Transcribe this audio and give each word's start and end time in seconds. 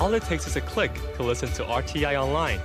All 0.00 0.14
it 0.14 0.22
takes 0.22 0.46
is 0.46 0.54
a 0.56 0.60
click 0.60 0.92
to 1.16 1.24
listen 1.24 1.50
to 1.52 1.64
RTI 1.64 2.20
online. 2.20 2.60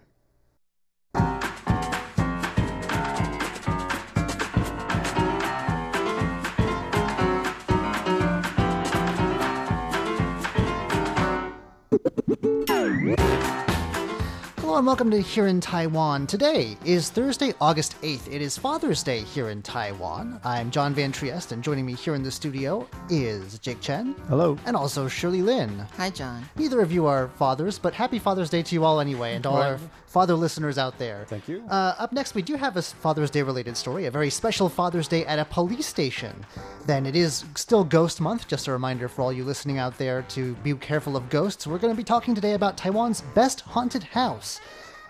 Hello 14.57 14.77
and 14.77 14.87
welcome 14.87 15.11
to 15.11 15.21
Here 15.21 15.45
in 15.47 15.61
Taiwan. 15.61 16.25
Today 16.25 16.75
is 16.83 17.09
Thursday, 17.09 17.53
August 17.61 18.01
8th. 18.01 18.33
It 18.33 18.41
is 18.41 18.57
Father's 18.57 19.03
Day 19.03 19.19
here 19.19 19.49
in 19.49 19.61
Taiwan. 19.61 20.39
I'm 20.43 20.71
John 20.71 20.95
Van 20.95 21.11
Trieste, 21.11 21.51
and 21.51 21.63
joining 21.63 21.85
me 21.85 21.93
here 21.93 22.15
in 22.15 22.23
the 22.23 22.31
studio 22.31 22.87
is 23.09 23.59
Jake 23.59 23.79
Chen. 23.81 24.15
Hello. 24.27 24.57
And 24.65 24.75
also 24.75 25.07
Shirley 25.07 25.43
Lin. 25.43 25.85
Hi, 25.97 26.09
John. 26.09 26.43
Neither 26.55 26.81
of 26.81 26.91
you 26.91 27.05
are 27.05 27.27
fathers, 27.29 27.77
but 27.77 27.93
happy 27.93 28.17
Father's 28.17 28.49
Day 28.49 28.63
to 28.63 28.73
you 28.73 28.83
all 28.83 28.99
anyway, 28.99 29.35
and 29.35 29.45
all 29.45 29.57
our 29.57 29.79
father 30.09 30.33
listeners 30.33 30.77
out 30.77 30.97
there. 30.97 31.25
Thank 31.27 31.47
you. 31.47 31.63
Uh, 31.69 31.95
up 31.97 32.11
next, 32.11 32.33
we 32.33 32.41
do 32.41 32.55
have 32.55 32.75
a 32.75 32.81
Father's 32.81 33.29
Day 33.29 33.43
related 33.43 33.77
story, 33.77 34.05
a 34.05 34.11
very 34.11 34.29
special 34.29 34.67
Father's 34.67 35.07
Day 35.07 35.25
at 35.25 35.39
a 35.39 35.45
police 35.45 35.85
station. 35.85 36.45
Then 36.85 37.05
it 37.05 37.15
is 37.15 37.45
still 37.55 37.83
Ghost 37.83 38.19
Month, 38.19 38.47
just 38.47 38.67
a 38.67 38.71
reminder 38.71 39.07
for 39.07 39.21
all 39.21 39.31
you 39.31 39.43
listening 39.43 39.77
out 39.77 39.97
there 39.97 40.23
to 40.29 40.55
be 40.55 40.73
careful 40.73 41.15
of 41.15 41.29
ghosts. 41.29 41.67
We're 41.67 41.77
going 41.77 41.93
to 41.93 41.97
be 41.97 42.03
talking 42.03 42.33
today 42.33 42.53
about 42.53 42.75
Taiwan's 42.75 43.21
best 43.21 43.61
haunted 43.61 44.03
house. 44.03 44.59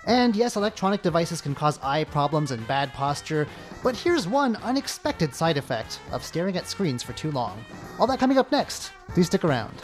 And 0.06 0.36
yes, 0.36 0.56
electronic 0.56 1.02
devices 1.02 1.42
can 1.42 1.56
cause 1.56 1.80
eye 1.82 2.04
problems 2.04 2.52
and 2.52 2.68
bad 2.68 2.94
posture, 2.94 3.48
but 3.84 3.96
here's 3.96 4.28
one 4.28 4.56
unexpected 4.58 5.34
side 5.34 5.58
effect 5.58 6.00
of 6.12 6.24
staring 6.24 6.58
at 6.58 6.68
screens 6.68 7.04
for 7.04 7.14
too 7.14 7.32
long. 7.32 7.64
All 8.00 8.08
that 8.08 8.20
coming 8.20 8.38
up 8.38 8.52
next. 8.52 8.92
Please 9.10 9.28
stick 9.28 9.44
around. 9.44 9.76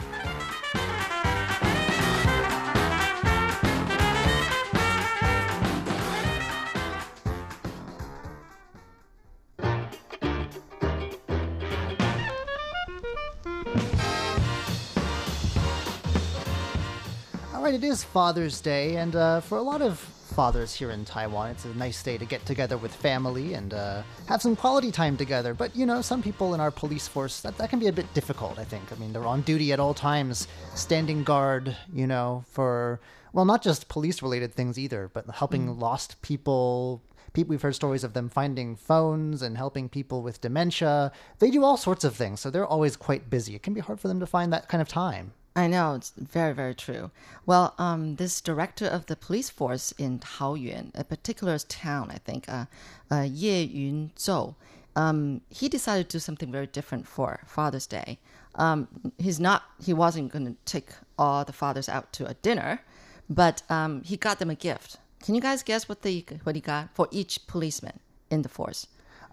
Right, 17.66 17.74
it 17.74 17.82
is 17.82 18.04
Father's 18.04 18.60
Day, 18.60 18.94
and 18.94 19.16
uh, 19.16 19.40
for 19.40 19.58
a 19.58 19.62
lot 19.62 19.82
of 19.82 19.98
fathers 19.98 20.72
here 20.72 20.92
in 20.92 21.04
Taiwan, 21.04 21.50
it's 21.50 21.64
a 21.64 21.74
nice 21.74 22.00
day 22.00 22.16
to 22.16 22.24
get 22.24 22.46
together 22.46 22.76
with 22.76 22.94
family 22.94 23.54
and 23.54 23.74
uh, 23.74 24.04
have 24.28 24.40
some 24.40 24.54
quality 24.54 24.92
time 24.92 25.16
together. 25.16 25.52
But 25.52 25.74
you 25.74 25.84
know, 25.84 26.00
some 26.00 26.22
people 26.22 26.54
in 26.54 26.60
our 26.60 26.70
police 26.70 27.08
force 27.08 27.40
that, 27.40 27.58
that 27.58 27.68
can 27.68 27.80
be 27.80 27.88
a 27.88 27.92
bit 27.92 28.06
difficult. 28.14 28.56
I 28.60 28.64
think. 28.64 28.92
I 28.92 28.94
mean, 28.94 29.12
they're 29.12 29.26
on 29.26 29.40
duty 29.40 29.72
at 29.72 29.80
all 29.80 29.94
times, 29.94 30.46
standing 30.76 31.24
guard. 31.24 31.76
You 31.92 32.06
know, 32.06 32.44
for 32.52 33.00
well, 33.32 33.44
not 33.44 33.64
just 33.64 33.88
police-related 33.88 34.54
things 34.54 34.78
either, 34.78 35.10
but 35.12 35.28
helping 35.34 35.76
lost 35.76 36.22
people. 36.22 37.02
People, 37.32 37.50
we've 37.50 37.62
heard 37.62 37.74
stories 37.74 38.04
of 38.04 38.12
them 38.12 38.28
finding 38.28 38.76
phones 38.76 39.42
and 39.42 39.56
helping 39.56 39.88
people 39.88 40.22
with 40.22 40.40
dementia. 40.40 41.10
They 41.40 41.50
do 41.50 41.64
all 41.64 41.76
sorts 41.76 42.04
of 42.04 42.14
things, 42.14 42.38
so 42.38 42.48
they're 42.48 42.64
always 42.64 42.94
quite 42.94 43.28
busy. 43.28 43.56
It 43.56 43.64
can 43.64 43.74
be 43.74 43.80
hard 43.80 43.98
for 43.98 44.06
them 44.06 44.20
to 44.20 44.26
find 44.26 44.52
that 44.52 44.68
kind 44.68 44.80
of 44.80 44.86
time. 44.86 45.32
I 45.56 45.68
know 45.68 45.94
it's 45.94 46.12
very, 46.18 46.52
very 46.52 46.74
true. 46.74 47.10
Well, 47.46 47.74
um, 47.78 48.16
this 48.16 48.42
director 48.42 48.84
of 48.84 49.06
the 49.06 49.16
police 49.16 49.48
force 49.48 49.92
in 49.92 50.18
Taoyuan, 50.18 50.90
a 50.94 51.02
particular 51.02 51.58
town, 51.58 52.10
I 52.10 52.18
think, 52.18 52.46
uh, 52.46 52.66
uh, 53.10 53.22
Ye 53.22 53.62
Yun 53.62 54.10
Zhou, 54.16 54.54
um, 54.94 55.40
he 55.48 55.70
decided 55.70 56.10
to 56.10 56.18
do 56.18 56.20
something 56.20 56.52
very 56.52 56.66
different 56.66 57.08
for 57.08 57.40
Father's 57.46 57.86
Day. 57.86 58.18
Um, 58.56 58.88
he's 59.16 59.40
not, 59.40 59.62
he 59.82 59.94
wasn't 59.94 60.30
going 60.30 60.44
to 60.44 60.56
take 60.66 60.90
all 61.18 61.42
the 61.42 61.54
fathers 61.54 61.88
out 61.88 62.12
to 62.14 62.26
a 62.26 62.34
dinner, 62.34 62.82
but 63.30 63.62
um, 63.70 64.02
he 64.02 64.18
got 64.18 64.38
them 64.38 64.50
a 64.50 64.54
gift. 64.54 64.98
Can 65.22 65.34
you 65.34 65.40
guys 65.40 65.62
guess 65.62 65.88
what 65.88 66.02
they 66.02 66.24
what 66.44 66.54
he 66.54 66.60
got 66.60 66.94
for 66.94 67.08
each 67.10 67.46
policeman 67.46 67.98
in 68.30 68.42
the 68.42 68.48
force? 68.48 68.86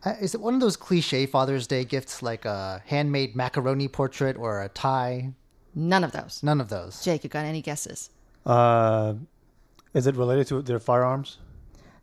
Uh, 0.05 0.15
is 0.21 0.33
it 0.33 0.41
one 0.41 0.53
of 0.53 0.61
those 0.61 0.77
cliche 0.77 1.25
Father's 1.25 1.67
Day 1.67 1.83
gifts 1.83 2.23
like 2.23 2.45
a 2.45 2.81
handmade 2.85 3.35
macaroni 3.35 3.87
portrait 3.87 4.37
or 4.37 4.61
a 4.61 4.69
tie? 4.69 5.33
None 5.75 6.03
of 6.03 6.11
those. 6.11 6.41
None 6.43 6.61
of 6.61 6.69
those. 6.69 7.03
Jake, 7.03 7.23
you 7.23 7.29
got 7.29 7.45
any 7.45 7.61
guesses? 7.61 8.09
Uh, 8.45 9.13
is 9.93 10.07
it 10.07 10.15
related 10.15 10.47
to 10.47 10.61
their 10.61 10.79
firearms? 10.79 11.37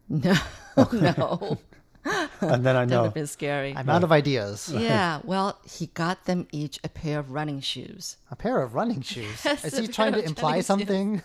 No, 0.09 0.35
no. 0.93 1.59
And 2.41 2.65
then 2.65 2.75
I 2.75 2.87
know. 2.87 2.89
That 2.89 2.89
would 2.89 2.89
know. 2.89 3.05
have 3.05 3.15
been 3.15 3.27
scary. 3.27 3.75
I'm 3.77 3.89
out 3.91 4.03
of 4.03 4.11
ideas. 4.11 4.73
Yeah, 4.75 5.21
well, 5.25 5.61
he 5.71 5.89
got 5.89 6.25
them 6.25 6.49
each 6.51 6.79
a 6.83 6.89
pair 6.89 7.19
of 7.19 7.33
running 7.33 7.61
shoes. 7.61 8.17
A 8.31 8.37
pair 8.37 8.63
of 8.63 8.75
running 8.75 9.03
shoes. 9.03 9.45
Yes, 9.45 9.65
Is 9.67 9.77
he 9.77 9.87
trying 9.87 10.15
to 10.15 10.25
imply 10.25 10.63
something? 10.63 11.23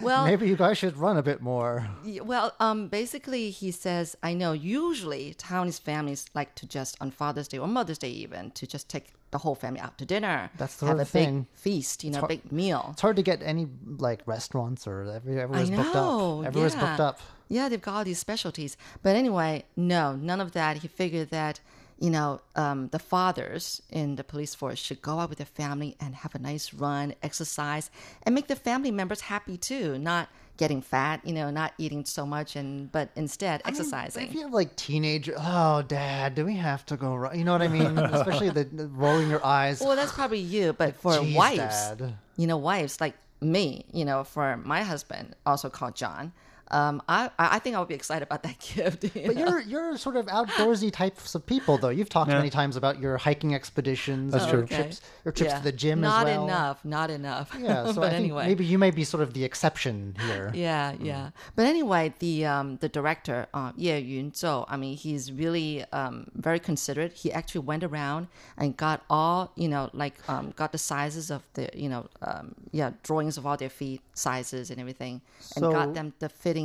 Well, 0.00 0.26
Maybe 0.26 0.48
you 0.48 0.56
guys 0.56 0.76
should 0.78 0.96
run 0.96 1.16
a 1.16 1.22
bit 1.22 1.40
more. 1.40 1.88
well, 2.24 2.52
um, 2.58 2.88
basically, 2.88 3.50
he 3.50 3.70
says, 3.70 4.16
I 4.20 4.34
know 4.34 4.52
usually 4.52 5.34
Taiwanese 5.34 5.80
families 5.80 6.26
like 6.34 6.56
to 6.56 6.66
just 6.66 6.96
on 7.00 7.12
Father's 7.12 7.46
Day 7.46 7.58
or 7.58 7.68
Mother's 7.68 7.98
Day 7.98 8.10
even 8.10 8.50
to 8.52 8.66
just 8.66 8.88
take 8.88 9.12
the 9.30 9.38
whole 9.38 9.54
family 9.54 9.80
out 9.80 9.98
to 9.98 10.04
dinner. 10.04 10.50
That's 10.56 10.76
the 10.76 10.86
have 10.86 10.98
a 10.98 11.04
thing. 11.04 11.40
big 11.40 11.46
feast, 11.54 12.04
you 12.04 12.10
know, 12.10 12.20
hard- 12.20 12.28
big 12.28 12.52
meal. 12.52 12.88
It's 12.92 13.02
hard 13.02 13.16
to 13.16 13.22
get 13.22 13.42
any 13.42 13.68
like 13.84 14.20
restaurants 14.26 14.86
or 14.86 15.02
every, 15.04 15.40
everywhere's 15.40 15.70
booked 15.70 15.96
up. 15.96 16.46
Everywhere's 16.46 16.74
yeah. 16.74 16.80
booked 16.80 17.00
up. 17.00 17.20
Yeah, 17.48 17.68
they've 17.68 17.80
got 17.80 17.94
all 17.94 18.04
these 18.04 18.18
specialties. 18.18 18.76
But 19.02 19.16
anyway, 19.16 19.64
no, 19.76 20.14
none 20.14 20.40
of 20.40 20.52
that. 20.52 20.78
He 20.78 20.88
figured 20.88 21.30
that, 21.30 21.60
you 21.98 22.10
know, 22.10 22.40
um, 22.56 22.88
the 22.88 22.98
fathers 22.98 23.80
in 23.90 24.16
the 24.16 24.24
police 24.24 24.54
force 24.54 24.78
should 24.78 25.00
go 25.02 25.18
out 25.18 25.30
with 25.30 25.38
their 25.38 25.46
family 25.46 25.96
and 26.00 26.14
have 26.14 26.34
a 26.34 26.38
nice 26.38 26.74
run, 26.74 27.14
exercise, 27.22 27.90
and 28.22 28.34
make 28.34 28.48
the 28.48 28.56
family 28.56 28.90
members 28.90 29.22
happy 29.22 29.56
too. 29.56 29.98
Not 29.98 30.28
getting 30.58 30.82
fat, 30.82 31.20
you 31.24 31.32
know, 31.32 31.50
not 31.50 31.72
eating 31.78 32.04
so 32.04 32.26
much, 32.26 32.54
and 32.56 32.92
but 32.92 33.08
instead 33.16 33.62
I 33.64 33.70
mean, 33.70 33.80
exercising. 33.80 34.28
if 34.28 34.34
you 34.34 34.42
have 34.42 34.52
like 34.52 34.76
teenager, 34.76 35.34
oh, 35.38 35.82
dad, 35.82 36.34
do 36.34 36.44
we 36.44 36.56
have 36.56 36.84
to 36.86 36.96
go? 36.96 37.14
Run? 37.14 37.38
You 37.38 37.44
know 37.44 37.52
what 37.52 37.62
I 37.62 37.68
mean? 37.68 37.96
Especially 37.98 38.50
the, 38.50 38.64
the 38.64 38.88
rolling 38.88 39.30
your 39.30 39.44
eyes. 39.44 39.80
well, 39.80 39.96
that's 39.96 40.12
probably 40.12 40.40
you, 40.40 40.74
but 40.74 40.96
for 40.96 41.12
Jeez, 41.12 41.34
wives, 41.34 41.90
Dad. 41.96 42.14
you 42.36 42.46
know, 42.46 42.58
wives 42.58 43.00
like 43.00 43.14
me, 43.40 43.86
you 43.92 44.04
know, 44.04 44.24
for 44.24 44.58
my 44.58 44.82
husband, 44.82 45.34
also 45.46 45.70
called 45.70 45.94
John. 45.94 46.32
Um, 46.70 47.02
I 47.08 47.30
I 47.38 47.56
I 47.56 47.58
think 47.60 47.76
I 47.76 47.78
would 47.78 47.88
be 47.88 47.94
excited 47.94 48.24
about 48.26 48.42
that 48.42 48.58
gift. 48.74 49.04
you 49.04 49.10
But 49.26 49.36
know? 49.36 49.40
you're 49.46 49.60
you're 49.60 49.96
sort 49.96 50.16
of 50.16 50.26
outdoorsy 50.26 50.92
types 50.92 51.34
of 51.34 51.46
people, 51.46 51.78
though. 51.78 51.88
You've 51.88 52.08
talked 52.08 52.30
Yeah. 52.30 52.36
many 52.38 52.50
times 52.50 52.76
about 52.76 52.98
your 53.00 53.16
hiking 53.18 53.54
expeditions, 53.54 54.32
That's 54.32 54.44
your 54.52 54.66
true. 54.66 54.76
Trips, 54.76 55.00
your 55.24 55.32
trips 55.32 55.52
Yeah. 55.52 55.58
to 55.58 55.64
the 55.64 55.72
gym 55.72 56.00
not 56.00 56.26
as 56.26 56.36
well. 56.36 56.44
enough, 56.44 56.84
not 56.84 57.10
enough. 57.10 57.56
Yeah, 57.58 57.86
so 57.92 57.94
but 58.00 58.04
I 58.04 58.10
think 58.10 58.20
anyway, 58.24 58.46
maybe 58.46 58.64
you 58.64 58.78
may 58.78 58.90
be 58.90 59.04
sort 59.04 59.22
of 59.22 59.32
the 59.34 59.44
exception 59.44 60.14
here. 60.26 60.50
yeah, 60.66 60.94
yeah. 61.00 61.30
But 61.56 61.64
anyway, 61.66 62.12
the 62.18 62.44
um, 62.46 62.76
the 62.84 62.88
director, 62.88 63.46
uh, 63.54 63.72
Ye 63.76 63.98
Yun 63.98 64.32
Zhou, 64.32 64.64
I 64.68 64.76
mean, 64.76 64.96
he's 64.96 65.32
really 65.32 65.84
um, 65.92 66.26
very 66.34 66.58
considerate. 66.60 67.12
He 67.14 67.32
actually 67.32 67.62
went 67.72 67.84
around 67.84 68.28
and 68.56 68.76
got 68.76 69.02
all, 69.08 69.52
you 69.56 69.68
know, 69.68 69.88
like 69.92 70.16
um, 70.28 70.52
got 70.56 70.72
the 70.72 70.78
sizes 70.78 71.30
of 71.30 71.42
the, 71.54 71.70
you 71.74 71.88
know, 71.88 72.06
um, 72.22 72.54
yeah, 72.72 72.90
drawings 73.04 73.38
of 73.38 73.46
all 73.46 73.56
their 73.56 73.70
feet 73.70 74.00
sizes 74.14 74.70
and 74.70 74.78
everything, 74.80 75.20
and 75.56 75.62
So- 75.64 75.72
got 75.72 75.94
them 75.94 76.12
the 76.18 76.28
fitting 76.28 76.57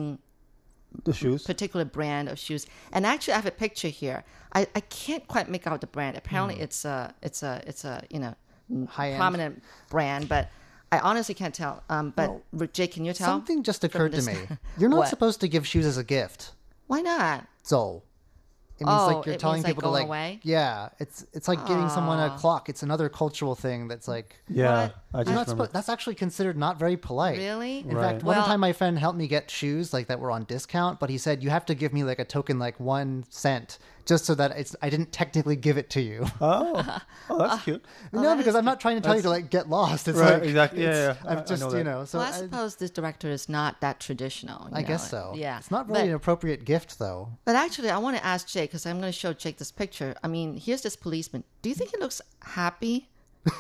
The 1.06 1.14
shoes. 1.14 1.44
particular 1.44 1.86
brand 1.86 2.30
of 2.30 2.38
shoes. 2.38 2.68
And 2.92 3.06
actually, 3.06 3.34
I 3.34 3.38
have 3.38 3.48
a 3.48 3.52
picture 3.66 3.88
here. 3.88 4.24
I, 4.54 4.68
I 4.76 4.82
can't 4.82 5.28
quite 5.28 5.50
make 5.50 5.66
out 5.66 5.82
the 5.82 5.88
brand. 5.88 6.18
Apparently, 6.18 6.60
it's 6.66 6.86
a 6.86 7.14
it's 7.24 7.42
a 7.44 7.62
it's 7.66 7.84
a 7.86 8.04
you 8.10 8.20
know 8.20 8.36
Hmm. 8.70 8.86
High-end. 8.86 9.18
prominent 9.18 9.64
brand, 9.90 10.30
but 10.30 10.50
I 10.92 11.00
honestly 11.00 11.36
can't 11.36 11.54
tell. 11.54 11.84
Um, 11.90 12.14
but 12.16 12.30
Jake, 12.74 12.94
can 12.94 13.04
you 13.06 13.12
tell? 13.14 13.28
Something 13.28 13.62
just 13.64 13.84
occurred 13.84 14.14
to 14.14 14.22
me. 14.22 14.38
You're 14.78 14.90
not 14.98 15.08
supposed 15.14 15.42
to 15.42 15.48
give 15.50 15.66
shoes 15.68 15.86
as 15.86 15.98
a 15.98 16.04
gift. 16.04 16.52
Why 16.88 17.02
not? 17.02 17.46
So 17.64 18.04
it 18.80 18.86
means 18.86 19.02
Oh, 19.02 19.08
like 19.18 19.26
you're 19.26 19.36
telling 19.36 19.58
means, 19.58 19.66
like, 19.66 19.76
people 19.76 19.90
to 19.90 19.94
like 20.00 20.06
away? 20.06 20.40
yeah, 20.44 20.90
it's 21.00 21.26
it's 21.34 21.48
like 21.50 21.66
giving 21.68 21.90
someone 21.90 22.20
a 22.20 22.38
clock. 22.38 22.70
It's 22.70 22.84
another 22.84 23.10
cultural 23.10 23.56
thing 23.56 23.88
that's 23.90 24.08
like 24.08 24.36
Yeah, 24.48 24.84
What? 24.84 24.96
I 25.14 25.24
just 25.24 25.36
not 25.36 25.48
remember. 25.48 25.68
that's 25.72 25.90
actually 25.90 26.16
considered 26.16 26.58
not 26.58 26.80
very 26.80 26.98
polite. 26.98 27.38
Really? 27.38 27.80
In 27.80 27.96
Right. 27.96 28.14
fact, 28.14 28.24
one 28.24 28.38
Well- 28.38 28.46
time 28.46 28.60
my 28.60 28.74
friend 28.74 28.98
helped 28.98 29.18
me 29.18 29.28
get 29.28 29.52
shoes 29.52 29.94
like 29.94 30.08
that 30.08 30.20
were 30.20 30.32
on 30.32 30.46
discount, 30.46 31.00
but 31.00 31.10
he 31.10 31.18
said 31.18 31.44
you 31.44 31.50
have 31.52 31.66
to 31.68 31.76
give 31.76 31.94
me 31.94 32.04
like 32.04 32.20
a 32.20 32.26
token 32.26 32.58
like 32.60 32.80
one 32.80 33.26
cent 33.30 33.78
just 34.06 34.26
so 34.26 34.36
that 34.36 34.52
it's 34.58 34.76
I 34.82 34.90
didn't 34.90 35.12
technically 35.14 35.56
give 35.56 35.78
it 35.78 35.90
to 35.92 36.02
you. 36.02 36.26
Oh, 36.42 37.00
oh, 37.30 37.38
that's 37.38 37.64
cute. 37.64 37.86
no, 38.12 38.36
because 38.36 38.56
I'm 38.56 38.66
not 38.66 38.80
trying 38.82 38.96
to 38.98 39.02
tell 39.02 39.16
you 39.16 39.22
to 39.22 39.30
like 39.30 39.50
get 39.50 39.70
lost. 39.70 40.08
It's 40.08 40.18
Right, 40.18 40.34
like 40.34 40.44
exactly. 40.44 40.82
Yeah, 40.84 40.90
it's- 40.90 41.18
yeah, 41.24 41.30
I- 41.30 41.34
I 41.36 41.38
I'm 41.40 41.46
just 41.46 41.62
know 41.62 41.78
you 41.78 41.84
know. 41.84 42.06
So 42.06 42.18
well, 42.18 42.28
I 42.28 42.36
I, 42.36 42.40
suppose 42.40 42.76
this 42.78 42.90
director 42.90 43.30
is 43.30 43.48
not 43.48 43.82
that 43.82 44.00
traditional. 44.00 44.68
you 44.72 44.78
I 44.78 44.82
know. 44.82 44.88
guess 44.88 45.10
so. 45.10 45.34
Yeah, 45.36 45.58
it's 45.60 45.70
not 45.72 45.88
really 45.88 46.02
But- 46.02 46.08
an 46.10 46.16
appropriate 46.16 46.66
gift 46.66 46.98
though. 47.00 47.30
But 47.46 47.56
actually, 47.56 47.92
I 47.92 47.98
want 48.00 48.18
to 48.18 48.26
ask 48.26 48.48
Jake 48.48 48.72
because 48.72 48.86
I'm 48.86 49.00
going 49.00 49.12
to 49.14 49.18
show 49.18 49.32
Jake 49.32 49.58
this 49.58 49.72
picture. 49.72 50.16
I 50.24 50.28
mean, 50.28 50.58
here's 50.58 50.82
this 50.82 50.96
policeman. 50.96 51.44
Do 51.62 51.70
you 51.70 51.76
think 51.76 51.92
he 51.92 51.98
looks 51.98 52.20
happy? 52.42 53.10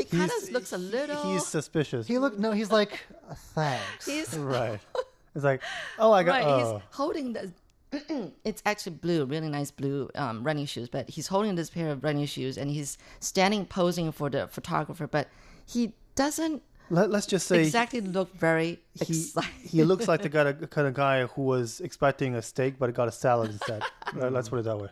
He 0.00 0.16
kind 0.16 0.30
He's- 0.30 0.48
of 0.48 0.50
looks 0.52 0.72
a 0.72 0.78
little. 0.78 1.32
He's 1.32 1.46
suspicious. 1.46 2.06
He 2.06 2.18
looked 2.18 2.38
no. 2.38 2.52
He's 2.52 2.70
like, 2.72 3.00
"Uh, 3.28 3.34
thanks. 3.54 4.06
he's 4.06 4.36
right. 4.36 4.80
It's 5.32 5.44
like, 5.44 5.62
oh, 6.00 6.10
I 6.12 6.24
got. 6.24 6.32
right. 6.32 6.44
oh. 6.44 6.58
He's 6.74 6.82
holding 6.90 7.32
the. 7.34 7.52
it's 8.44 8.62
actually 8.66 8.96
blue, 8.96 9.24
really 9.26 9.48
nice 9.48 9.70
blue 9.70 10.10
um, 10.16 10.42
running 10.42 10.66
shoes. 10.66 10.88
But 10.88 11.08
he's 11.08 11.28
holding 11.28 11.54
this 11.54 11.70
pair 11.70 11.90
of 11.92 12.02
running 12.02 12.26
shoes, 12.26 12.58
and 12.58 12.68
he's 12.68 12.98
standing 13.20 13.64
posing 13.64 14.10
for 14.10 14.28
the 14.28 14.48
photographer. 14.48 15.06
But 15.06 15.28
he 15.66 15.92
doesn't 16.16 16.62
Let, 16.90 17.12
us 17.14 17.26
just 17.26 17.46
say 17.46 17.60
exactly 17.62 18.00
look 18.00 18.34
very 18.36 18.80
he, 18.94 19.24
he 19.62 19.84
looks 19.84 20.08
like 20.08 20.22
the 20.22 20.28
kind 20.28 20.48
of, 20.48 20.68
kind 20.70 20.86
of 20.88 20.94
guy 20.94 21.26
who 21.26 21.42
was 21.42 21.80
expecting 21.80 22.34
a 22.34 22.42
steak 22.42 22.78
but 22.78 22.92
got 22.92 23.06
a 23.08 23.12
salad 23.12 23.50
instead. 23.52 23.82
Let's 24.14 24.48
put 24.48 24.58
it 24.58 24.64
that 24.64 24.78
way. 24.78 24.88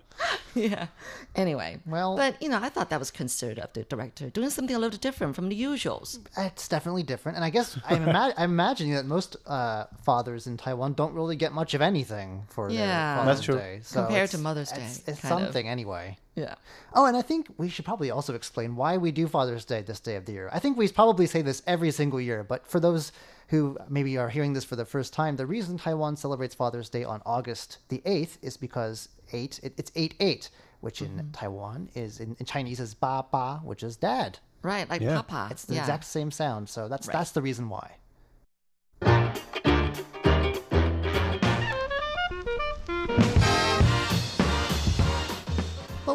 yeah. 0.55 0.87
Anyway, 1.35 1.79
Well- 1.85 2.17
but 2.17 2.41
you 2.43 2.49
know, 2.49 2.59
I 2.62 2.69
thought 2.69 2.91
that 2.91 2.99
was 3.00 3.11
considered 3.11 3.59
of 3.59 3.73
the 3.73 3.83
director 3.85 4.31
doing 4.31 4.50
something 4.50 4.75
a 4.75 4.79
little 4.79 4.99
different 4.99 5.35
from 5.35 5.49
the 5.49 5.61
usuals. 5.61 6.19
It's 6.37 6.69
definitely 6.69 7.03
different, 7.03 7.37
and 7.37 7.45
I 7.45 7.50
guess 7.50 7.77
I'm, 7.89 8.03
ima- 8.09 8.35
I'm 8.37 8.50
imagining 8.53 8.95
that 8.95 9.05
most 9.06 9.37
uh, 9.47 9.87
fathers 10.05 10.47
in 10.47 10.56
Taiwan 10.56 10.93
don't 10.94 11.12
really 11.15 11.37
get 11.37 11.53
much 11.53 11.75
of 11.75 11.83
anything 11.83 12.44
for 12.49 12.71
Yeah. 12.71 12.77
their 13.17 13.17
Father's 13.25 13.37
That's 13.39 13.44
true. 13.47 13.55
Day. 13.56 13.81
So 13.83 14.05
Compared 14.05 14.31
to 14.31 14.39
Mother's 14.39 14.71
Day, 14.71 14.87
It's 14.87 15.21
kind 15.21 15.35
of. 15.35 15.44
something 15.47 15.69
anyway. 15.69 16.17
Yeah. 16.37 16.55
Oh, 16.94 17.06
and 17.06 17.17
I 17.17 17.23
think 17.23 17.49
we 17.59 17.69
should 17.69 17.85
probably 17.85 18.12
also 18.12 18.33
explain 18.35 18.77
why 18.77 18.97
we 18.97 19.11
do 19.11 19.27
Father's 19.27 19.65
Day 19.65 19.83
this 19.83 19.99
day 19.99 20.15
of 20.15 20.25
the 20.25 20.33
year. 20.33 20.49
I 20.53 20.61
think 20.61 20.77
we 20.79 20.87
probably 20.89 21.27
say 21.27 21.43
this 21.43 21.62
every 21.67 21.91
single 21.91 22.21
year, 22.21 22.44
but 22.44 22.65
for 22.67 22.79
those 22.79 23.11
who 23.49 23.77
maybe 23.89 24.17
are 24.19 24.29
hearing 24.29 24.53
this 24.53 24.65
for 24.65 24.77
the 24.77 24.85
first 24.85 25.12
time, 25.12 25.37
the 25.37 25.47
reason 25.47 25.79
Taiwan 25.79 26.17
celebrates 26.17 26.55
Father's 26.55 26.89
Day 26.89 27.05
on 27.05 27.23
August 27.27 27.79
the 27.89 28.03
8th 28.05 28.39
is 28.43 28.56
because 28.56 29.09
8, 29.33 29.61
it, 29.62 29.75
it's 29.77 29.93
8 29.95 30.15
8, 30.21 30.50
which 30.81 31.03
in 31.03 31.09
Mm-hmm. 31.11 31.31
Taiwan 31.33 31.89
is, 31.95 32.21
in, 32.21 32.37
in 32.39 32.47
Chinese 32.47 32.79
is 32.81 32.95
ba 32.95 33.25
ba, 33.31 33.61
which 33.65 33.83
is 33.83 33.97
dad. 33.97 34.39
Right, 34.62 34.89
like 34.91 35.00
Yeah. 35.00 35.23
Papa. 35.23 35.49
It's 35.50 35.65
the 35.65 35.75
yeah. 35.75 35.81
exact 35.81 36.05
same 36.05 36.31
sound, 36.31 36.69
so 36.69 36.89
that's 36.89 37.06
Right. 37.06 37.12
that's 37.12 37.31
the 37.33 37.43
reason 37.43 37.69
why. 37.69 37.93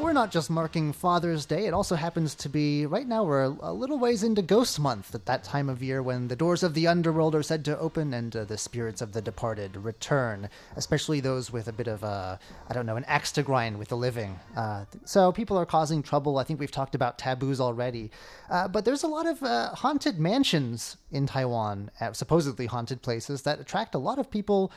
We're 0.04 0.12
not 0.12 0.32
just 0.32 0.50
marking 0.50 0.92
Father's 0.92 1.46
Day. 1.46 1.66
It 1.66 1.74
also 1.74 1.96
happens 1.96 2.36
to 2.36 2.50
be 2.50 2.86
right 2.86 3.08
now 3.08 3.24
we're 3.24 3.44
a, 3.44 3.72
little 3.72 3.98
ways 3.98 4.22
into 4.22 4.42
Ghost 4.42 4.78
Month 4.78 5.16
at 5.16 5.26
that 5.28 5.46
time 5.46 5.70
of 5.70 5.82
year 5.82 6.04
when 6.04 6.28
the 6.28 6.36
doors 6.36 6.62
of 6.62 6.74
the 6.74 6.88
underworld 6.88 7.34
are 7.36 7.42
said 7.42 7.64
to 7.66 7.80
open 7.80 8.14
and 8.14 8.36
uh, 8.36 8.44
the 8.44 8.58
spirits 8.58 9.02
of 9.02 9.14
the 9.14 9.22
departed 9.22 9.78
return, 9.78 10.50
especially 10.76 11.22
those 11.22 11.54
with 11.54 11.70
a 11.70 11.72
bit 11.72 11.88
of 11.88 12.04
a 12.04 12.38
I 12.70 12.74
don't 12.74 12.86
know 12.86 12.98
an 12.98 13.06
axe 13.06 13.32
to 13.34 13.44
grind 13.44 13.80
with 13.80 13.88
the 13.88 13.96
living. 13.96 14.38
Uh, 14.58 14.84
so 15.06 15.32
people 15.32 15.58
are 15.58 15.66
causing 15.66 16.04
trouble. 16.04 16.38
I 16.38 16.44
think 16.44 16.60
we've 16.60 16.70
talked 16.70 16.96
about 16.96 17.18
taboos 17.18 17.62
already, 17.62 18.12
uh, 18.50 18.68
but 18.68 18.84
there's 18.84 19.04
a 19.04 19.08
lot 19.08 19.26
of 19.26 19.42
uh, 19.42 19.74
haunted 19.74 20.20
mansions 20.20 20.98
in 21.12 21.28
Taiwan, 21.28 21.92
uh, 22.02 22.12
supposedly 22.12 22.66
haunted 22.66 23.02
places 23.02 23.44
that 23.44 23.62
attract 23.62 23.96
a 23.96 24.00
lot 24.00 24.20
of 24.20 24.30
people 24.30 24.70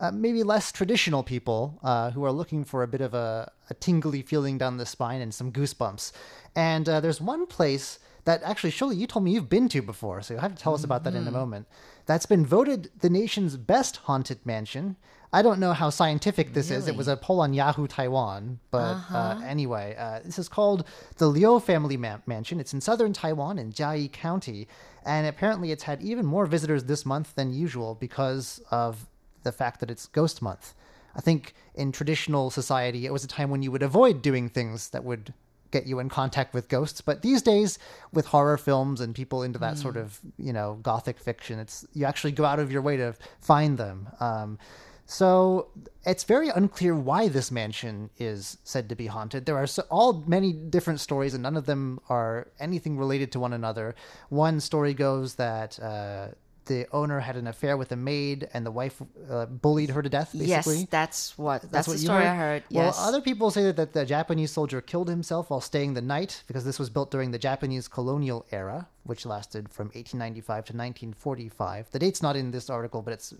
uh, 0.00 0.10
maybe 0.10 0.42
less 0.42 0.72
traditional 0.72 1.22
people 1.22 1.78
uh, 1.82 2.10
who 2.10 2.24
are 2.24 2.32
looking 2.32 2.64
for 2.64 2.82
a 2.82 2.88
bit 2.88 3.00
of 3.00 3.14
a, 3.14 3.50
a 3.70 3.74
tingly 3.74 4.22
feeling 4.22 4.58
down 4.58 4.76
the 4.76 4.86
spine 4.86 5.20
and 5.20 5.32
some 5.32 5.52
goosebumps. 5.52 6.12
And 6.54 6.88
uh, 6.88 7.00
there's 7.00 7.20
one 7.20 7.46
place 7.46 7.98
that 8.24 8.42
actually, 8.42 8.70
Shirley, 8.70 8.96
you 8.96 9.06
told 9.06 9.24
me 9.24 9.32
you've 9.32 9.50
been 9.50 9.68
to 9.70 9.82
before, 9.82 10.22
so 10.22 10.34
you'll 10.34 10.40
have 10.40 10.54
to 10.54 10.62
tell 10.62 10.74
us 10.74 10.82
about 10.84 11.04
that 11.04 11.14
in 11.14 11.28
a 11.28 11.30
moment. 11.30 11.66
That's 12.06 12.26
been 12.26 12.46
voted 12.46 12.90
the 13.00 13.10
nation's 13.10 13.56
best 13.56 13.96
haunted 13.96 14.44
mansion. 14.46 14.96
I 15.32 15.42
don't 15.42 15.58
know 15.58 15.72
how 15.72 15.90
scientific 15.90 16.54
this 16.54 16.70
is. 16.70 16.86
It 16.86 16.96
was 16.96 17.08
a 17.08 17.16
poll 17.16 17.40
on 17.40 17.52
Yahoo 17.54 17.88
Taiwan, 17.88 18.60
but 18.70 18.96
uh, 19.10 19.40
anyway, 19.44 19.96
uh, 19.98 20.20
this 20.24 20.38
is 20.38 20.48
called 20.48 20.84
the 21.16 21.26
Liu 21.26 21.58
Family 21.60 21.96
Ma- 21.96 22.18
Mansion. 22.24 22.60
It's 22.60 22.72
in 22.72 22.80
southern 22.80 23.12
Taiwan 23.12 23.58
in 23.58 23.72
Jiayi 23.72 24.10
County, 24.12 24.68
and 25.04 25.26
apparently 25.26 25.72
it's 25.72 25.82
had 25.82 26.00
even 26.02 26.24
more 26.24 26.46
visitors 26.46 26.84
this 26.84 27.04
month 27.04 27.34
than 27.34 27.52
usual 27.52 27.96
because 27.96 28.62
of 28.70 29.06
the 29.44 29.52
fact 29.52 29.80
that 29.80 29.90
it's 29.90 30.06
Ghost 30.06 30.42
Month. 30.42 30.74
I 31.16 31.20
think 31.20 31.54
in 31.74 31.92
traditional 31.92 32.50
society, 32.50 33.06
it 33.06 33.12
was 33.12 33.24
a 33.24 33.28
time 33.28 33.50
when 33.50 33.62
you 33.62 33.70
would 33.70 33.82
avoid 33.82 34.20
doing 34.20 34.48
things 34.48 34.90
that 34.90 35.04
would 35.04 35.32
get 35.74 35.86
you 35.86 35.98
in 35.98 36.08
contact 36.08 36.54
with 36.54 36.68
ghosts. 36.68 37.00
But 37.00 37.22
these 37.22 37.42
days, 37.42 37.78
with 38.12 38.26
horror 38.26 38.56
films 38.56 39.00
and 39.00 39.14
people 39.14 39.42
into 39.42 39.58
that 39.58 39.76
sort 39.76 39.96
of 39.96 40.20
you 40.38 40.52
know 40.52 40.78
gothic 40.82 41.18
fiction, 41.18 41.58
it's 41.58 41.84
you 41.92 42.04
actually 42.04 42.32
go 42.32 42.44
out 42.44 42.60
of 42.60 42.72
your 42.72 42.82
way 42.82 42.96
to 42.96 43.14
find 43.40 43.76
them. 43.76 44.08
Um, 44.20 44.58
so 45.06 45.68
it's 46.06 46.24
very 46.24 46.48
unclear 46.48 46.96
why 46.96 47.28
this 47.28 47.50
mansion 47.50 48.08
is 48.18 48.56
said 48.64 48.88
to 48.88 48.94
be 48.94 49.06
haunted. 49.06 49.44
There 49.44 49.56
are 49.56 49.66
so, 49.66 49.82
all 49.90 50.24
many 50.26 50.52
different 50.52 51.00
stories, 51.00 51.34
and 51.34 51.42
none 51.42 51.56
of 51.56 51.66
them 51.66 52.00
are 52.08 52.48
anything 52.58 52.96
related 52.96 53.30
to 53.32 53.40
one 53.40 53.52
another. 53.52 53.94
One 54.30 54.60
story 54.60 54.94
goes 54.94 55.34
that. 55.34 55.78
Uh, 55.78 56.28
the 56.66 56.86
owner 56.92 57.20
had 57.20 57.36
an 57.36 57.46
affair 57.46 57.76
with 57.76 57.92
a 57.92 57.96
maid, 57.96 58.48
and 58.52 58.64
the 58.64 58.70
wife 58.70 59.00
uh, 59.30 59.46
bullied 59.46 59.90
her 59.90 60.02
to 60.02 60.08
death. 60.08 60.32
Basically, 60.32 60.78
Yes, 60.78 60.86
that's 60.90 61.38
what 61.38 61.62
that's, 61.70 61.86
what 61.88 61.94
the 61.94 62.00
you 62.00 62.06
story 62.06 62.24
I 62.24 62.34
heard. 62.34 62.62
Yes. 62.68 62.96
Well, 62.96 63.08
other 63.08 63.20
people 63.20 63.50
say 63.50 63.62
that, 63.64 63.76
that 63.76 63.92
the 63.92 64.04
Japanese 64.04 64.50
soldier 64.50 64.80
killed 64.80 65.08
himself 65.08 65.50
while 65.50 65.60
staying 65.60 65.94
the 65.94 66.02
night 66.02 66.42
because 66.46 66.64
this 66.64 66.78
was 66.78 66.90
built 66.90 67.10
during 67.10 67.30
the 67.30 67.38
Japanese 67.38 67.88
colonial 67.88 68.46
era, 68.50 68.88
which 69.04 69.26
lasted 69.26 69.68
from 69.68 69.86
1895 69.86 70.46
to 70.46 70.72
1945. 70.72 71.90
The 71.90 71.98
date's 71.98 72.22
not 72.22 72.36
in 72.36 72.50
this 72.50 72.70
article, 72.70 73.02
but 73.02 73.14
it's 73.14 73.34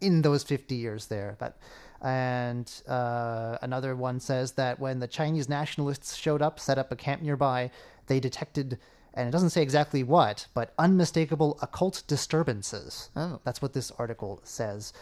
in 0.00 0.22
those 0.22 0.42
50 0.42 0.74
years 0.74 1.06
there. 1.06 1.36
But 1.38 1.58
and 2.02 2.70
uh, 2.88 3.58
another 3.62 3.94
one 3.94 4.20
says 4.20 4.52
that 4.52 4.80
when 4.80 5.00
the 5.00 5.08
Chinese 5.08 5.48
nationalists 5.48 6.16
showed 6.16 6.40
up, 6.40 6.58
set 6.58 6.78
up 6.78 6.90
a 6.90 6.96
camp 6.96 7.22
nearby, 7.22 7.70
they 8.06 8.20
detected. 8.20 8.78
And 9.14 9.28
it 9.28 9.32
doesn't 9.32 9.50
say 9.50 9.62
exactly 9.62 10.02
what, 10.02 10.46
but 10.54 10.72
unmistakable 10.78 11.58
occult 11.62 12.02
disturbances. 12.06 13.10
Oh. 13.16 13.40
That's 13.44 13.60
what 13.60 13.72
this 13.72 13.90
article 13.98 14.40
says. 14.44 14.92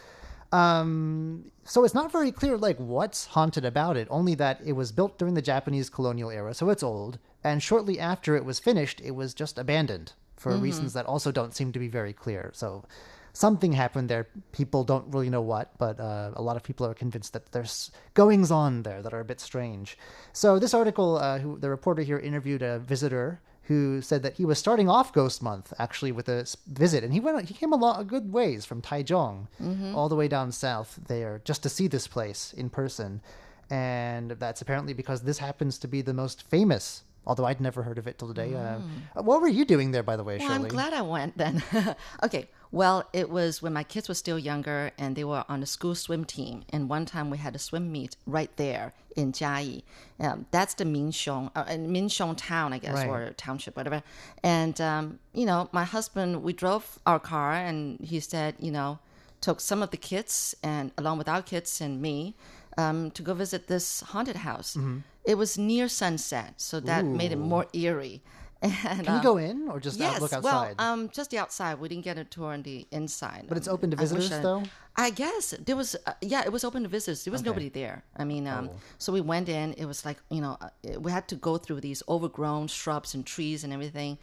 Um, 0.51 1.53
so 1.65 1.85
it's 1.85 1.95
not 1.95 2.11
very 2.11 2.33
clear, 2.33 2.57
like, 2.57 2.79
what's 2.79 3.27
haunted 3.27 3.67
about 3.67 3.99
it, 3.99 4.09
only 4.11 4.35
that 4.37 4.61
it 4.65 4.73
was 4.73 4.93
built 4.93 5.19
during 5.19 5.35
the 5.35 5.43
Japanese 5.43 5.91
colonial 5.91 6.31
era, 6.31 6.55
so 6.55 6.71
it's 6.71 6.83
old. 6.83 7.19
And 7.45 7.63
shortly 7.63 8.01
after 8.01 8.35
it 8.35 8.47
was 8.47 8.59
finished, 8.59 9.01
it 9.05 9.11
was 9.11 9.35
just 9.35 9.59
abandoned 9.59 10.13
for 10.37 10.57
reasons 10.57 10.93
that 10.93 11.05
also 11.05 11.33
don't 11.33 11.55
seem 11.55 11.73
to 11.73 11.79
be 11.79 11.89
very 11.89 12.13
clear. 12.13 12.51
So 12.55 12.85
something 13.33 13.73
happened 13.73 14.09
there. 14.09 14.29
People 14.53 14.85
don't 14.85 15.13
really 15.13 15.29
know 15.29 15.43
what, 15.43 15.77
but 15.79 16.01
uh, 16.01 16.31
a 16.35 16.43
lot 16.43 16.57
of 16.57 16.63
people 16.63 16.87
are 16.87 16.95
convinced 16.95 17.33
that 17.33 17.53
there's 17.53 17.91
goings 18.15 18.51
on 18.51 18.83
there 18.85 19.03
that 19.03 19.13
are 19.13 19.21
a 19.21 19.25
bit 19.25 19.41
strange. 19.41 19.99
So 20.33 20.59
this 20.59 20.75
article, 20.75 21.19
uh, 21.19 21.39
who, 21.41 21.59
the 21.59 21.69
reporter 21.69 22.03
here 22.03 22.19
interviewed 22.19 22.63
a 22.63 22.79
visitor 22.79 23.41
who 23.69 24.01
said 24.01 24.23
that 24.23 24.35
he 24.35 24.45
was 24.47 24.59
starting 24.59 24.89
off 24.89 25.13
Ghost 25.13 25.43
Month 25.43 25.75
actually 25.79 26.11
with 26.11 26.29
a 26.29 26.47
visit, 26.67 27.05
and 27.05 27.13
he 27.13 27.21
went 27.21 27.49
he 27.49 27.55
came 27.55 27.73
a 27.73 27.77
lot 27.77 28.01
a 28.01 28.05
good 28.05 28.33
ways 28.33 28.65
from 28.65 28.81
Taichung 28.83 29.47
mm-hmm. 29.63 29.95
all 29.95 30.09
the 30.09 30.17
way 30.17 30.27
down 30.27 30.51
south 30.53 30.99
there 31.07 31.41
just 31.45 31.63
to 31.63 31.69
see 31.69 31.87
this 31.87 32.09
place 32.09 32.55
in 32.57 32.71
person, 32.71 33.21
and 33.69 34.31
that's 34.33 34.63
apparently 34.63 34.95
because 34.95 35.23
this 35.23 35.39
happens 35.39 35.79
to 35.79 35.89
be 35.89 36.01
the 36.01 36.15
most 36.15 36.49
famous. 36.49 37.05
Although 37.29 37.45
I'd 37.45 37.61
never 37.61 37.83
heard 37.83 37.99
of 37.99 38.07
it 38.09 38.19
till 38.19 38.29
today. 38.29 38.55
Uh, 38.55 38.79
what 39.23 39.43
were 39.43 39.49
you 39.49 39.65
doing 39.67 39.91
there, 39.93 40.03
by 40.03 40.17
the 40.17 40.25
way, 40.25 40.39
Well, 40.39 40.49
Shirley? 40.49 40.65
I'm 40.65 40.69
glad 40.69 40.93
I 40.95 41.03
went 41.03 41.37
then. 41.37 41.63
okay. 42.25 42.49
Well, 42.73 43.07
it 43.13 43.29
was 43.29 43.61
when 43.63 43.75
my 43.75 43.83
kids 43.85 44.09
were 44.09 44.15
still 44.15 44.39
younger 44.39 44.93
and 44.99 45.15
they 45.15 45.25
were 45.25 45.45
on 45.49 45.61
the 45.61 45.67
school 45.67 45.95
swim 45.95 46.25
team. 46.25 46.65
And 46.71 46.89
one 46.89 47.05
time 47.05 47.29
we 47.29 47.37
had 47.37 47.55
a 47.55 47.59
swim 47.59 47.93
meet 47.93 48.17
right 48.27 48.51
there 48.57 48.95
in 49.15 49.33
Jiayi. 49.33 49.83
Um, 50.21 50.47
that's 50.51 50.75
the 50.75 50.85
Minxiong, 50.85 51.51
uh, 51.55 51.65
Minxiong 51.65 52.35
town, 52.39 52.73
I 52.73 52.79
guess, 52.79 52.95
Right. 52.95 53.09
or 53.09 53.33
township, 53.37 53.77
whatever. 53.77 54.03
And, 54.43 54.81
um, 54.81 55.19
you 55.35 55.45
know, 55.45 55.69
my 55.73 55.85
husband, 55.85 56.43
we 56.43 56.53
drove 56.55 56.99
our 57.07 57.19
car 57.21 57.53
and 57.53 58.01
he 58.01 58.21
said, 58.21 58.55
you 58.59 58.71
know, 58.71 58.99
took 59.43 59.61
some 59.61 59.83
of 59.83 59.91
the 59.91 59.97
kids 59.99 60.55
and 60.63 60.93
along 60.99 61.19
with 61.19 61.29
our 61.29 61.43
kids 61.43 61.81
and 61.81 62.01
me 62.03 62.35
um, 62.79 63.11
to 63.13 63.23
go 63.23 63.35
visit 63.35 63.67
this 63.67 64.01
haunted 64.01 64.37
house. 64.37 64.75
Mm-hmm. 64.77 64.99
It 65.31 65.37
was 65.37 65.51
near 65.59 65.87
sunset, 65.89 66.51
so 66.57 66.81
that 66.81 67.05
made 67.05 67.33
it 67.33 67.39
more 67.53 67.67
eerie. 67.73 68.21
And, 68.61 68.73
Can 68.75 69.05
you 69.05 69.21
um, 69.23 69.23
go 69.31 69.37
in 69.37 69.69
or 69.73 69.79
just 69.79 70.01
out, 70.01 70.13
Yes, 70.15 70.21
look 70.21 70.33
well, 70.43 70.63
outside? 70.65 70.75
um, 70.87 71.01
just 71.19 71.31
the 71.31 71.39
outside. 71.39 71.75
We 71.79 71.87
didn't 71.91 72.03
get 72.11 72.19
a 72.19 72.25
tour 72.25 72.51
on 72.57 72.63
the 72.65 72.79
inside. 72.91 73.45
But 73.49 73.57
it's 73.59 73.69
Um, 73.69 73.75
open 73.75 73.91
to 73.93 73.97
visitors, 73.97 74.33
I- 74.33 74.43
though? 74.43 74.63
I 75.07 75.11
guess 75.23 75.45
there 75.67 75.77
was. 75.77 75.95
Uh, 75.95 76.15
yeah, 76.33 76.43
it 76.49 76.51
was 76.57 76.65
open 76.65 76.83
to 76.83 76.89
visitors. 76.89 77.23
There 77.25 77.31
was 77.37 77.43
Okay. 77.43 77.51
nobody 77.51 77.69
there. 77.83 77.97
I 78.23 78.25
mean, 78.33 78.45
um, 78.55 78.65
Oh. 78.73 78.77
so 78.99 79.13
we 79.13 79.21
went 79.21 79.49
in. 79.49 79.67
It 79.83 79.87
was 79.93 80.01
like 80.09 80.19
you 80.37 80.41
know, 80.45 80.55
uh, 80.61 80.71
we 81.05 81.11
had 81.19 81.27
to 81.33 81.37
go 81.49 81.53
through 81.65 81.81
these 81.89 82.01
overgrown 82.09 82.67
shrubs 82.79 83.15
and 83.15 83.23
trees 83.35 83.63
and 83.65 83.73
everything, 83.73 84.19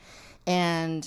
and 0.46 1.02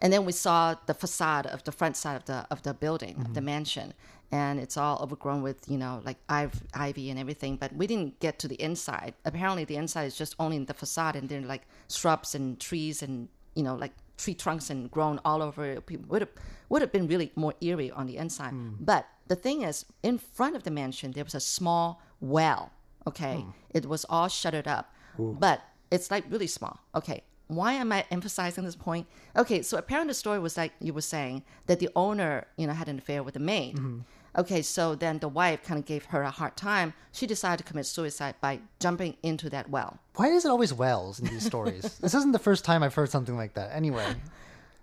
and 0.00 0.12
then 0.12 0.24
we 0.24 0.32
saw 0.32 0.74
the 0.86 0.94
facade 0.94 1.46
of 1.54 1.62
the 1.62 1.72
front 1.72 1.96
side 1.96 2.16
of 2.16 2.24
the 2.24 2.38
of 2.50 2.62
the 2.62 2.74
building, 2.74 3.14
of 3.20 3.34
the 3.34 3.40
Mm-hmm. 3.40 3.44
mansion, 3.54 3.94
and 4.32 4.58
it's 4.58 4.78
all 4.78 4.98
overgrown 5.02 5.42
with 5.42 5.58
you 5.68 5.76
know 5.76 6.00
like 6.04 6.16
ivy 6.28 7.10
and 7.10 7.18
everything. 7.18 7.56
But 7.56 7.76
we 7.76 7.86
didn't 7.86 8.18
get 8.18 8.38
to 8.40 8.48
the 8.48 8.60
inside. 8.60 9.14
Apparently, 9.24 9.64
the 9.64 9.76
inside 9.76 10.04
is 10.04 10.16
just 10.16 10.34
only 10.40 10.56
in 10.56 10.64
the 10.64 10.74
facade, 10.74 11.14
and 11.14 11.28
then 11.28 11.46
like 11.46 11.62
shrubs 11.88 12.34
and 12.34 12.58
trees 12.58 13.02
and 13.02 13.28
you 13.54 13.62
know 13.62 13.74
like 13.74 13.92
tree 14.16 14.34
trunks 14.34 14.70
and 14.70 14.90
grown 14.90 15.20
all 15.24 15.42
over. 15.42 15.80
People 15.82 16.06
would 16.08 16.22
have 16.22 16.30
would 16.70 16.82
have 16.82 16.90
been 16.90 17.06
really 17.06 17.30
more 17.36 17.54
eerie 17.60 17.90
on 17.90 18.06
the 18.06 18.16
inside. 18.16 18.50
Hmm. 18.50 18.70
But 18.80 19.06
the 19.28 19.36
thing 19.36 19.62
is, 19.62 19.84
in 20.02 20.18
front 20.18 20.56
of 20.56 20.62
the 20.64 20.70
mansion, 20.70 21.12
there 21.12 21.24
was 21.24 21.34
a 21.34 21.40
small 21.40 22.02
well. 22.20 22.72
Okay, 23.06 23.36
hmm. 23.36 23.50
it 23.74 23.86
was 23.86 24.06
all 24.08 24.28
shuttered 24.28 24.66
up, 24.66 24.94
but 25.18 25.60
it's 25.90 26.10
like 26.10 26.24
really 26.30 26.46
small. 26.46 26.80
Okay, 26.94 27.22
why 27.48 27.74
am 27.74 27.92
I 27.92 28.04
emphasizing 28.10 28.64
this 28.64 28.76
point? 28.76 29.06
Okay, 29.36 29.62
so 29.62 29.76
apparently 29.76 30.10
the 30.10 30.14
story 30.14 30.38
was 30.38 30.56
like 30.56 30.72
you 30.80 30.94
were 30.94 31.02
saying 31.02 31.42
that 31.66 31.80
the 31.80 31.90
owner, 31.94 32.46
you 32.56 32.66
know, 32.66 32.72
had 32.72 32.88
an 32.88 32.98
affair 32.98 33.22
with 33.22 33.34
the 33.34 33.40
maid. 33.40 33.76
Mm-hmm. 33.76 34.00
Okay, 34.36 34.62
so 34.62 34.94
then 34.94 35.18
the 35.18 35.28
wife 35.28 35.62
kind 35.62 35.78
of 35.78 35.84
gave 35.84 36.06
her 36.06 36.22
a 36.22 36.30
hard 36.30 36.56
time. 36.56 36.94
She 37.12 37.26
decided 37.26 37.58
to 37.58 37.64
commit 37.64 37.84
suicide 37.86 38.34
by 38.40 38.60
jumping 38.80 39.16
into 39.22 39.50
that 39.50 39.68
well. 39.68 39.98
Why 40.16 40.28
is 40.28 40.44
it 40.46 40.48
always 40.50 40.72
wells 40.72 41.20
in 41.20 41.26
these 41.26 41.44
stories? 41.44 41.82
this 42.00 42.14
isn't 42.14 42.32
the 42.32 42.38
first 42.38 42.64
time 42.64 42.82
I've 42.82 42.94
heard 42.94 43.10
something 43.10 43.36
like 43.36 43.54
that. 43.54 43.70
Anyway, 43.74 44.14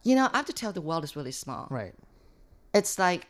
You 0.03 0.15
know, 0.15 0.29
I 0.32 0.38
have 0.38 0.46
to 0.46 0.53
tell 0.53 0.72
the 0.72 0.82
well 0.82 1.03
is 1.03 1.15
really 1.15 1.32
small. 1.32 1.68
right. 1.72 1.94
It's 2.74 3.00
like, 3.00 3.25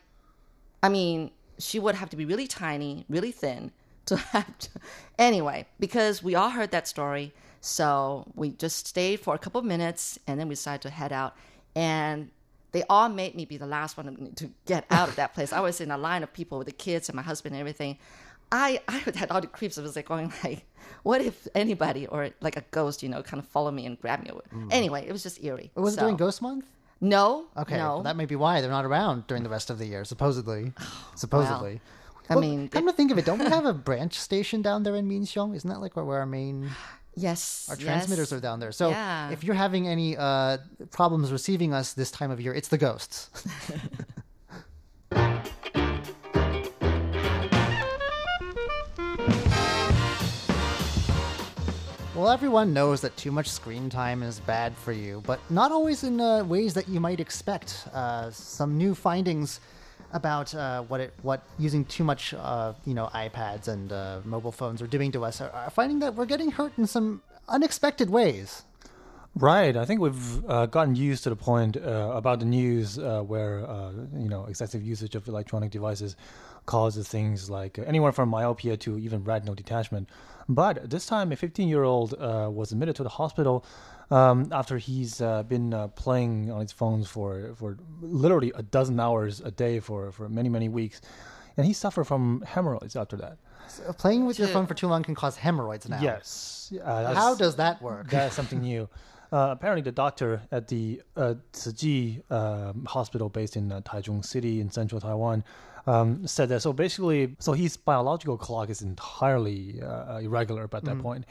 I 0.84 0.90
mean, 0.90 1.32
she 1.58 1.80
would 1.80 1.96
have 1.96 2.10
to 2.10 2.18
be 2.18 2.26
really 2.26 2.48
tiny, 2.48 3.06
really 3.08 3.32
thin 3.32 3.72
to 4.08 4.16
have 4.34 4.58
to. 4.58 4.70
Anyway, 5.18 5.66
because 5.80 6.22
we 6.22 6.36
all 6.36 6.50
heard 6.50 6.72
that 6.72 6.86
story, 6.88 7.34
so 7.62 8.30
we 8.36 8.50
just 8.52 8.88
stayed 8.88 9.22
for 9.22 9.34
a 9.36 9.38
couple 9.38 9.60
of 9.60 9.66
minutes 9.66 10.20
and 10.28 10.38
then 10.40 10.50
we 10.50 10.56
decided 10.56 10.82
to 10.82 10.90
head 10.90 11.14
out. 11.14 11.36
And 11.76 12.30
they 12.72 12.84
all 12.90 13.10
made 13.10 13.36
me 13.36 13.46
be 13.46 13.58
the 13.58 13.66
last 13.66 13.98
one 13.98 14.34
to 14.36 14.50
get 14.66 14.86
out 14.92 15.10
of 15.10 15.16
that 15.16 15.34
place. 15.34 15.52
I 15.54 15.60
was 15.60 15.82
in 15.82 15.92
a 15.92 15.98
line 15.98 16.24
of 16.24 16.32
people 16.34 16.58
with 16.60 16.68
the 16.68 16.74
kids 16.74 17.10
and 17.10 17.16
my 17.16 17.22
husband 17.22 17.56
and 17.56 17.60
everything. 17.60 17.98
I, 18.52 18.80
I 18.88 18.98
had 19.16 19.32
all 19.32 19.42
the 19.42 19.48
creeps. 19.48 19.78
I 19.78 19.82
was 19.82 19.96
like 19.96 20.08
going 20.08 20.32
like, 20.44 20.66
what 21.04 21.22
if 21.22 21.48
anybody 21.56 22.08
or 22.08 22.30
like 22.42 22.58
a 22.58 22.64
ghost, 22.72 23.04
you 23.04 23.10
know, 23.10 23.22
kind 23.24 23.42
of 23.42 23.48
follow 23.50 23.72
me 23.72 23.86
and 23.86 24.00
grab 24.00 24.24
me? 24.24 24.32
Mm. 24.54 24.68
Anyway, 24.72 25.06
it 25.08 25.12
was 25.12 25.24
just 25.24 25.44
eerie. 25.44 25.72
Was 25.76 25.94
it 25.94 25.96
So- 25.98 26.02
during 26.02 26.18
Ghost 26.18 26.42
Month? 26.42 26.66
No. 27.02 27.46
Okay, 27.56 27.78
No. 27.78 27.84
well, 27.96 28.04
that 28.04 28.18
may 28.18 28.26
be 28.26 28.36
why 28.36 28.60
they're 28.60 28.70
not 28.70 28.86
around 28.86 29.26
during 29.28 29.44
the 29.44 29.50
rest 29.50 29.70
of 29.70 29.78
the 29.80 29.86
year, 29.86 30.04
supposedly. 30.04 30.74
Supposedly. 31.16 31.80
I 32.30 32.36
Well, 32.36 32.42
mean, 32.42 32.68
come 32.70 32.86
to 32.88 32.94
think 32.94 33.10
of 33.12 33.18
it, 33.18 33.26
don't 33.26 33.40
we 33.40 33.46
have 33.46 33.66
a 33.66 33.74
branch 33.74 34.14
station 34.20 34.62
down 34.62 34.84
there 34.84 34.96
in 34.96 35.08
Minxiong? 35.10 35.56
Isn't 35.56 35.70
that 35.70 35.80
like 35.82 35.96
where, 35.96 36.06
where 36.06 36.20
our 36.20 36.26
main 36.26 36.70
yes. 37.20 37.68
our 37.70 37.76
transmitters 37.76 38.32
yes. 38.32 38.38
are 38.38 38.42
down 38.42 38.60
there? 38.60 38.72
So 38.72 38.90
Yeah. 38.90 39.30
if 39.32 39.44
you're 39.44 39.56
having 39.56 39.88
any 39.88 40.18
uh, 40.18 40.58
problems 40.92 41.32
receiving 41.32 41.74
us 41.74 41.94
this 41.94 42.12
time 42.12 42.32
of 42.32 42.40
year, 42.40 42.54
it's 42.54 42.70
the 42.70 42.78
ghosts. 42.78 43.30
Well, 52.20 52.32
everyone 52.32 52.74
knows 52.74 53.00
that 53.00 53.16
too 53.16 53.32
much 53.32 53.48
screen 53.48 53.90
time 53.90 54.24
is 54.24 54.42
bad 54.42 54.76
for 54.76 54.92
you, 54.92 55.24
but 55.26 55.40
not 55.50 55.72
always 55.72 56.04
in 56.04 56.20
uh, 56.20 56.44
ways 56.44 56.74
that 56.74 56.90
you 56.90 57.00
might 57.00 57.22
expect. 57.22 57.88
Uh, 57.94 58.30
some 58.30 58.78
new 58.78 58.94
findings 58.94 59.62
about 60.14 60.54
uh, 60.56 60.82
what 60.84 61.02
it 61.02 61.14
what 61.22 61.44
using 61.58 61.86
too 61.86 62.04
much, 62.04 62.34
uh, 62.34 62.74
you 62.86 62.94
know, 62.94 63.10
iPads 63.14 63.68
and 63.68 63.92
uh, 63.92 64.20
mobile 64.26 64.52
phones 64.52 64.82
are 64.82 64.88
doing 64.88 65.12
to 65.12 65.24
us 65.26 65.42
are, 65.42 65.52
are 65.52 65.70
finding 65.70 66.00
that 66.00 66.16
we're 66.16 66.26
getting 66.26 66.52
hurt 66.52 66.74
in 66.78 66.88
some 66.88 67.22
unexpected 67.48 68.10
ways. 68.10 68.64
Right. 69.36 69.78
I 69.78 69.86
think 69.86 70.02
we've 70.02 70.50
uh, 70.50 70.66
gotten 70.66 70.96
used 70.96 71.24
to 71.24 71.30
the 71.30 71.36
point 71.36 71.78
uh, 71.78 72.12
about 72.16 72.40
the 72.40 72.46
news 72.46 72.98
uh, 72.98 73.22
where 73.22 73.60
you 74.18 74.30
know 74.30 74.46
excessive 74.46 74.84
usage 74.84 75.16
of 75.16 75.28
electronic 75.28 75.72
devices 75.72 76.16
causes 76.66 77.08
things 77.08 77.50
like 77.50 77.80
anywhere 77.80 78.12
from 78.12 78.30
myopia 78.30 78.78
to 78.78 78.98
even 78.98 79.24
retinal 79.24 79.56
detachment. 79.56 80.10
But 80.48 80.90
this 80.90 81.06
time, 81.06 81.32
a 81.32 81.36
15-year-old 81.36 82.16
uh, 82.16 82.50
was 82.52 82.72
admitted 82.72 82.96
to 82.98 83.04
the 83.04 83.10
hospital 83.10 83.64
um, 84.12 84.50
after 84.52 84.78
he's 84.78 85.22
uh, 85.22 85.44
been 85.44 85.74
uh, 85.74 85.88
playing 85.90 86.52
on 86.52 86.62
his 86.62 86.72
phones 86.72 87.08
for 87.08 87.54
for 87.56 87.78
literally 88.02 88.52
a 88.56 88.64
dozen 88.64 89.00
hours 89.00 89.40
a 89.42 89.52
day 89.52 89.80
for 89.80 90.12
for 90.12 90.30
many 90.30 90.50
many 90.50 90.70
weeks, 90.70 91.02
and 91.58 91.66
he 91.66 91.74
suffered 91.74 92.06
from 92.06 92.42
hemorrhoids 92.48 92.96
after 92.96 93.18
that. 93.18 93.38
So 93.68 93.94
playing 93.94 94.26
with 94.26 94.40
your 94.40 94.48
phone 94.48 94.66
for 94.66 94.74
too 94.74 94.88
long 94.88 95.04
can 95.04 95.14
cause 95.14 95.38
hemorrhoids 95.38 95.88
now. 95.88 96.02
Yes. 96.02 96.74
Uh, 96.84 97.14
How 97.14 97.36
does 97.36 97.56
that 97.58 97.82
work? 97.82 98.10
That's 98.10 98.36
something 98.36 98.62
new. 98.62 98.90
Uh, 99.32 99.50
apparently, 99.52 99.84
the 99.84 99.92
doctor 99.92 100.42
at 100.52 100.68
the 100.70 101.04
uh, 101.16 101.36
Tzu 101.54 102.22
Chi 102.30 102.36
um, 102.36 102.86
hospital 102.86 103.30
based 103.30 103.56
in 103.56 103.72
uh, 103.72 103.80
Taichung 103.82 104.26
City 104.26 104.60
in 104.60 104.72
central 104.72 105.00
Taiwan 105.00 105.44
um, 105.86 106.26
said 106.26 106.50
that. 106.50 106.62
So 106.62 106.74
basically, 106.74 107.36
so 107.38 107.54
his 107.54 107.78
biological 107.78 108.38
clock 108.38 108.72
is 108.72 108.82
entirely 108.82 109.82
uh, 109.84 110.18
irregular 110.18 110.68
at 110.74 110.84
that 110.84 111.00
point. 111.00 111.26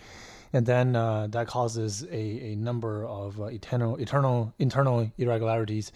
And 0.53 0.67
then 0.67 0.97
uh, 0.97 1.27
that 1.29 1.47
causes 1.47 2.05
a, 2.05 2.17
a 2.53 2.55
number 2.57 3.05
of 3.05 3.41
uh, 3.41 3.45
eternal, 3.47 3.97
eternal, 3.97 4.55
internal 4.59 5.11
irregularities. 5.19 5.93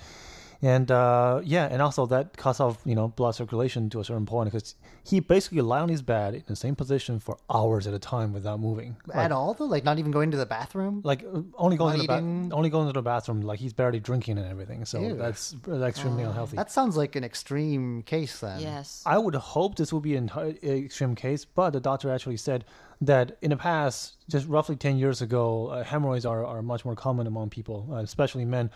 And 0.65 0.93
uh, 0.93 1.41
yeah, 1.43 1.67
and 1.69 1.83
also 1.83 2.07
that 2.07 2.37
cuts 2.37 2.61
off, 2.61 2.79
you 2.85 2.95
know, 2.95 3.09
blood 3.09 3.35
circulation 3.35 3.91
to 3.91 3.99
a 3.99 4.05
certain 4.05 4.27
point 4.27 4.47
because 4.53 4.77
he 5.03 5.19
basically 5.19 5.61
lay 5.61 5.81
on 5.81 5.89
his 5.89 6.03
bed 6.03 6.35
in 6.35 6.45
the 6.47 6.55
same 6.55 6.77
position 6.77 7.19
for 7.19 7.37
hours 7.53 7.89
at 7.89 7.95
a 7.95 7.99
time 7.99 8.33
without 8.33 8.61
moving. 8.61 8.97
Like- 9.09 9.17
At 9.17 9.33
all, 9.33 9.55
though, 9.55 9.65
like 9.65 9.83
not 9.83 9.99
even 9.99 10.13
going 10.13 10.31
to 10.31 10.37
the 10.37 10.47
bathroom. 10.47 11.01
like 11.03 11.25
uh, 11.25 11.41
only 11.59 11.77
going 11.77 11.99
to 12.01 12.07
the 12.07 12.13
eating. 12.15 12.49
ba- 12.49 12.55
only 12.55 12.71
going 12.71 12.87
to 12.87 12.93
the 12.93 13.03
bathroom 13.03 13.41
like 13.41 13.59
he's 13.59 13.73
barely 13.73 13.99
drinking 13.99 14.39
and 14.39 14.47
everything 14.47 14.85
so 14.85 15.01
Ew. 15.01 15.17
that's 15.17 15.57
that's 15.67 15.83
extremely 15.83 16.23
unhealthy 16.23 16.57
That 16.57 16.71
sounds 16.71 16.97
like 16.97 17.17
an 17.17 17.25
extreme 17.25 18.03
case 18.05 18.39
then. 18.39 18.61
Yes. 18.61 19.03
i 19.05 19.19
would 19.19 19.35
hope 19.35 19.75
this 19.77 19.93
would 19.93 20.03
be 20.05 20.15
an 20.17 20.31
extreme 20.63 21.15
case 21.17 21.45
but 21.45 21.71
the 21.71 21.81
doctor 21.81 22.11
actually 22.13 22.37
said 22.37 22.65
that 23.01 23.37
in 23.43 23.51
the 23.51 23.57
past 23.57 24.17
just 24.29 24.47
roughly 24.47 24.77
10 24.77 24.97
years 24.97 25.21
ago 25.23 25.69
uh, 25.69 25.83
hemorrhoids 25.83 26.25
are, 26.25 26.45
are 26.47 26.63
much 26.63 26.85
more 26.85 26.95
common 26.95 27.27
among 27.27 27.51
people 27.51 27.89
uh, 27.91 27.97
especially 27.97 28.45
men 28.45 28.71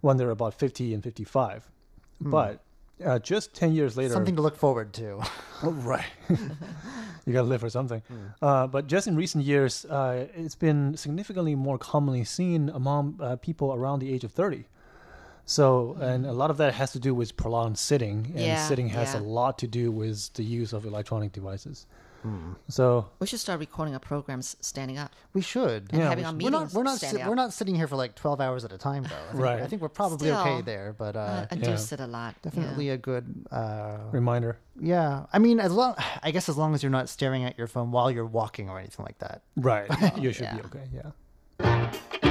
when 0.00 0.16
they're 0.16 0.30
about 0.30 0.54
50 0.54 0.94
and 0.94 1.02
55 1.02 1.68
but 2.20 2.64
uh, 3.04 3.18
just 3.20 3.54
10 3.54 3.72
years 3.72 3.96
later 3.96 4.12
Something 4.12 4.36
to 4.36 4.42
look 4.42 4.56
forward 4.56 4.92
to. 4.94 5.22
Oh, 5.60 5.72
right. 5.72 6.06
you 7.26 7.32
got 7.32 7.42
to 7.42 7.48
live 7.48 7.60
for 7.62 7.70
something. 7.70 8.00
Uh, 8.40 8.68
but 8.68 8.86
just 8.86 9.08
in 9.08 9.16
recent 9.16 9.42
years, 9.44 9.84
uh, 9.86 10.28
it's 10.36 10.54
been 10.54 10.96
significantly 10.96 11.56
more 11.56 11.78
commonly 11.78 12.22
seen 12.22 12.68
among 12.68 13.18
uh, 13.20 13.34
people 13.36 13.74
around 13.74 13.98
the 13.98 14.12
age 14.14 14.22
of 14.22 14.30
30. 14.30 14.66
So, 15.46 15.96
and 16.00 16.24
a 16.26 16.32
lot 16.32 16.50
of 16.50 16.58
that 16.58 16.74
has 16.74 16.92
to 16.92 17.00
do 17.00 17.12
with 17.12 17.36
prolonged 17.36 17.76
sitting, 17.76 18.26
and 18.36 18.44
Yeah, 18.52 18.68
sitting 18.68 18.88
has 18.90 19.14
a 19.14 19.18
lot 19.18 19.58
to 19.58 19.66
do 19.66 19.90
with 19.90 20.32
the 20.34 20.44
use 20.44 20.72
of 20.72 20.84
electronic 20.84 21.32
devices. 21.32 21.86
So, 22.68 23.06
We 23.20 23.26
should 23.26 23.40
start 23.40 23.60
recording 23.60 23.94
our 23.94 24.00
programs 24.00 24.56
standing 24.60 24.98
up 24.98 25.12
We 25.32 25.40
should. 25.40 25.88
and 25.92 26.00
Yeah, 26.00 26.08
having 26.10 26.18
we 26.18 26.24
our 26.24 26.30
should. 26.32 26.42
We're 26.42 26.50
not. 26.50 26.72
We're 26.72 26.82
not. 26.82 26.98
standing 26.98 27.20
Sit, 27.22 27.28
we're 27.28 27.34
not 27.34 27.52
sitting 27.52 27.74
here 27.74 27.86
for 27.86 27.96
like 27.96 28.14
twelve 28.14 28.40
hours 28.40 28.64
at 28.64 28.72
a 28.72 28.78
time, 28.78 29.04
though. 29.04 29.08
I 29.08 29.32
think, 29.32 29.42
Right. 29.42 29.62
I 29.62 29.66
think 29.66 29.80
we're 29.82 29.88
probably 29.88 30.28
Still, 30.28 30.40
okay 30.40 30.62
there, 30.62 30.94
but 30.98 31.16
uh, 31.16 31.46
I 31.50 31.54
Yeah. 31.54 31.76
sit 31.76 32.00
a 32.00 32.06
lot. 32.06 32.34
yeah. 32.44 32.50
definitely 32.50 32.90
a 32.90 32.96
good. 32.98 33.46
Uh, 33.50 33.98
reminder. 34.12 34.58
yeah. 34.78 35.26
I 35.32 35.38
mean, 35.38 35.60
as 35.60 35.72
long. 35.72 35.94
I 36.22 36.30
guess 36.30 36.48
as 36.48 36.56
long 36.58 36.74
as 36.74 36.82
you're 36.82 36.90
not 36.90 37.08
staring 37.08 37.44
at 37.44 37.56
your 37.56 37.66
phone 37.66 37.92
while 37.92 38.10
you're 38.10 38.26
walking 38.26 38.68
or 38.68 38.78
anything 38.78 39.04
like 39.04 39.18
that. 39.18 39.42
Right. 39.56 39.88
you 40.18 40.32
should 40.32 40.50
be 40.50 40.60
okay. 40.66 40.88
Yeah. 41.60 42.22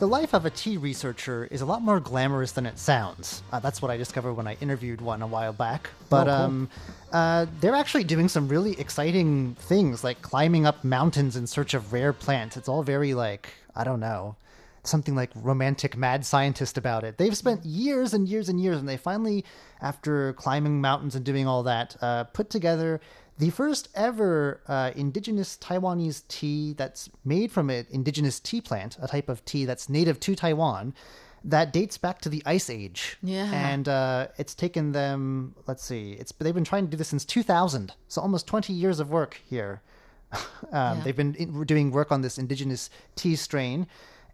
The 0.00 0.08
life 0.08 0.32
of 0.32 0.46
a 0.46 0.50
tea 0.50 0.78
researcher 0.78 1.46
is 1.50 1.60
a 1.60 1.66
lot 1.66 1.82
more 1.82 2.00
glamorous 2.00 2.52
than 2.52 2.64
it 2.64 2.78
sounds. 2.78 3.42
Uh, 3.52 3.60
that's 3.60 3.82
what 3.82 3.90
I 3.90 3.98
discovered 3.98 4.32
when 4.32 4.46
I 4.46 4.56
interviewed 4.62 5.02
one 5.02 5.20
a 5.20 5.26
while 5.26 5.52
back. 5.52 5.90
But 6.08 6.24
cool. 6.24 6.32
um, 6.32 6.70
uh, 7.12 7.44
they're 7.60 7.74
actually 7.74 8.04
doing 8.04 8.26
some 8.26 8.48
really 8.48 8.80
exciting 8.80 9.56
things, 9.56 10.02
like 10.02 10.22
climbing 10.22 10.64
up 10.64 10.84
mountains 10.84 11.36
in 11.36 11.46
search 11.46 11.74
of 11.74 11.92
rare 11.92 12.14
plants. 12.14 12.56
It's 12.56 12.66
all 12.66 12.82
very 12.82 13.12
like 13.12 13.52
I 13.76 13.84
don't 13.84 14.00
know, 14.00 14.36
something 14.84 15.14
like 15.14 15.32
romantic 15.34 15.98
mad 15.98 16.24
scientist 16.24 16.78
about 16.78 17.04
it. 17.04 17.18
They've 17.18 17.36
spent 17.36 17.66
years 17.66 18.14
and 18.14 18.26
years 18.26 18.48
and 18.48 18.58
years, 18.58 18.78
and 18.78 18.88
they 18.88 18.96
finally, 18.96 19.44
after 19.82 20.32
climbing 20.32 20.80
mountains 20.80 21.14
and 21.14 21.26
doing 21.26 21.46
all 21.46 21.62
that, 21.64 21.94
uh, 22.00 22.24
put 22.24 22.48
together 22.48 23.02
the 23.40 23.50
first 23.50 23.88
ever 23.94 24.60
uh, 24.68 24.92
indigenous 24.94 25.56
Taiwanese 25.56 26.28
tea 26.28 26.74
that's 26.74 27.08
made 27.24 27.50
from 27.50 27.70
an 27.70 27.86
indigenous 27.90 28.38
tea 28.38 28.60
plant, 28.60 28.98
a 29.00 29.08
type 29.08 29.30
of 29.30 29.42
tea 29.46 29.64
that's 29.64 29.88
native 29.88 30.20
to 30.20 30.36
Taiwan, 30.36 30.94
that 31.42 31.72
dates 31.72 31.96
back 31.96 32.20
to 32.20 32.28
the 32.28 32.42
Ice 32.44 32.68
Age. 32.68 33.16
Yeah. 33.22 33.50
And 33.50 33.88
uh, 33.88 34.28
it's 34.36 34.54
taken 34.54 34.92
them, 34.92 35.54
let's 35.66 35.82
see, 35.82 36.12
it's 36.12 36.32
they've 36.32 36.54
been 36.54 36.64
trying 36.64 36.84
to 36.84 36.90
do 36.90 36.98
this 36.98 37.08
since 37.08 37.24
2000, 37.24 37.94
so 38.08 38.20
almost 38.20 38.46
20 38.46 38.74
years 38.74 39.00
of 39.00 39.10
work 39.10 39.40
here. 39.48 39.80
um, 40.72 41.00
They've 41.02 41.16
been 41.16 41.34
in, 41.34 41.64
doing 41.64 41.90
work 41.90 42.12
on 42.12 42.20
this 42.20 42.36
indigenous 42.36 42.90
tea 43.16 43.36
strain, 43.36 43.86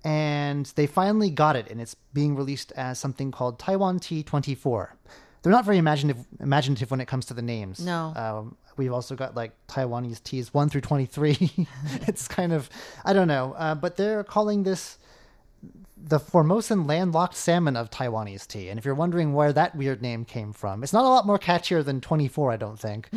and 0.05 0.67
they 0.75 0.89
finally 0.89 1.31
got 1.31 1.55
it, 1.55 1.71
and 1.71 1.81
it's 1.81 1.95
being 2.13 2.35
released 2.35 2.73
as 2.73 2.99
something 2.99 3.31
called 3.31 3.61
Taiwan 3.61 4.01
Tea 4.01 4.25
24. 4.25 4.97
They're 5.47 5.53
not 5.53 5.65
very 5.65 5.79
imaginative, 5.79 6.25
imaginative 6.41 6.91
when 6.91 7.01
it 7.01 7.07
comes 7.07 7.27
to 7.27 7.35
the 7.35 7.41
names. 7.41 7.79
No. 7.79 8.13
Um, 8.17 8.57
we've 8.77 8.93
also 8.93 9.15
got 9.15 9.37
like 9.37 9.53
Taiwanese 9.69 10.21
teas 10.25 10.53
1 10.53 10.71
through 10.71 10.81
23. 10.81 11.69
it's 12.09 12.27
kind 12.27 12.53
of, 12.53 12.69
I 13.05 13.13
don't 13.13 13.29
know, 13.29 13.55
uh, 13.57 13.77
but 13.77 13.95
they're 13.97 14.25
calling 14.25 14.65
this 14.65 14.99
the 15.97 16.19
Formosan 16.19 16.89
landlocked 16.89 17.37
salmon 17.37 17.77
of 17.77 17.93
Taiwanese 17.93 18.49
tea. 18.49 18.71
And 18.71 18.79
if 18.81 18.85
you're 18.85 18.97
wondering 18.97 19.35
where 19.35 19.53
that 19.53 19.77
weird 19.77 20.03
name 20.03 20.25
came 20.25 20.53
from, 20.53 20.83
it's 20.83 20.93
not 20.93 21.05
a 21.05 21.09
lot 21.09 21.29
more 21.29 21.39
catchier 21.39 21.85
than 21.85 22.01
24, 22.01 22.51
I 22.51 22.57
don't 22.57 22.81
think. 22.81 23.09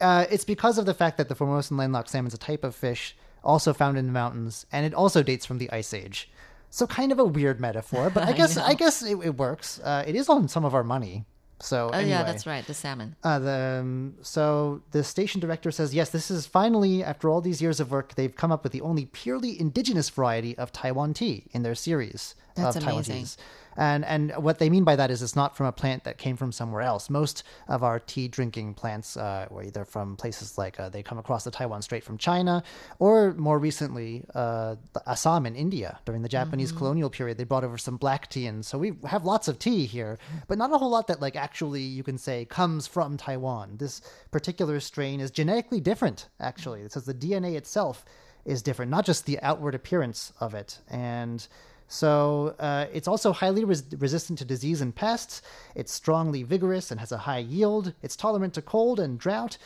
Uh, 0.00 0.24
it's 0.30 0.46
because 0.46 0.78
of 0.78 0.86
the 0.86 0.94
fact 0.94 1.18
that 1.18 1.28
the 1.28 1.34
Formosan 1.34 1.76
landlocked 1.76 2.08
salmon 2.08 2.28
is 2.28 2.34
a 2.34 2.38
type 2.38 2.64
of 2.64 2.74
fish 2.74 3.14
also 3.42 3.74
found 3.74 3.98
in 3.98 4.06
the 4.06 4.12
mountains, 4.12 4.64
and 4.72 4.86
it 4.86 4.94
also 4.94 5.22
dates 5.22 5.44
from 5.44 5.58
the 5.58 5.70
Ice 5.70 5.92
Age. 5.92 6.30
So 6.70 6.86
kind 6.86 7.12
of 7.12 7.18
a 7.18 7.26
weird 7.26 7.60
metaphor, 7.60 8.08
but 8.08 8.22
I 8.22 8.32
guess 8.38 8.56
I, 8.56 8.72
guess 8.72 9.02
it, 9.02 9.18
it 9.22 9.36
works. 9.36 9.80
Uh, 9.80 10.02
it 10.06 10.14
is 10.16 10.30
on 10.30 10.48
some 10.48 10.64
of 10.64 10.74
our 10.74 10.82
money. 10.82 11.26
So 11.60 11.88
Oh 11.92 11.96
anyway, 11.96 12.10
yeah, 12.10 12.22
that's 12.24 12.46
right. 12.46 12.66
The 12.66 12.74
salmon. 12.74 13.16
uh, 13.22 13.38
the, 13.38 13.78
um, 13.80 14.14
so 14.22 14.82
the 14.90 15.02
station 15.04 15.40
director 15.40 15.70
says, 15.70 15.94
yes, 15.94 16.10
this 16.10 16.30
is 16.30 16.46
finally, 16.46 17.02
after 17.02 17.28
all 17.28 17.40
these 17.40 17.62
years 17.62 17.80
of 17.80 17.90
work, 17.90 18.14
they've 18.16 18.34
come 18.34 18.52
up 18.52 18.62
with 18.64 18.72
the 18.72 18.80
only 18.80 19.06
purely 19.06 19.58
indigenous 19.58 20.10
variety 20.10 20.56
of 20.58 20.72
Taiwan 20.72 21.14
tea 21.14 21.44
in 21.52 21.62
their 21.62 21.74
series 21.74 22.34
That's 22.54 22.76
of 22.76 22.82
Taiwan 22.82 22.96
amazing. 22.98 23.16
teas. 23.16 23.36
And 23.76 24.04
and 24.04 24.32
what 24.36 24.58
they 24.58 24.70
mean 24.70 24.84
by 24.84 24.96
that 24.96 25.10
is 25.10 25.22
it's 25.22 25.36
not 25.36 25.56
from 25.56 25.66
a 25.66 25.72
plant 25.72 26.04
that 26.04 26.18
came 26.18 26.36
from 26.36 26.52
somewhere 26.52 26.82
else. 26.82 27.10
Most 27.10 27.42
of 27.68 27.82
our 27.82 27.98
tea 27.98 28.28
drinking 28.28 28.74
plants 28.74 29.16
uh, 29.16 29.46
were 29.50 29.62
either 29.62 29.84
from 29.84 30.16
places 30.16 30.58
like 30.58 30.78
uh, 30.78 30.88
they 30.88 31.02
come 31.02 31.18
across 31.18 31.44
the 31.44 31.50
Taiwan 31.50 31.82
Strait 31.82 32.04
from 32.04 32.18
China, 32.18 32.62
or 32.98 33.34
more 33.34 33.58
recently, 33.58 34.24
uh, 34.34 34.76
the 34.92 35.02
Assam 35.08 35.46
in 35.46 35.56
India 35.56 35.98
during 36.04 36.22
the 36.22 36.28
Japanese 36.28 36.72
colonial 36.72 37.10
period. 37.10 37.38
They 37.38 37.44
brought 37.44 37.64
over 37.64 37.78
some 37.78 37.96
black 37.96 38.28
tea, 38.30 38.46
and 38.46 38.64
so 38.64 38.78
we 38.78 38.92
have 39.06 39.24
lots 39.24 39.48
of 39.48 39.58
tea 39.58 39.86
here, 39.86 40.18
but 40.48 40.58
not 40.58 40.72
a 40.72 40.78
whole 40.78 40.90
lot 40.90 41.06
that 41.08 41.20
like 41.20 41.36
actually 41.36 41.82
you 41.82 42.02
can 42.02 42.18
say 42.18 42.44
comes 42.44 42.86
from 42.86 43.16
Taiwan. 43.16 43.76
This 43.78 44.00
particular 44.30 44.80
strain 44.80 45.20
is 45.20 45.30
genetically 45.30 45.80
different. 45.80 46.28
Actually, 46.40 46.82
it 46.82 46.92
says 46.92 47.04
the 47.04 47.14
DNA 47.14 47.54
itself 47.56 48.04
is 48.44 48.62
different, 48.62 48.90
not 48.90 49.06
just 49.06 49.24
the 49.24 49.40
outward 49.40 49.74
appearance 49.74 50.32
of 50.40 50.54
it, 50.54 50.78
and. 50.88 51.46
So 51.88 52.54
uh, 52.58 52.86
it's 52.92 53.06
also 53.06 53.32
highly 53.32 53.64
res- 53.64 53.84
resistant 53.98 54.38
to 54.40 54.44
disease 54.44 54.80
and 54.80 54.94
pests. 54.94 55.42
It's 55.74 55.92
strongly 55.92 56.42
vigorous 56.42 56.90
and 56.90 56.98
has 57.00 57.12
a 57.12 57.18
high 57.18 57.38
yield. 57.38 57.92
It's 58.02 58.16
tolerant 58.16 58.54
to 58.54 58.62
cold 58.62 58.98
and 58.98 59.18
drought, 59.18 59.58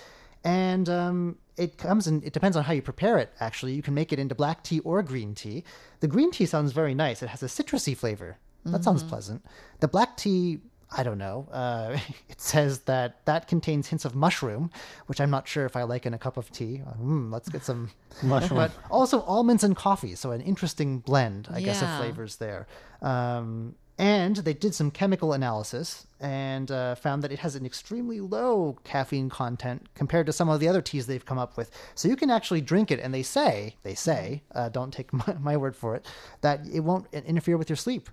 and 0.45 0.89
um, 0.89 1.37
it 1.57 1.79
comes 1.79 2.07
and 2.07 2.23
It 2.25 2.33
depends 2.33 2.57
on 2.57 2.65
how 2.65 2.73
you 2.73 2.83
prepare 2.83 3.19
it. 3.19 3.33
Actually, 3.41 3.75
you 3.75 3.83
can 3.83 3.95
make 3.95 4.13
it 4.13 4.19
into 4.19 4.35
black 4.35 4.63
tea 4.63 4.81
or 4.81 5.03
green 5.03 5.35
tea. 5.35 5.65
The 6.01 6.09
green 6.09 6.31
tea 6.31 6.47
sounds 6.47 6.73
very 6.73 6.95
nice. 6.95 7.23
It 7.23 7.29
has 7.29 7.43
a 7.43 7.47
citrusy 7.47 7.97
flavor. 7.97 8.39
That 8.65 8.85
sounds 8.85 9.03
pleasant. 9.03 9.45
The 9.81 9.89
black 9.89 10.17
tea. 10.17 10.61
I 10.91 11.03
don't 11.03 11.19
know. 11.19 11.49
Uh, 11.53 11.99
it 12.29 12.41
says 12.41 12.81
that 12.81 13.25
that 13.27 13.47
contains 13.49 13.89
hints 13.89 14.05
of 14.05 14.15
mushroom, 14.15 14.71
which 15.07 15.21
I'm 15.21 15.31
not 15.31 15.47
sure 15.47 15.67
if 15.67 15.77
I 15.77 15.83
like 15.83 16.07
in 16.07 16.15
a 16.15 16.19
cup 16.19 16.37
of 16.37 16.51
tea. 16.51 16.83
Mm, 17.01 17.33
let's 17.33 17.49
get 17.49 17.65
some 17.65 17.91
Mushroom. 18.23 18.57
but 18.57 18.73
also 18.91 19.21
almonds 19.23 19.65
and 19.65 19.77
coffee. 19.77 20.15
So 20.15 20.31
an 20.31 20.41
interesting 20.41 20.99
blend, 20.99 21.49
I 21.53 21.61
guess, 21.61 21.83
of 21.83 21.89
flavors 21.99 22.37
there. 22.37 22.67
Um, 23.03 23.75
and 24.01 24.37
they 24.37 24.55
did 24.55 24.77
some 24.77 24.93
chemical 24.93 25.33
analysis 25.33 26.07
and 26.21 26.71
uh, 26.71 26.95
found 26.95 27.23
that 27.25 27.33
it 27.33 27.41
has 27.41 27.57
an 27.57 27.67
extremely 27.67 28.21
low 28.21 28.79
caffeine 28.85 29.29
content 29.29 29.89
compared 29.95 30.27
to 30.27 30.33
some 30.33 30.49
of 30.49 30.61
the 30.61 30.69
other 30.69 30.81
teas 30.81 31.09
they've 31.09 31.27
come 31.27 31.39
up 31.39 31.57
with. 31.57 31.73
So 31.97 32.07
you 32.07 32.15
can 32.15 32.31
actually 32.31 32.61
drink 32.61 32.93
it, 32.93 33.01
and 33.01 33.13
they 33.13 33.25
say, 33.25 33.75
they 33.83 33.97
say, 33.97 34.43
uh, 34.55 34.69
don't 34.69 34.93
take 34.93 35.13
my, 35.27 35.35
my 35.41 35.57
word 35.57 35.75
for 35.75 35.97
it, 35.97 36.07
that 36.43 36.61
it 36.73 36.81
won't 36.81 37.07
interfere 37.13 37.57
with 37.57 37.69
your 37.69 37.77
sleep. 37.77 38.09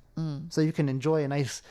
So 0.50 0.62
you 0.62 0.72
can 0.72 0.88
enjoy 0.90 1.24
a 1.24 1.28
nice, 1.28 1.62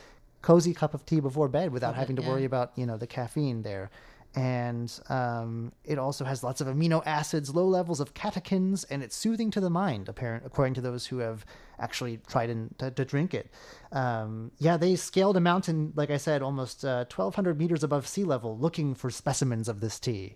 cozy 0.45 0.75
cup 0.75 0.93
of 0.93 1.03
tea 1.07 1.19
before 1.19 1.47
bed 1.47 1.71
without 1.71 1.95
having 1.95 2.15
to 2.15 2.21
yeah. 2.21 2.29
worry 2.29 2.45
about 2.45 2.71
you 2.75 2.85
know 2.85 2.97
the 2.97 3.07
caffeine 3.07 3.63
there 3.63 3.89
and 4.35 4.99
um, 5.07 5.71
it 5.85 5.97
also 5.97 6.25
has 6.25 6.43
lots 6.43 6.59
of 6.59 6.67
amino 6.67 7.01
acids, 7.05 7.55
low 7.55 7.65
levels 7.65 8.01
of 8.01 8.13
catechins, 8.13 8.85
and 8.89 9.01
it's 9.01 9.15
soothing 9.15 9.49
to 9.51 9.61
the 9.61 9.69
mind, 9.69 10.09
apparent 10.09 10.43
according 10.45 10.73
to 10.73 10.81
those 10.81 11.05
who 11.05 11.19
have 11.19 11.45
actually 11.79 12.19
tried 12.27 12.49
and 12.49 12.77
to, 12.77 12.91
to 12.91 13.05
drink 13.05 13.33
it. 13.33 13.49
Um, 13.93 14.51
yeah, 14.57 14.75
they 14.75 14.97
scaled 14.97 15.37
a 15.37 15.39
mountain, 15.39 15.93
like 15.95 16.09
I 16.09 16.17
said, 16.17 16.41
almost 16.41 16.83
uh, 16.83 17.05
1,200 17.05 17.57
meters 17.57 17.81
above 17.81 18.07
sea 18.07 18.25
level, 18.25 18.57
looking 18.57 18.93
for 18.93 19.09
specimens 19.09 19.69
of 19.69 19.79
this 19.79 19.99
tea. 20.01 20.35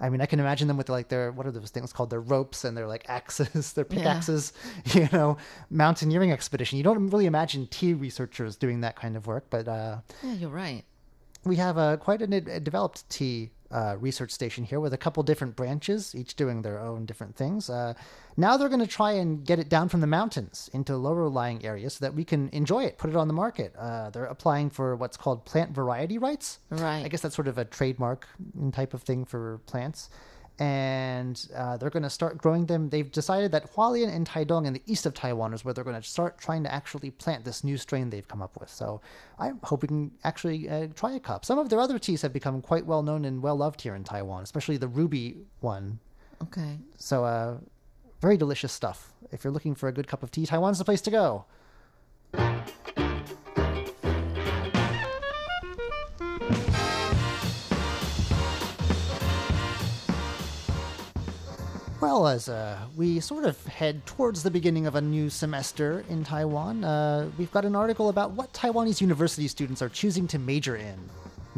I 0.00 0.08
mean, 0.08 0.20
I 0.20 0.26
can 0.26 0.40
imagine 0.40 0.66
them 0.68 0.76
with 0.76 0.88
like 0.88 1.08
their 1.08 1.30
what 1.30 1.46
are 1.46 1.50
those 1.52 1.70
things 1.70 1.92
called? 1.92 2.10
Their 2.10 2.20
ropes 2.20 2.64
and 2.64 2.76
their 2.76 2.86
like 2.86 3.04
axes, 3.08 3.72
their 3.74 3.84
pickaxes. 3.84 4.52
You 4.94 5.08
know, 5.12 5.36
mountaineering 5.68 6.32
expedition. 6.32 6.78
You 6.78 6.84
don't 6.84 7.08
really 7.08 7.26
imagine 7.26 7.66
tea 7.66 7.92
researchers 7.94 8.56
doing 8.56 8.80
that 8.80 8.96
kind 8.96 9.16
of 9.16 9.26
work, 9.26 9.46
but 9.50 9.68
uh, 9.68 9.98
Yeah, 10.22 10.32
you're 10.32 10.50
right. 10.50 10.84
we 11.44 11.56
have 11.56 11.76
a 11.76 11.96
quite 11.98 12.22
a, 12.22 12.36
a 12.54 12.60
developed 12.60 13.08
tea 13.10 13.50
uh, 13.70 13.96
research 13.98 14.30
station 14.30 14.64
here 14.64 14.80
with 14.80 14.92
a 14.92 14.98
couple 14.98 15.22
different 15.22 15.56
branches, 15.56 16.14
each 16.14 16.34
doing 16.34 16.62
their 16.62 16.78
own 16.78 17.06
different 17.06 17.36
things. 17.36 17.70
Uh, 17.70 17.94
now 18.36 18.56
they're 18.56 18.68
going 18.68 18.80
to 18.80 18.86
try 18.86 19.12
and 19.12 19.44
get 19.44 19.58
it 19.58 19.68
down 19.68 19.88
from 19.88 20.00
the 20.00 20.06
mountains 20.06 20.70
into 20.72 20.96
lower 20.96 21.28
lying 21.28 21.64
areas 21.64 21.94
so 21.94 22.04
that 22.04 22.14
we 22.14 22.24
can 22.24 22.48
enjoy 22.52 22.84
it, 22.84 22.98
put 22.98 23.10
it 23.10 23.16
on 23.16 23.28
the 23.28 23.34
market. 23.34 23.74
Uh, 23.76 24.10
they're 24.10 24.24
applying 24.24 24.70
for 24.70 24.96
what's 24.96 25.16
called 25.16 25.44
plant 25.44 25.70
variety 25.70 26.18
rights. 26.18 26.58
Right. 26.70 27.04
I 27.04 27.08
guess 27.08 27.20
that's 27.20 27.34
sort 27.34 27.48
of 27.48 27.58
a 27.58 27.64
trademark 27.64 28.26
type 28.72 28.94
of 28.94 29.02
thing 29.02 29.24
for 29.24 29.60
plants. 29.66 30.10
And 30.60 31.44
uh, 31.56 31.78
they're 31.78 31.90
going 31.90 32.02
to 32.02 32.10
start 32.10 32.36
growing 32.36 32.66
them. 32.66 32.90
They've 32.90 33.10
decided 33.10 33.50
that 33.52 33.74
Hualien 33.74 34.14
and 34.14 34.28
Taidong 34.28 34.66
in 34.66 34.74
the 34.74 34.82
east 34.86 35.06
of 35.06 35.14
Taiwan 35.14 35.54
is 35.54 35.64
where 35.64 35.72
they're 35.72 35.84
going 35.84 36.00
to 36.00 36.06
start 36.06 36.38
trying 36.38 36.62
to 36.64 36.72
actually 36.72 37.10
plant 37.10 37.44
this 37.44 37.64
new 37.64 37.78
strain 37.78 38.10
they've 38.10 38.28
come 38.28 38.42
up 38.42 38.60
with. 38.60 38.68
So 38.68 39.00
I 39.38 39.52
hope 39.64 39.80
we 39.80 39.88
can 39.88 40.10
actually 40.22 40.68
uh, 40.68 40.88
try 40.94 41.12
a 41.12 41.20
cup. 41.20 41.46
Some 41.46 41.58
of 41.58 41.70
their 41.70 41.80
other 41.80 41.98
teas 41.98 42.20
have 42.22 42.34
become 42.34 42.60
quite 42.60 42.84
well 42.84 43.02
known 43.02 43.24
and 43.24 43.42
well 43.42 43.56
loved 43.56 43.80
here 43.80 43.94
in 43.94 44.04
Taiwan, 44.04 44.42
especially 44.42 44.76
the 44.76 44.88
ruby 44.88 45.38
one. 45.60 45.98
Okay. 46.42 46.78
So, 46.98 47.24
uh, 47.24 47.56
very 48.20 48.36
delicious 48.36 48.72
stuff. 48.72 49.12
If 49.32 49.44
you're 49.44 49.52
looking 49.52 49.74
for 49.74 49.88
a 49.88 49.92
good 49.92 50.06
cup 50.06 50.22
of 50.22 50.30
tea, 50.30 50.44
Taiwan's 50.44 50.78
the 50.78 50.84
place 50.84 51.00
to 51.02 51.10
go. 51.10 51.46
Well, 62.20 62.28
as 62.28 62.50
uh, 62.50 62.76
we 62.96 63.18
sort 63.20 63.44
of 63.44 63.64
head 63.64 64.04
towards 64.04 64.42
the 64.42 64.50
beginning 64.50 64.86
of 64.86 64.94
a 64.94 65.00
new 65.00 65.30
semester 65.30 66.04
in 66.10 66.22
Taiwan, 66.22 66.84
uh, 66.84 67.30
we've 67.38 67.50
got 67.50 67.64
an 67.64 67.74
article 67.74 68.10
about 68.10 68.32
what 68.32 68.52
Taiwanese 68.52 69.00
university 69.00 69.48
students 69.48 69.80
are 69.80 69.88
choosing 69.88 70.26
to 70.26 70.38
major 70.38 70.76
in. 70.76 70.98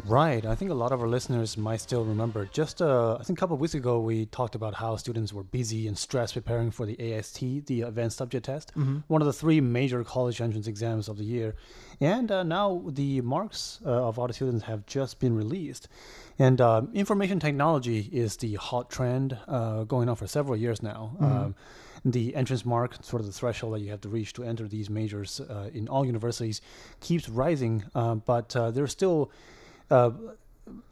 Right. 0.05 0.45
I 0.45 0.55
think 0.55 0.69
a 0.69 0.73
lot 0.73 0.91
of 0.91 1.01
our 1.01 1.07
listeners 1.07 1.55
might 1.57 1.79
still 1.79 2.03
remember. 2.03 2.49
Just, 2.51 2.81
uh, 2.81 3.17
I 3.19 3.23
think 3.23 3.37
a 3.37 3.39
couple 3.39 3.53
of 3.53 3.61
weeks 3.61 3.73
ago, 3.73 3.99
we 3.99 4.25
talked 4.25 4.55
about 4.55 4.73
how 4.73 4.95
students 4.97 5.31
were 5.31 5.43
busy 5.43 5.87
and 5.87 5.97
stressed 5.97 6.33
preparing 6.33 6.71
for 6.71 6.85
the 6.85 7.13
AST, 7.13 7.39
the 7.67 7.83
Advanced 7.83 8.17
Subject 8.17 8.45
Test, 8.45 8.71
one 9.07 9.21
of 9.21 9.25
the 9.27 9.33
three 9.33 9.61
major 9.61 10.03
college 10.03 10.41
entrance 10.41 10.67
exams 10.67 11.07
of 11.07 11.17
the 11.17 11.23
year. 11.23 11.55
And 12.01 12.31
uh, 12.31 12.43
now 12.43 12.83
the 12.87 13.21
marks 13.21 13.79
uh, 13.85 14.07
of 14.07 14.19
all 14.19 14.27
the 14.27 14.33
students 14.33 14.65
have 14.65 14.85
just 14.85 15.19
been 15.19 15.35
released. 15.35 15.87
And 16.37 16.59
uh, 16.59 16.81
information 16.93 17.39
technology 17.39 18.09
is 18.11 18.35
the 18.37 18.55
hot 18.55 18.89
trend 18.89 19.37
uh, 19.47 19.83
going 19.83 20.09
on 20.09 20.15
for 20.15 20.27
several 20.27 20.57
years 20.57 20.81
now. 20.83 21.15
Um, 21.19 21.55
the 22.03 22.35
entrance 22.35 22.65
mark, 22.65 22.97
sort 23.01 23.21
of 23.21 23.27
the 23.27 23.31
threshold 23.31 23.75
that 23.75 23.79
you 23.79 23.91
have 23.91 24.01
to 24.01 24.09
reach 24.09 24.33
to 24.33 24.43
enter 24.43 24.67
these 24.67 24.89
majors 24.89 25.39
uh, 25.39 25.69
in 25.73 25.87
all 25.87 26.05
universities, 26.05 26.59
keeps 26.99 27.29
rising, 27.29 27.85
but 27.93 28.53
uh, 28.57 28.71
there's 28.71 28.91
still 28.91 29.31
uh, 29.93 30.11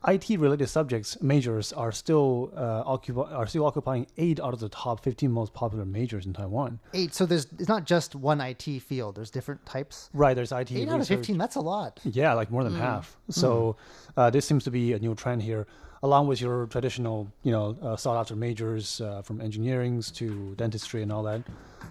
IT-related 0.07 0.67
subjects 0.67 1.17
majors 1.21 1.71
are 1.73 1.91
still 1.91 2.51
uh, 2.55 2.83
occup- 2.83 3.31
are 3.31 3.47
still 3.47 3.65
occupying 3.65 4.05
eight 4.17 4.39
out 4.39 4.53
of 4.53 4.59
the 4.59 4.69
top 4.69 5.01
15 5.03 5.31
most 5.31 5.53
popular 5.53 5.85
majors 5.85 6.25
in 6.25 6.33
Taiwan. 6.33 6.79
Eight. 6.93 7.13
So 7.13 7.25
there's 7.25 7.47
it's 7.59 7.69
not 7.69 7.85
just 7.85 8.15
one 8.15 8.41
IT 8.41 8.63
field. 8.81 9.15
There's 9.15 9.31
different 9.31 9.65
types. 9.65 10.09
Right, 10.13 10.35
there's 10.35 10.51
IT 10.51 10.71
Eight 10.71 10.89
out 10.89 10.99
of 10.99 11.07
fifteen. 11.07 11.37
That's 11.37 11.55
a 11.55 11.61
lot. 11.61 11.99
Yeah, 12.03 12.33
like 12.33 12.51
more 12.51 12.63
than 12.63 12.75
half. 12.75 13.15
So 13.29 13.77
uh, 14.17 14.29
this 14.29 14.45
seems 14.45 14.63
to 14.65 14.71
be 14.71 14.93
a 14.93 14.99
new 14.99 15.15
trend 15.15 15.41
here, 15.41 15.65
along 16.03 16.27
with 16.27 16.41
your 16.41 16.65
traditional, 16.67 17.31
you 17.43 17.51
know, 17.51 17.77
uh, 17.81 17.95
sought-after 17.95 18.35
majors 18.35 18.99
uh, 19.01 19.21
from 19.21 19.39
engineerings 19.39 20.13
to 20.15 20.53
dentistry 20.55 21.01
and 21.01 21.11
all 21.11 21.23
that. 21.23 21.41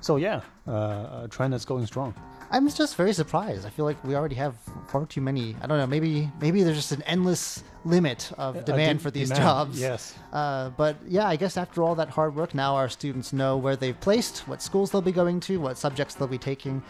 So 0.00 0.16
yeah, 0.16 0.42
uh, 0.68 1.24
a 1.24 1.28
trend 1.30 1.52
that's 1.52 1.64
going 1.64 1.86
strong. 1.86 2.14
I'm 2.52 2.68
just 2.68 2.96
very 2.96 3.12
surprised. 3.12 3.64
I 3.64 3.70
feel 3.70 3.84
like 3.84 4.02
we 4.04 4.16
already 4.16 4.34
have 4.34 4.56
far 4.88 5.06
too 5.06 5.20
many. 5.20 5.54
I 5.62 5.66
don't 5.68 5.78
know. 5.78 5.86
Maybe 5.86 6.30
maybe 6.40 6.62
there's 6.64 6.76
just 6.76 6.90
an 6.92 7.02
endless 7.02 7.62
limit 7.84 8.32
of 8.36 8.64
demand 8.64 8.98
de- 8.98 9.02
for 9.04 9.10
these 9.10 9.28
demand, 9.28 9.44
jobs. 9.44 9.80
yes. 9.80 10.14
Uh, 10.32 10.70
but 10.70 10.96
yeah, 11.06 11.26
I 11.28 11.36
guess 11.36 11.56
after 11.56 11.82
all 11.82 11.94
that 11.94 12.08
hard 12.08 12.34
work, 12.34 12.52
now 12.54 12.74
our 12.74 12.88
students 12.88 13.32
know 13.32 13.56
where 13.56 13.76
they've 13.76 13.98
placed, 14.00 14.48
what 14.48 14.60
schools 14.62 14.90
they'll 14.90 15.00
be 15.00 15.12
going 15.12 15.38
to, 15.40 15.60
what 15.60 15.78
subjects 15.78 16.14
they'll 16.16 16.26
be 16.28 16.38
taking, 16.38 16.82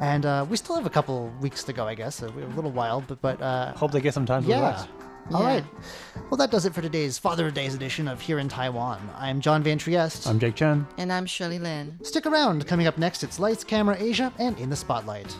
and 0.00 0.24
uh, 0.24 0.46
we 0.48 0.56
still 0.56 0.76
have 0.76 0.86
a 0.86 0.90
couple 0.90 1.28
weeks 1.40 1.64
to 1.64 1.72
go. 1.72 1.86
I 1.86 1.94
guess 1.96 2.22
we 2.22 2.42
have 2.42 2.52
a 2.52 2.56
little 2.56 2.70
while, 2.72 3.00
but 3.00 3.20
but 3.20 3.42
uh, 3.42 3.72
Hope 3.74 3.90
they 3.90 4.00
get 4.00 4.14
some 4.14 4.26
time 4.26 4.44
to 4.44 4.48
yeah. 4.48 4.56
relax. 4.60 4.88
All 5.32 5.42
Yeah. 5.42 5.46
right. 5.46 5.64
Well, 6.30 6.38
that 6.38 6.50
does 6.50 6.66
it 6.66 6.74
for 6.74 6.82
today's 6.82 7.18
Father 7.18 7.50
Days 7.50 7.74
edition 7.74 8.08
of 8.08 8.20
Here 8.20 8.38
in 8.38 8.48
Taiwan. 8.48 8.98
I'm 9.16 9.40
John 9.40 9.62
Van 9.62 9.78
Trieste. 9.78 10.26
I'm 10.26 10.38
Jake 10.38 10.54
Chen. 10.56 10.86
And 10.98 11.12
I'm 11.12 11.26
Shirley 11.26 11.58
Lin. 11.58 11.98
Stick 12.02 12.26
around. 12.26 12.66
Coming 12.66 12.86
up 12.86 12.98
next, 12.98 13.22
it's 13.22 13.38
Lights, 13.38 13.64
Camera, 13.64 13.96
Asia, 13.98 14.32
and 14.38 14.58
In 14.58 14.70
the 14.70 14.76
Spotlight. 14.76 15.34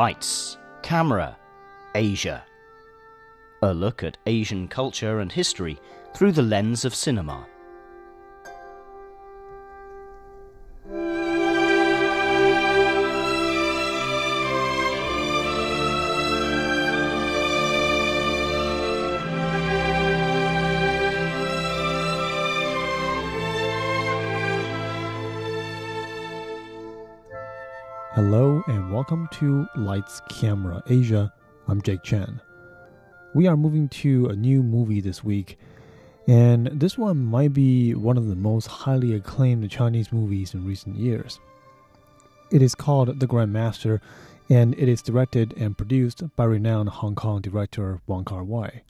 Lights, 0.00 0.56
Camera, 0.80 1.36
Asia. 1.94 2.42
A 3.60 3.74
look 3.74 4.02
at 4.02 4.16
Asian 4.24 4.66
culture 4.66 5.20
and 5.20 5.30
history 5.30 5.78
through 6.14 6.32
the 6.32 6.40
lens 6.40 6.86
of 6.86 6.94
cinema. 6.94 7.46
Welcome 29.10 29.28
to 29.32 29.66
Lights 29.74 30.22
Camera 30.28 30.84
Asia. 30.86 31.32
I'm 31.66 31.82
Jake 31.82 32.04
Chen. 32.04 32.40
We 33.34 33.48
are 33.48 33.56
moving 33.56 33.88
to 33.88 34.26
a 34.26 34.36
new 34.36 34.62
movie 34.62 35.00
this 35.00 35.24
week, 35.24 35.58
and 36.28 36.68
this 36.68 36.96
one 36.96 37.24
might 37.24 37.52
be 37.52 37.92
one 37.92 38.16
of 38.16 38.28
the 38.28 38.36
most 38.36 38.68
highly 38.68 39.12
acclaimed 39.14 39.68
Chinese 39.68 40.12
movies 40.12 40.54
in 40.54 40.64
recent 40.64 40.94
years. 40.94 41.40
It 42.52 42.62
is 42.62 42.76
called 42.76 43.18
The 43.18 43.26
Grandmaster, 43.26 44.00
and 44.48 44.78
it 44.78 44.88
is 44.88 45.02
directed 45.02 45.54
and 45.56 45.76
produced 45.76 46.22
by 46.36 46.44
renowned 46.44 46.90
Hong 46.90 47.16
Kong 47.16 47.40
director 47.40 48.00
Wong 48.06 48.24
Kar 48.24 48.44
Wai. 48.44 48.82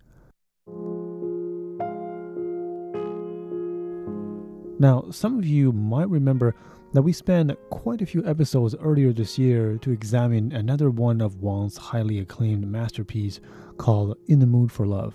Now, 4.78 5.06
some 5.12 5.38
of 5.38 5.46
you 5.46 5.72
might 5.72 6.10
remember 6.10 6.54
that 6.92 7.02
we 7.02 7.12
spent 7.12 7.56
quite 7.70 8.02
a 8.02 8.06
few 8.06 8.24
episodes 8.26 8.74
earlier 8.80 9.12
this 9.12 9.38
year 9.38 9.78
to 9.78 9.92
examine 9.92 10.52
another 10.52 10.90
one 10.90 11.20
of 11.20 11.40
Wong's 11.40 11.76
highly 11.76 12.18
acclaimed 12.18 12.66
masterpiece 12.66 13.40
called 13.76 14.18
In 14.26 14.40
the 14.40 14.46
Mood 14.46 14.72
for 14.72 14.86
Love. 14.86 15.14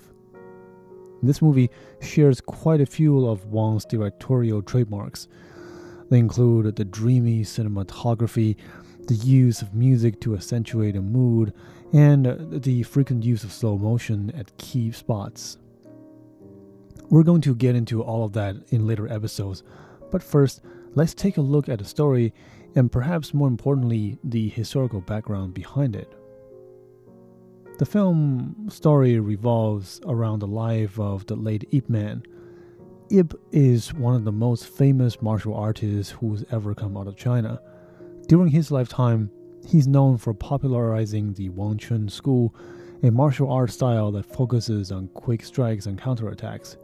This 1.21 1.41
movie 1.41 1.69
shares 2.01 2.39
quite 2.39 2.79
a 2.79 2.85
few 2.85 3.27
of 3.27 3.45
Wong's 3.47 3.83
directorial 3.83 4.61
trademarks. 4.61 5.27
They 6.09 6.19
include 6.19 6.75
the 6.75 6.85
dreamy 6.85 7.41
cinematography, 7.41 8.55
the 9.07 9.15
use 9.15 9.61
of 9.61 9.73
music 9.73 10.21
to 10.21 10.35
accentuate 10.35 10.95
a 10.95 11.01
mood, 11.01 11.53
and 11.91 12.61
the 12.63 12.83
frequent 12.83 13.23
use 13.23 13.43
of 13.43 13.51
slow 13.51 13.77
motion 13.77 14.31
at 14.31 14.57
key 14.57 14.91
spots. 14.91 15.57
We're 17.09 17.23
going 17.23 17.41
to 17.41 17.53
get 17.53 17.75
into 17.75 18.01
all 18.01 18.23
of 18.23 18.33
that 18.33 18.55
in 18.69 18.87
later 18.87 19.11
episodes, 19.11 19.63
but 20.11 20.23
first, 20.23 20.61
let's 20.95 21.13
take 21.13 21.37
a 21.37 21.41
look 21.41 21.69
at 21.69 21.79
the 21.79 21.85
story 21.85 22.33
and 22.75 22.91
perhaps 22.91 23.33
more 23.33 23.47
importantly, 23.47 24.17
the 24.23 24.49
historical 24.49 25.01
background 25.01 25.53
behind 25.53 25.95
it. 25.95 26.13
The 27.77 27.85
film 27.85 28.67
story 28.69 29.19
revolves 29.19 30.01
around 30.05 30.39
the 30.39 30.47
life 30.47 30.99
of 30.99 31.25
the 31.25 31.35
late 31.35 31.67
Ip 31.71 31.89
Man. 31.89 32.23
Ip 33.09 33.33
is 33.51 33.93
one 33.93 34.15
of 34.15 34.23
the 34.23 34.31
most 34.31 34.67
famous 34.67 35.21
martial 35.21 35.53
artists 35.53 36.13
who's 36.13 36.43
ever 36.51 36.73
come 36.73 36.97
out 36.97 37.07
of 37.07 37.17
China. 37.17 37.61
During 38.27 38.49
his 38.49 38.71
lifetime, 38.71 39.29
he's 39.67 39.87
known 39.87 40.17
for 40.17 40.33
popularizing 40.33 41.33
the 41.33 41.49
Wing 41.49 41.77
Chun 41.77 42.09
school, 42.09 42.55
a 43.03 43.11
martial 43.11 43.51
art 43.51 43.71
style 43.71 44.11
that 44.13 44.25
focuses 44.25 44.91
on 44.91 45.09
quick 45.09 45.43
strikes 45.43 45.85
and 45.85 45.99
counterattacks. 45.99 46.77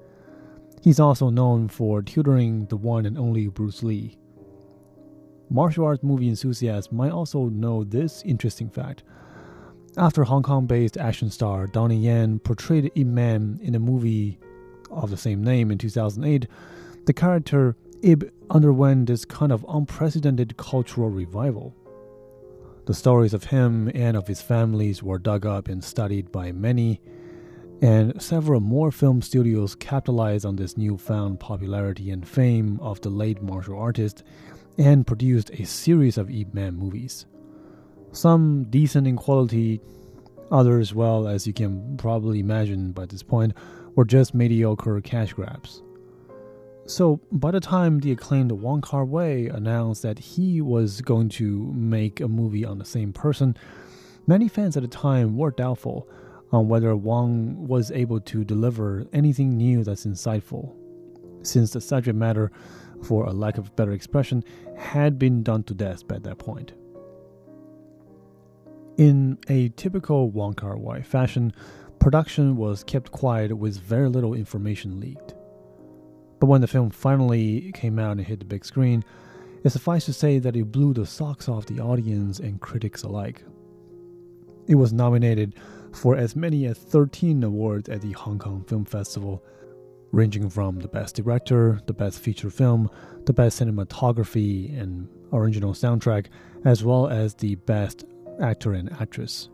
He's 0.82 1.00
also 1.00 1.30
known 1.30 1.68
for 1.68 2.02
tutoring 2.02 2.66
the 2.66 2.78
one 2.78 3.06
and 3.06 3.18
only 3.18 3.48
Bruce 3.48 3.84
Lee. 3.84 4.18
Martial 5.50 5.86
arts 5.86 6.02
movie 6.02 6.30
enthusiasts 6.30 6.92
might 6.92 7.12
also 7.12 7.50
know 7.50 7.84
this 7.84 8.24
interesting 8.24 8.70
fact. 8.70 9.04
After 9.98 10.24
Hong 10.24 10.42
Kong 10.42 10.66
based 10.66 10.98
action 10.98 11.30
star 11.30 11.68
Donnie 11.68 11.98
Yen 11.98 12.40
portrayed 12.40 12.92
Ip 12.96 13.06
Man 13.06 13.60
in 13.62 13.76
a 13.76 13.80
movie 13.80 14.40
of 14.90 15.10
the 15.10 15.18
same 15.18 15.44
name 15.44 15.70
in 15.70 15.78
2008, 15.78 16.48
the 17.06 17.14
character 17.14 17.76
Ip 18.02 18.34
underwent 18.50 19.08
this 19.08 19.26
kind 19.26 19.52
of 19.52 19.66
unprecedented 19.70 20.58
cultural 20.58 21.10
revival. 21.10 21.76
The 22.86 22.94
stories 22.96 23.34
of 23.34 23.46
him 23.46 23.92
and 23.94 24.18
of 24.18 24.28
his 24.28 24.42
families 24.42 25.04
were 25.04 25.20
dug 25.20 25.46
up 25.46 25.68
and 25.68 25.84
studied 25.84 26.32
by 26.32 26.52
many, 26.52 27.02
and 27.82 28.22
several 28.22 28.60
more 28.60 28.92
film 28.92 29.22
studios 29.24 29.74
capitalized 29.74 30.46
on 30.46 30.56
this 30.56 30.78
newfound 30.78 31.40
popularity 31.40 32.12
and 32.12 32.28
fame 32.28 32.80
of 32.80 33.02
the 33.02 33.10
late 33.10 33.42
martial 33.42 33.78
artist 33.78 34.24
and 34.78 35.08
produced 35.08 35.50
a 35.52 35.66
series 35.66 36.18
of 36.18 36.30
Ip 36.30 36.54
Man 36.54 36.76
movies. 36.76 37.26
Some 38.12 38.66
decent 38.70 39.08
in 39.08 39.16
quality, 39.16 39.82
others, 40.52 40.94
well, 40.94 41.28
as 41.28 41.48
you 41.48 41.54
can 41.54 41.98
probably 41.98 42.40
imagine 42.40 42.92
by 42.92 43.08
this 43.08 43.24
point, 43.24 43.54
were 43.96 44.06
just 44.06 44.36
mediocre 44.36 45.02
cash 45.02 45.34
grabs. 45.34 45.82
So, 46.86 47.20
by 47.32 47.52
the 47.52 47.60
time 47.60 48.00
the 48.00 48.12
acclaimed 48.12 48.52
Wong 48.52 48.82
Kar 48.82 49.06
Wai 49.06 49.50
announced 49.52 50.02
that 50.04 50.20
he 50.20 50.62
was 50.62 51.02
going 51.02 51.30
to 51.30 51.72
make 51.74 52.20
a 52.20 52.28
movie 52.28 52.66
on 52.66 52.80
the 52.80 52.86
same 52.86 53.14
person, 53.14 53.56
many 54.28 54.48
fans 54.48 54.76
at 54.78 54.84
the 54.84 54.90
time 54.90 55.38
were 55.38 55.52
doubtful 55.52 56.08
on 56.52 56.68
whether 56.68 56.96
Wong 56.96 57.68
was 57.68 57.92
able 57.92 58.20
to 58.22 58.44
deliver 58.44 59.06
anything 59.14 59.58
new 59.58 59.84
that's 59.84 60.06
insightful, 60.06 60.76
since 61.44 61.72
the 61.72 61.82
subject 61.82 62.18
matter, 62.18 62.52
for 63.04 63.26
a 63.26 63.32
lack 63.32 63.58
of 63.58 63.76
better 63.76 63.94
expression, 63.94 64.44
had 64.78 65.18
been 65.18 65.44
done 65.44 65.64
to 65.64 65.74
death 65.74 66.08
by 66.08 66.20
that 66.20 66.38
point. 66.38 66.74
In 68.98 69.38
a 69.48 69.70
typical 69.70 70.30
Wong 70.30 70.54
Kar 70.54 70.78
Wai 70.78 71.02
fashion, 71.02 71.54
production 72.00 72.58
was 72.58 72.84
kept 72.84 73.12
quiet 73.12 73.58
with 73.58 73.80
very 73.80 74.10
little 74.10 74.34
information 74.34 75.00
leaked. 75.00 75.34
But 76.40 76.48
when 76.48 76.62
the 76.62 76.68
film 76.68 76.90
finally 76.90 77.72
came 77.74 77.98
out 77.98 78.14
and 78.14 78.22
hit 78.22 78.40
the 78.40 78.46
big 78.46 78.66
screen, 78.66 79.04
it 79.64 79.70
suffice 79.70 80.06
to 80.06 80.14
say 80.14 80.40
that 80.40 80.56
it 80.56 80.72
blew 80.72 80.94
the 80.94 81.06
socks 81.06 81.48
off 81.48 81.68
the 81.68 81.80
audience 81.80 82.40
and 82.40 82.60
critics 82.60 83.04
alike. 83.04 83.44
It 84.72 84.76
was 84.76 84.94
nominated 84.94 85.56
for 85.92 86.16
as 86.16 86.34
many 86.34 86.66
as 86.66 86.78
13 86.78 87.44
awards 87.44 87.90
at 87.90 88.00
the 88.00 88.14
Hong 88.14 88.40
Kong 88.40 88.64
Film 88.64 88.86
Festival, 88.86 89.44
ranging 90.14 90.50
from 90.50 90.80
the 90.80 90.88
Best 90.88 91.18
Director, 91.18 91.82
the 91.88 91.94
Best 91.94 92.22
Feature 92.22 92.50
Film, 92.50 92.90
the 93.26 93.34
Best 93.34 93.60
Cinematography 93.60 94.82
and 94.82 95.10
Original 95.34 95.74
Soundtrack, 95.74 96.28
as 96.64 96.86
well 96.86 97.10
as 97.10 97.34
the 97.34 97.56
Best 97.56 98.06
Actor 98.42 98.72
and 98.72 98.90
Actress. 98.94 99.50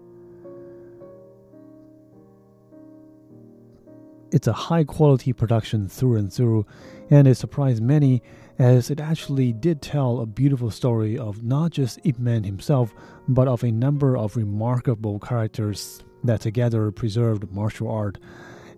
It's 4.32 4.48
a 4.48 4.54
high 4.54 4.84
quality 4.84 5.32
production 5.32 5.88
through 5.88 6.18
and 6.18 6.32
through, 6.32 6.66
and 7.10 7.28
it 7.28 7.36
surprised 7.36 7.82
many 7.82 8.22
as 8.60 8.90
it 8.90 9.00
actually 9.00 9.54
did 9.54 9.82
tell 9.82 10.20
a 10.20 10.26
beautiful 10.26 10.70
story 10.70 11.18
of 11.18 11.44
not 11.44 11.72
just 11.72 12.00
Ip 12.04 12.20
Man 12.20 12.44
himself, 12.44 12.94
but 13.28 13.48
of 13.48 13.64
a 13.64 13.72
number 13.72 14.18
of 14.18 14.36
remarkable 14.36 15.20
characters 15.20 16.04
that 16.24 16.42
together 16.42 16.92
preserved 16.92 17.50
martial 17.52 17.90
art 17.90 18.18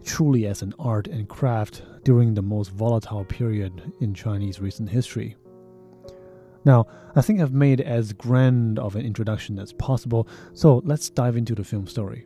truly 0.03 0.45
as 0.45 0.61
an 0.61 0.73
art 0.79 1.07
and 1.07 1.27
craft 1.27 1.83
during 2.03 2.33
the 2.33 2.41
most 2.41 2.71
volatile 2.71 3.25
period 3.25 3.93
in 3.99 4.13
Chinese 4.13 4.59
recent 4.59 4.89
history. 4.89 5.35
Now, 6.65 6.87
I 7.15 7.21
think 7.21 7.39
I've 7.39 7.53
made 7.53 7.81
as 7.81 8.13
grand 8.13 8.79
of 8.79 8.95
an 8.95 9.05
introduction 9.05 9.59
as 9.59 9.73
possible, 9.73 10.27
so 10.53 10.81
let's 10.85 11.09
dive 11.09 11.37
into 11.37 11.55
the 11.55 11.63
film 11.63 11.87
story. 11.87 12.25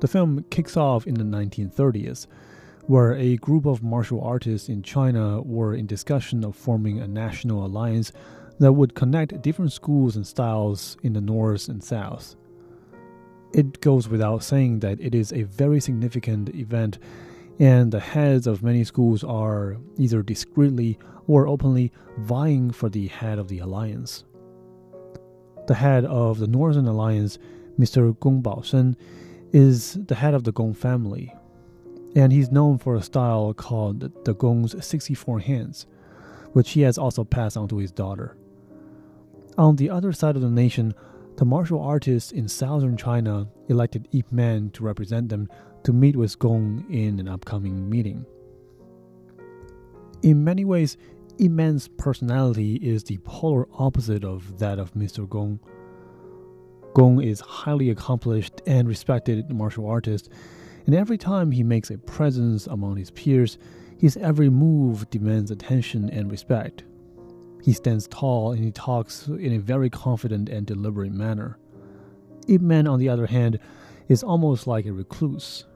The 0.00 0.08
film 0.08 0.44
kicks 0.50 0.76
off 0.76 1.06
in 1.06 1.14
the 1.14 1.24
1930s, 1.24 2.26
where 2.86 3.14
a 3.14 3.36
group 3.36 3.66
of 3.66 3.82
martial 3.82 4.20
artists 4.20 4.68
in 4.68 4.82
China 4.82 5.42
were 5.42 5.74
in 5.74 5.86
discussion 5.86 6.44
of 6.44 6.56
forming 6.56 7.00
a 7.00 7.08
national 7.08 7.66
alliance 7.66 8.12
that 8.60 8.72
would 8.72 8.94
connect 8.94 9.42
different 9.42 9.72
schools 9.72 10.16
and 10.16 10.26
styles 10.26 10.96
in 11.02 11.12
the 11.12 11.20
north 11.20 11.68
and 11.68 11.82
south. 11.82 12.36
It 13.52 13.80
goes 13.80 14.08
without 14.08 14.42
saying 14.42 14.80
that 14.80 15.00
it 15.00 15.14
is 15.14 15.32
a 15.32 15.42
very 15.42 15.80
significant 15.80 16.54
event, 16.54 16.98
and 17.58 17.90
the 17.90 18.00
heads 18.00 18.46
of 18.46 18.62
many 18.62 18.84
schools 18.84 19.24
are 19.24 19.78
either 19.96 20.22
discreetly 20.22 20.98
or 21.26 21.46
openly 21.48 21.92
vying 22.18 22.70
for 22.70 22.88
the 22.88 23.08
head 23.08 23.38
of 23.38 23.48
the 23.48 23.58
alliance. 23.58 24.24
The 25.66 25.74
head 25.74 26.04
of 26.04 26.38
the 26.38 26.46
Northern 26.46 26.86
Alliance, 26.86 27.38
Mr. 27.78 28.18
Gong 28.20 28.42
Baosen, 28.42 28.96
is 29.52 29.94
the 30.06 30.14
head 30.14 30.34
of 30.34 30.44
the 30.44 30.52
Gong 30.52 30.74
family, 30.74 31.34
and 32.14 32.32
he's 32.32 32.50
known 32.50 32.78
for 32.78 32.94
a 32.94 33.02
style 33.02 33.52
called 33.54 34.24
the 34.24 34.34
Gong's 34.34 34.84
64 34.84 35.40
hands, 35.40 35.86
which 36.52 36.70
he 36.70 36.82
has 36.82 36.98
also 36.98 37.24
passed 37.24 37.56
on 37.56 37.68
to 37.68 37.78
his 37.78 37.90
daughter. 37.90 38.36
On 39.56 39.76
the 39.76 39.90
other 39.90 40.12
side 40.12 40.36
of 40.36 40.42
the 40.42 40.50
nation 40.50 40.94
the 41.38 41.44
martial 41.44 41.80
artists 41.80 42.32
in 42.32 42.48
southern 42.48 42.96
China 42.96 43.46
elected 43.68 44.08
Ip 44.10 44.32
Man 44.32 44.70
to 44.70 44.82
represent 44.82 45.28
them 45.28 45.48
to 45.84 45.92
meet 45.92 46.16
with 46.16 46.36
Gong 46.40 46.84
in 46.90 47.20
an 47.20 47.28
upcoming 47.28 47.88
meeting. 47.88 48.26
In 50.24 50.42
many 50.42 50.64
ways, 50.64 50.96
Ip 51.38 51.52
Man's 51.52 51.86
personality 51.86 52.74
is 52.82 53.04
the 53.04 53.18
polar 53.18 53.68
opposite 53.72 54.24
of 54.24 54.58
that 54.58 54.80
of 54.80 54.94
Mr. 54.94 55.28
Gong. 55.28 55.60
Gong 56.94 57.22
is 57.22 57.40
highly 57.40 57.90
accomplished 57.90 58.60
and 58.66 58.88
respected 58.88 59.50
martial 59.50 59.86
artist, 59.86 60.30
and 60.86 60.94
every 60.94 61.18
time 61.18 61.50
he 61.50 61.62
makes 61.62 61.90
a 61.90 61.98
presence 61.98 62.66
among 62.66 62.96
his 62.96 63.10
peers, 63.10 63.58
his 63.98 64.16
every 64.16 64.48
move 64.48 65.08
demands 65.10 65.50
attention 65.50 66.08
and 66.10 66.30
respect. 66.30 66.84
He 67.62 67.72
stands 67.72 68.08
tall 68.08 68.52
and 68.52 68.64
he 68.64 68.70
talks 68.70 69.26
in 69.26 69.52
a 69.52 69.58
very 69.58 69.90
confident 69.90 70.48
and 70.48 70.66
deliberate 70.66 71.12
manner. 71.12 71.58
Ip 72.48 72.62
Man, 72.62 72.86
on 72.86 72.98
the 72.98 73.08
other 73.08 73.26
hand, 73.26 73.58
is 74.08 74.22
almost 74.22 74.66
like 74.66 74.86
a 74.86 74.92
recluse. 74.92 75.66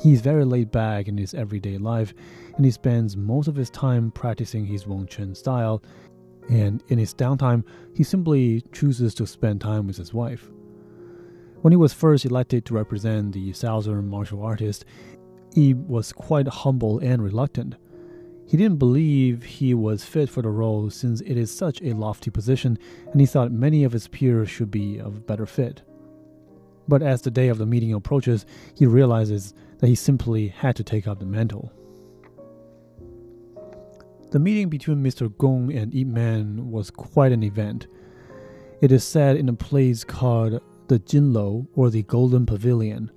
He 0.00 0.14
is 0.14 0.22
very 0.22 0.44
laid 0.44 0.70
back 0.70 1.06
in 1.06 1.18
his 1.18 1.34
everyday 1.34 1.76
life, 1.76 2.14
and 2.56 2.64
he 2.64 2.70
spends 2.70 3.16
most 3.16 3.46
of 3.46 3.56
his 3.56 3.68
time 3.68 4.10
practicing 4.10 4.64
his 4.64 4.86
Wing 4.86 5.06
Chun 5.06 5.34
style. 5.34 5.82
And 6.48 6.82
in 6.88 6.98
his 6.98 7.14
downtime, 7.14 7.64
he 7.94 8.02
simply 8.02 8.62
chooses 8.72 9.14
to 9.14 9.26
spend 9.26 9.60
time 9.60 9.86
with 9.86 9.96
his 9.96 10.12
wife. 10.12 10.50
When 11.60 11.72
he 11.72 11.76
was 11.76 11.92
first 11.92 12.24
elected 12.24 12.64
to 12.66 12.74
represent 12.74 13.32
the 13.32 13.52
Southern 13.52 14.08
martial 14.08 14.42
artist, 14.42 14.84
he 15.54 15.74
was 15.74 16.12
quite 16.12 16.48
humble 16.48 16.98
and 16.98 17.22
reluctant. 17.22 17.76
He 18.46 18.56
didn't 18.56 18.78
believe 18.78 19.44
he 19.44 19.72
was 19.72 20.04
fit 20.04 20.28
for 20.28 20.42
the 20.42 20.50
role 20.50 20.90
since 20.90 21.20
it 21.20 21.36
is 21.36 21.56
such 21.56 21.80
a 21.80 21.94
lofty 21.94 22.30
position, 22.30 22.78
and 23.12 23.20
he 23.20 23.26
thought 23.26 23.52
many 23.52 23.84
of 23.84 23.92
his 23.92 24.08
peers 24.08 24.50
should 24.50 24.70
be 24.70 24.98
of 24.98 25.26
better 25.26 25.46
fit. 25.46 25.82
But 26.88 27.02
as 27.02 27.22
the 27.22 27.30
day 27.30 27.48
of 27.48 27.58
the 27.58 27.66
meeting 27.66 27.94
approaches, 27.94 28.44
he 28.74 28.86
realizes 28.86 29.54
that 29.78 29.86
he 29.86 29.94
simply 29.94 30.48
had 30.48 30.74
to 30.76 30.84
take 30.84 31.06
up 31.06 31.20
the 31.20 31.26
mantle. 31.26 31.72
The 34.32 34.38
meeting 34.38 34.70
between 34.70 35.04
Mr. 35.04 35.30
Gong 35.36 35.70
and 35.74 35.94
Ip 35.94 36.06
Man 36.06 36.70
was 36.70 36.90
quite 36.90 37.32
an 37.32 37.42
event. 37.42 37.86
It 38.80 38.90
is 38.90 39.04
said 39.04 39.36
in 39.36 39.50
a 39.50 39.52
place 39.52 40.04
called 40.04 40.58
the 40.88 40.98
Jinlo 41.00 41.66
or 41.74 41.90
the 41.90 42.02
Golden 42.04 42.46
Pavilion. 42.46 43.10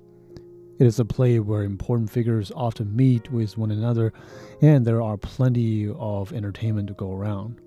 It 0.78 0.86
is 0.86 1.00
a 1.00 1.06
place 1.06 1.40
where 1.40 1.62
important 1.62 2.10
figures 2.10 2.52
often 2.54 2.94
meet 2.94 3.32
with 3.32 3.56
one 3.56 3.70
another, 3.70 4.12
and 4.60 4.84
there 4.84 5.00
are 5.00 5.16
plenty 5.16 5.88
of 5.88 6.34
entertainment 6.34 6.88
to 6.88 6.94
go 6.94 7.10
around. 7.10 7.62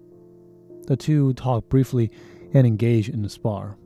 The 0.86 0.96
two 0.96 1.34
talk 1.34 1.68
briefly 1.70 2.12
and 2.54 2.68
engage 2.68 3.10
in 3.10 3.26
a 3.26 3.30
spar. 3.30 3.80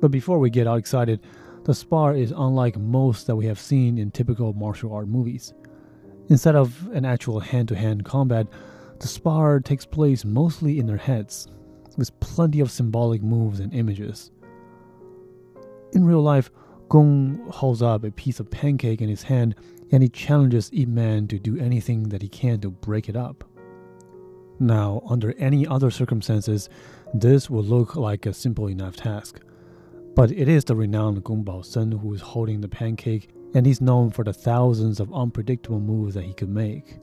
But 0.00 0.12
before 0.12 0.38
we 0.38 0.50
get 0.50 0.68
all 0.68 0.76
excited, 0.76 1.18
the 1.64 1.74
spar 1.74 2.14
is 2.14 2.30
unlike 2.30 2.78
most 2.78 3.26
that 3.26 3.34
we 3.34 3.46
have 3.46 3.58
seen 3.58 3.98
in 3.98 4.12
typical 4.12 4.52
martial 4.52 4.92
art 4.92 5.08
movies. 5.08 5.52
Instead 6.28 6.54
of 6.54 6.88
an 6.92 7.04
actual 7.04 7.40
hand 7.40 7.68
to 7.68 7.76
hand 7.76 8.04
combat, 8.04 8.46
the 9.00 9.08
spar 9.08 9.60
takes 9.60 9.86
place 9.86 10.24
mostly 10.24 10.78
in 10.78 10.86
their 10.86 10.96
heads, 10.96 11.48
with 11.96 12.18
plenty 12.20 12.60
of 12.60 12.70
symbolic 12.70 13.22
moves 13.22 13.60
and 13.60 13.72
images. 13.72 14.30
In 15.92 16.04
real 16.04 16.22
life, 16.22 16.50
Gong 16.88 17.48
holds 17.50 17.82
up 17.82 18.04
a 18.04 18.10
piece 18.10 18.40
of 18.40 18.50
pancake 18.50 19.00
in 19.00 19.08
his 19.08 19.22
hand 19.22 19.54
and 19.90 20.02
he 20.02 20.08
challenges 20.08 20.70
Ip 20.72 20.88
Man 20.88 21.26
to 21.28 21.38
do 21.38 21.58
anything 21.58 22.10
that 22.10 22.22
he 22.22 22.28
can 22.28 22.60
to 22.60 22.70
break 22.70 23.08
it 23.08 23.16
up. 23.16 23.44
Now, 24.60 25.02
under 25.08 25.34
any 25.38 25.66
other 25.66 25.90
circumstances, 25.90 26.68
this 27.14 27.48
would 27.48 27.66
look 27.66 27.96
like 27.96 28.26
a 28.26 28.34
simple 28.34 28.68
enough 28.68 28.96
task. 28.96 29.40
But 30.14 30.30
it 30.32 30.48
is 30.48 30.64
the 30.64 30.74
renowned 30.74 31.22
Gong 31.24 31.44
Bao 31.44 31.64
Sen 31.64 31.92
who 31.92 32.12
is 32.12 32.20
holding 32.20 32.60
the 32.60 32.68
pancake, 32.68 33.30
and 33.54 33.66
he's 33.66 33.80
known 33.80 34.10
for 34.10 34.24
the 34.24 34.32
thousands 34.32 35.00
of 35.00 35.12
unpredictable 35.12 35.80
moves 35.80 36.14
that 36.14 36.24
he 36.24 36.34
could 36.34 36.48
make. 36.48 36.98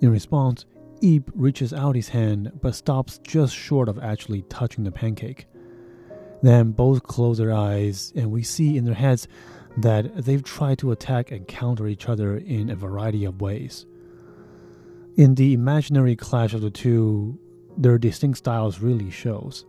In 0.00 0.10
response, 0.10 0.66
Ip 1.02 1.30
reaches 1.34 1.72
out 1.72 1.94
his 1.94 2.08
hand 2.08 2.52
but 2.60 2.74
stops 2.74 3.18
just 3.18 3.54
short 3.54 3.88
of 3.88 3.98
actually 3.98 4.42
touching 4.42 4.84
the 4.84 4.92
pancake. 4.92 5.46
Then 6.42 6.72
both 6.72 7.02
close 7.02 7.38
their 7.38 7.52
eyes, 7.52 8.12
and 8.14 8.30
we 8.30 8.42
see 8.42 8.76
in 8.76 8.84
their 8.84 8.94
heads 8.94 9.26
that 9.78 10.24
they've 10.24 10.42
tried 10.42 10.78
to 10.78 10.92
attack 10.92 11.30
and 11.30 11.48
counter 11.48 11.86
each 11.86 12.08
other 12.08 12.36
in 12.36 12.70
a 12.70 12.76
variety 12.76 13.24
of 13.24 13.40
ways. 13.40 13.86
In 15.16 15.34
the 15.34 15.54
imaginary 15.54 16.16
clash 16.16 16.52
of 16.52 16.60
the 16.60 16.70
two, 16.70 17.38
their 17.76 17.98
distinct 17.98 18.38
styles 18.38 18.80
really 18.80 19.10
shows. 19.10 19.64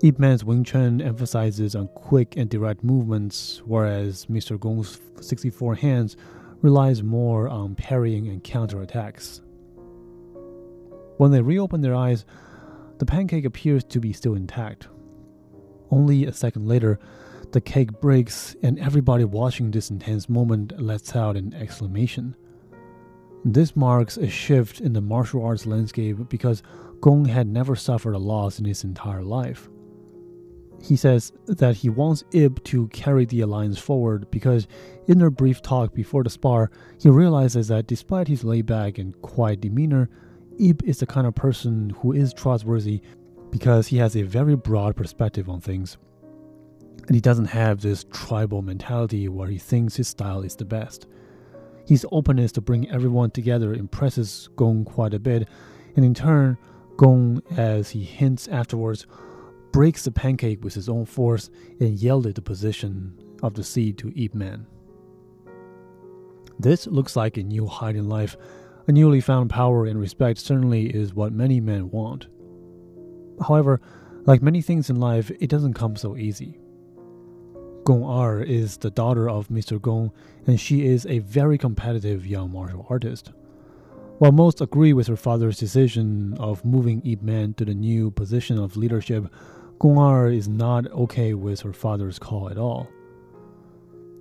Ip 0.00 0.20
Man's 0.20 0.44
Wing 0.44 0.62
Chun 0.62 1.00
emphasizes 1.00 1.74
on 1.74 1.88
quick 1.88 2.36
and 2.36 2.48
direct 2.48 2.84
movements, 2.84 3.62
whereas 3.64 4.26
Mr. 4.26 4.58
Gong's 4.58 5.00
64 5.20 5.74
hands 5.74 6.16
relies 6.62 7.02
more 7.02 7.48
on 7.48 7.74
parrying 7.74 8.28
and 8.28 8.44
counterattacks. 8.44 9.40
When 11.16 11.32
they 11.32 11.42
reopen 11.42 11.80
their 11.80 11.96
eyes, 11.96 12.24
the 12.98 13.06
pancake 13.06 13.44
appears 13.44 13.82
to 13.84 13.98
be 13.98 14.12
still 14.12 14.34
intact. 14.34 14.86
Only 15.90 16.26
a 16.26 16.32
second 16.32 16.68
later, 16.68 17.00
the 17.50 17.60
cake 17.60 18.00
breaks, 18.00 18.54
and 18.62 18.78
everybody 18.78 19.24
watching 19.24 19.72
this 19.72 19.90
intense 19.90 20.28
moment 20.28 20.80
lets 20.80 21.16
out 21.16 21.36
an 21.36 21.54
exclamation. 21.54 22.36
This 23.44 23.74
marks 23.74 24.16
a 24.16 24.28
shift 24.28 24.80
in 24.80 24.92
the 24.92 25.00
martial 25.00 25.44
arts 25.44 25.66
landscape 25.66 26.28
because 26.28 26.62
Gong 27.00 27.24
had 27.24 27.48
never 27.48 27.74
suffered 27.74 28.14
a 28.14 28.18
loss 28.18 28.60
in 28.60 28.64
his 28.64 28.84
entire 28.84 29.24
life. 29.24 29.68
He 30.80 30.96
says 30.96 31.32
that 31.46 31.76
he 31.76 31.88
wants 31.88 32.24
Ip 32.32 32.62
to 32.64 32.86
carry 32.88 33.24
the 33.24 33.40
alliance 33.40 33.78
forward 33.78 34.30
because, 34.30 34.68
in 35.06 35.18
their 35.18 35.30
brief 35.30 35.60
talk 35.60 35.92
before 35.92 36.22
the 36.22 36.30
spar, 36.30 36.70
he 37.00 37.08
realizes 37.08 37.68
that 37.68 37.86
despite 37.86 38.28
his 38.28 38.44
laid 38.44 38.66
back 38.66 38.98
and 38.98 39.20
quiet 39.22 39.60
demeanor, 39.60 40.08
Ip 40.58 40.82
is 40.84 40.98
the 40.98 41.06
kind 41.06 41.26
of 41.26 41.34
person 41.34 41.90
who 41.90 42.12
is 42.12 42.32
trustworthy 42.32 43.00
because 43.50 43.88
he 43.88 43.96
has 43.98 44.16
a 44.16 44.22
very 44.22 44.56
broad 44.56 44.96
perspective 44.96 45.48
on 45.48 45.60
things. 45.60 45.96
And 47.06 47.14
he 47.14 47.20
doesn't 47.20 47.46
have 47.46 47.80
this 47.80 48.04
tribal 48.12 48.62
mentality 48.62 49.28
where 49.28 49.48
he 49.48 49.58
thinks 49.58 49.96
his 49.96 50.08
style 50.08 50.42
is 50.42 50.56
the 50.56 50.64
best. 50.64 51.06
His 51.86 52.06
openness 52.12 52.52
to 52.52 52.60
bring 52.60 52.90
everyone 52.90 53.30
together 53.30 53.72
impresses 53.72 54.48
Gong 54.56 54.84
quite 54.84 55.14
a 55.14 55.18
bit, 55.18 55.48
and 55.96 56.04
in 56.04 56.12
turn, 56.12 56.58
Gong, 56.98 57.42
as 57.56 57.90
he 57.90 58.04
hints 58.04 58.46
afterwards, 58.48 59.06
breaks 59.72 60.04
the 60.04 60.10
pancake 60.10 60.62
with 60.64 60.74
his 60.74 60.88
own 60.88 61.04
force 61.04 61.50
and 61.80 61.98
yielded 61.98 62.34
the 62.34 62.42
position 62.42 63.14
of 63.42 63.54
the 63.54 63.64
seed 63.64 63.98
to 63.98 64.12
Ip 64.20 64.34
Man. 64.34 64.66
This 66.58 66.86
looks 66.86 67.14
like 67.14 67.36
a 67.36 67.42
new 67.42 67.66
height 67.66 67.96
in 67.96 68.08
life. 68.08 68.36
A 68.86 68.92
newly 68.92 69.20
found 69.20 69.50
power 69.50 69.86
and 69.86 70.00
respect 70.00 70.38
certainly 70.40 70.86
is 70.86 71.14
what 71.14 71.32
many 71.32 71.60
men 71.60 71.90
want. 71.90 72.26
However, 73.46 73.80
like 74.24 74.42
many 74.42 74.60
things 74.62 74.90
in 74.90 74.96
life, 74.96 75.30
it 75.40 75.48
doesn't 75.48 75.74
come 75.74 75.96
so 75.96 76.16
easy. 76.16 76.58
Gong 77.84 78.04
Er 78.04 78.42
is 78.42 78.76
the 78.76 78.90
daughter 78.90 79.30
of 79.30 79.48
Mr. 79.48 79.80
Gong, 79.80 80.12
and 80.46 80.60
she 80.60 80.84
is 80.84 81.06
a 81.06 81.20
very 81.20 81.56
competitive 81.56 82.26
young 82.26 82.52
martial 82.52 82.86
artist. 82.90 83.32
While 84.18 84.32
most 84.32 84.60
agree 84.60 84.92
with 84.92 85.06
her 85.06 85.16
father's 85.16 85.58
decision 85.58 86.34
of 86.40 86.64
moving 86.64 87.00
Ip 87.06 87.22
Man 87.22 87.54
to 87.54 87.64
the 87.64 87.74
new 87.74 88.10
position 88.10 88.58
of 88.58 88.76
leadership, 88.76 89.32
Gong 89.78 89.98
Er 89.98 90.28
is 90.28 90.48
not 90.48 90.90
okay 90.90 91.34
with 91.34 91.60
her 91.60 91.72
father's 91.72 92.18
call 92.18 92.50
at 92.50 92.58
all. 92.58 92.88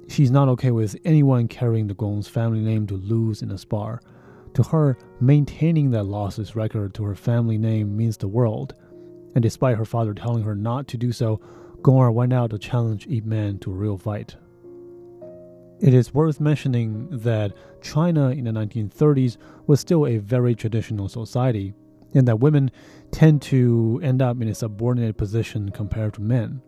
She's 0.07 0.29
not 0.29 0.47
okay 0.49 0.69
with 0.69 0.95
anyone 1.03 1.47
carrying 1.47 1.87
the 1.87 1.95
Gong's 1.95 2.27
family 2.27 2.59
name 2.59 2.85
to 2.87 2.93
lose 2.93 3.41
in 3.41 3.49
a 3.49 3.57
spar. 3.57 3.99
To 4.53 4.63
her, 4.63 4.97
maintaining 5.19 5.89
that 5.91 6.05
lossless 6.05 6.55
record 6.55 6.93
to 6.93 7.03
her 7.05 7.15
family 7.15 7.57
name 7.57 7.97
means 7.97 8.17
the 8.17 8.27
world. 8.27 8.75
And 9.33 9.41
despite 9.41 9.77
her 9.77 9.85
father 9.85 10.13
telling 10.13 10.43
her 10.43 10.55
not 10.55 10.87
to 10.89 10.97
do 10.97 11.11
so, 11.11 11.41
Gong 11.81 12.01
Er 12.01 12.11
went 12.11 12.33
out 12.33 12.51
to 12.51 12.59
challenge 12.59 13.07
Ip 13.07 13.25
Man 13.25 13.57
to 13.59 13.71
a 13.71 13.75
real 13.75 13.97
fight. 13.97 14.35
It 15.79 15.93
is 15.93 16.13
worth 16.13 16.39
mentioning 16.39 17.07
that 17.11 17.53
China 17.81 18.29
in 18.29 18.45
the 18.45 18.51
1930s 18.51 19.37
was 19.65 19.79
still 19.79 20.05
a 20.05 20.17
very 20.17 20.53
traditional 20.53 21.07
society, 21.07 21.73
and 22.13 22.27
that 22.27 22.39
women 22.39 22.71
tend 23.11 23.41
to 23.43 23.99
end 24.03 24.21
up 24.21 24.41
in 24.41 24.47
a 24.47 24.55
subordinate 24.55 25.17
position 25.17 25.69
compared 25.69 26.13
to 26.15 26.21
men. 26.21 26.61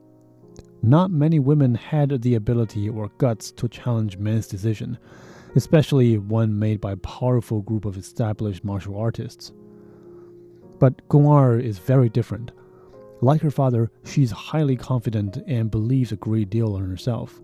Not 0.82 1.12
many 1.12 1.39
women 1.39 1.75
had 1.75 2.21
the 2.21 2.36
ability 2.36 2.88
or 2.88 3.10
guts 3.17 3.52
to 3.54 3.67
challenge 3.67 4.17
men's 4.17 4.47
decision, 4.47 4.97
especially 5.56 6.17
one 6.17 6.58
made 6.58 6.80
by 6.80 6.93
a 6.93 6.97
powerful 6.97 7.62
group 7.62 7.86
of 7.86 7.97
established 7.97 8.63
martial 8.63 8.97
artists. 8.97 9.52
But 10.80 11.08
Gong 11.10 11.28
Er 11.28 11.60
is 11.60 11.80
very 11.80 12.08
different. 12.08 12.52
Like 13.21 13.41
her 13.41 13.52
father, 13.52 13.91
she's 14.06 14.32
highly 14.32 14.78
confident 14.78 15.38
and 15.45 15.69
believes 15.69 16.13
a 16.13 16.15
great 16.15 16.49
deal 16.49 16.78
in 16.78 16.89
herself. 16.89 17.41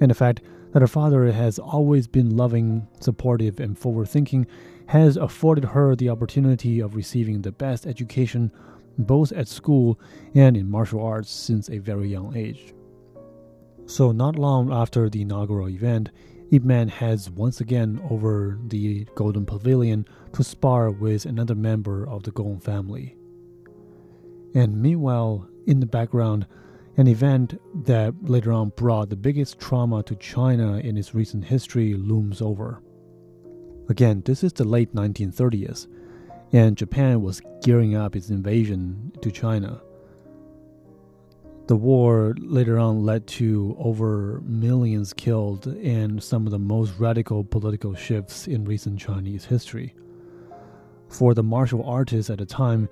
And 0.00 0.10
the 0.10 0.14
fact 0.16 0.40
that 0.72 0.82
her 0.82 0.88
father 0.88 1.30
has 1.32 1.58
always 1.58 2.06
been 2.06 2.36
loving, 2.36 2.86
supportive, 3.00 3.60
and 3.60 3.78
forward 3.78 4.08
thinking 4.08 4.46
has 4.86 5.16
afforded 5.16 5.64
her 5.64 5.94
the 5.94 6.08
opportunity 6.08 6.80
of 6.80 6.96
receiving 6.96 7.42
the 7.42 7.52
best 7.52 7.86
education 7.86 8.50
both 8.98 9.32
at 9.32 9.48
school 9.48 9.98
and 10.34 10.56
in 10.56 10.70
martial 10.70 11.02
arts 11.02 11.30
since 11.30 11.70
a 11.70 11.78
very 11.78 12.08
young 12.08 12.36
age. 12.36 12.74
So, 13.86 14.12
not 14.12 14.36
long 14.36 14.72
after 14.72 15.08
the 15.08 15.22
inaugural 15.22 15.68
event, 15.68 16.10
Ip 16.50 16.64
Man 16.64 16.88
heads 16.88 17.30
once 17.30 17.60
again 17.60 18.00
over 18.10 18.58
the 18.66 19.06
Golden 19.14 19.46
Pavilion 19.46 20.06
to 20.32 20.42
spar 20.42 20.90
with 20.90 21.24
another 21.24 21.54
member 21.54 22.08
of 22.08 22.24
the 22.24 22.32
Gong 22.32 22.58
family. 22.58 23.16
And 24.54 24.82
meanwhile, 24.82 25.48
in 25.66 25.78
the 25.78 25.86
background, 25.86 26.46
an 27.00 27.08
event 27.08 27.58
that 27.86 28.12
later 28.20 28.52
on 28.52 28.68
brought 28.76 29.08
the 29.08 29.16
biggest 29.16 29.58
trauma 29.58 30.02
to 30.02 30.14
China 30.16 30.76
in 30.76 30.98
its 30.98 31.14
recent 31.14 31.42
history 31.42 31.94
looms 31.94 32.42
over. 32.42 32.82
Again, 33.88 34.20
this 34.26 34.44
is 34.44 34.52
the 34.52 34.64
late 34.64 34.94
1930s, 34.94 35.86
and 36.52 36.76
Japan 36.76 37.22
was 37.22 37.40
gearing 37.62 37.96
up 37.96 38.14
its 38.14 38.28
invasion 38.28 39.12
to 39.22 39.30
China. 39.32 39.80
The 41.68 41.76
war 41.76 42.34
later 42.38 42.78
on 42.78 43.02
led 43.06 43.26
to 43.28 43.74
over 43.78 44.42
millions 44.44 45.14
killed 45.14 45.68
and 45.68 46.22
some 46.22 46.44
of 46.44 46.50
the 46.50 46.58
most 46.58 46.98
radical 46.98 47.44
political 47.44 47.94
shifts 47.94 48.46
in 48.46 48.66
recent 48.66 48.98
Chinese 49.00 49.46
history. 49.46 49.94
For 51.08 51.32
the 51.32 51.42
martial 51.42 51.82
artists 51.82 52.28
at 52.28 52.38
the 52.38 52.44
time, 52.44 52.90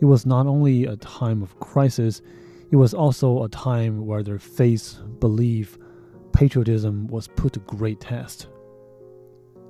it 0.00 0.06
was 0.06 0.24
not 0.24 0.46
only 0.46 0.86
a 0.86 0.96
time 0.96 1.42
of 1.42 1.60
crisis, 1.60 2.22
it 2.70 2.76
was 2.76 2.94
also 2.94 3.42
a 3.42 3.48
time 3.48 4.06
where 4.06 4.22
their 4.22 4.38
faith, 4.38 4.98
belief, 5.18 5.76
patriotism 6.32 7.08
was 7.08 7.28
put 7.28 7.54
to 7.54 7.60
great 7.60 8.00
test. 8.00 8.46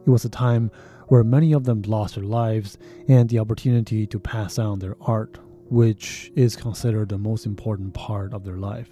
It 0.07 0.11
was 0.11 0.25
a 0.25 0.31
time 0.31 0.71
where 1.09 1.25
many 1.25 1.53
of 1.53 1.65
them 1.65 1.83
lost 1.83 2.15
their 2.15 2.25
lives 2.25 2.79
and 3.09 3.29
the 3.29 3.39
opportunity 3.39 4.07
to 4.07 4.21
pass 4.21 4.59
on 4.59 4.79
their 4.79 4.97
art, 5.01 5.39
which 5.71 6.31
is 6.37 6.57
considered 6.57 7.09
the 7.09 7.19
most 7.19 7.47
important 7.47 7.95
part 7.95 8.35
of 8.35 8.45
their 8.45 8.59
life. 8.59 8.91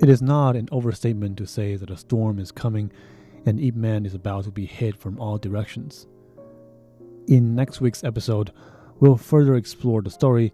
It 0.00 0.08
is 0.08 0.20
not 0.20 0.56
an 0.56 0.68
overstatement 0.70 1.38
to 1.38 1.46
say 1.46 1.76
that 1.76 1.90
a 1.90 1.96
storm 1.96 2.38
is 2.38 2.52
coming 2.52 2.92
and 3.46 3.60
Ip 3.60 3.74
Man 3.74 4.04
is 4.04 4.14
about 4.14 4.44
to 4.44 4.50
be 4.50 4.66
hit 4.66 4.96
from 4.96 5.18
all 5.18 5.38
directions. 5.38 6.06
In 7.26 7.54
next 7.54 7.80
week's 7.80 8.04
episode, 8.04 8.52
we'll 9.00 9.16
further 9.16 9.54
explore 9.54 10.02
the 10.02 10.10
story 10.10 10.52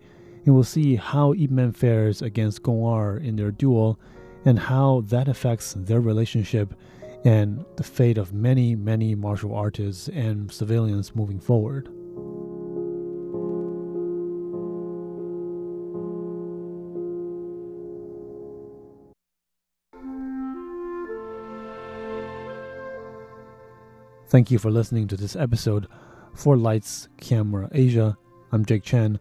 and 0.49 0.55
we'll 0.55 0.65
see 0.65 0.97
how 0.97 1.35
Ip 1.35 1.51
Man 1.51 1.73
fares 1.73 2.23
against 2.23 2.63
Gong 2.63 2.83
Er 2.83 3.19
in 3.19 3.37
their 3.37 3.51
duel 3.51 4.01
and 4.47 4.59
how 4.59 5.03
that 5.09 5.29
affects 5.29 5.75
their 5.77 6.01
relationship 6.01 6.73
and 7.27 7.67
the 7.77 7.83
fate 7.83 8.17
of 8.17 8.33
many, 8.33 8.75
many 8.75 9.15
martial 9.15 9.55
artists 9.55 10.09
and 10.09 10.51
civilians 10.51 11.15
moving 11.15 11.39
forward. 11.39 11.91
Thank 24.29 24.51
you 24.51 24.59
for 24.59 24.71
listening 24.71 25.09
to 25.09 25.17
this 25.19 25.37
episode. 25.37 25.89
For 26.35 26.57
Lights, 26.57 27.11
Camera 27.21 27.69
Asia, 27.73 28.17
I'm 28.51 28.65
Jake 28.65 28.83
Chen. 28.83 29.21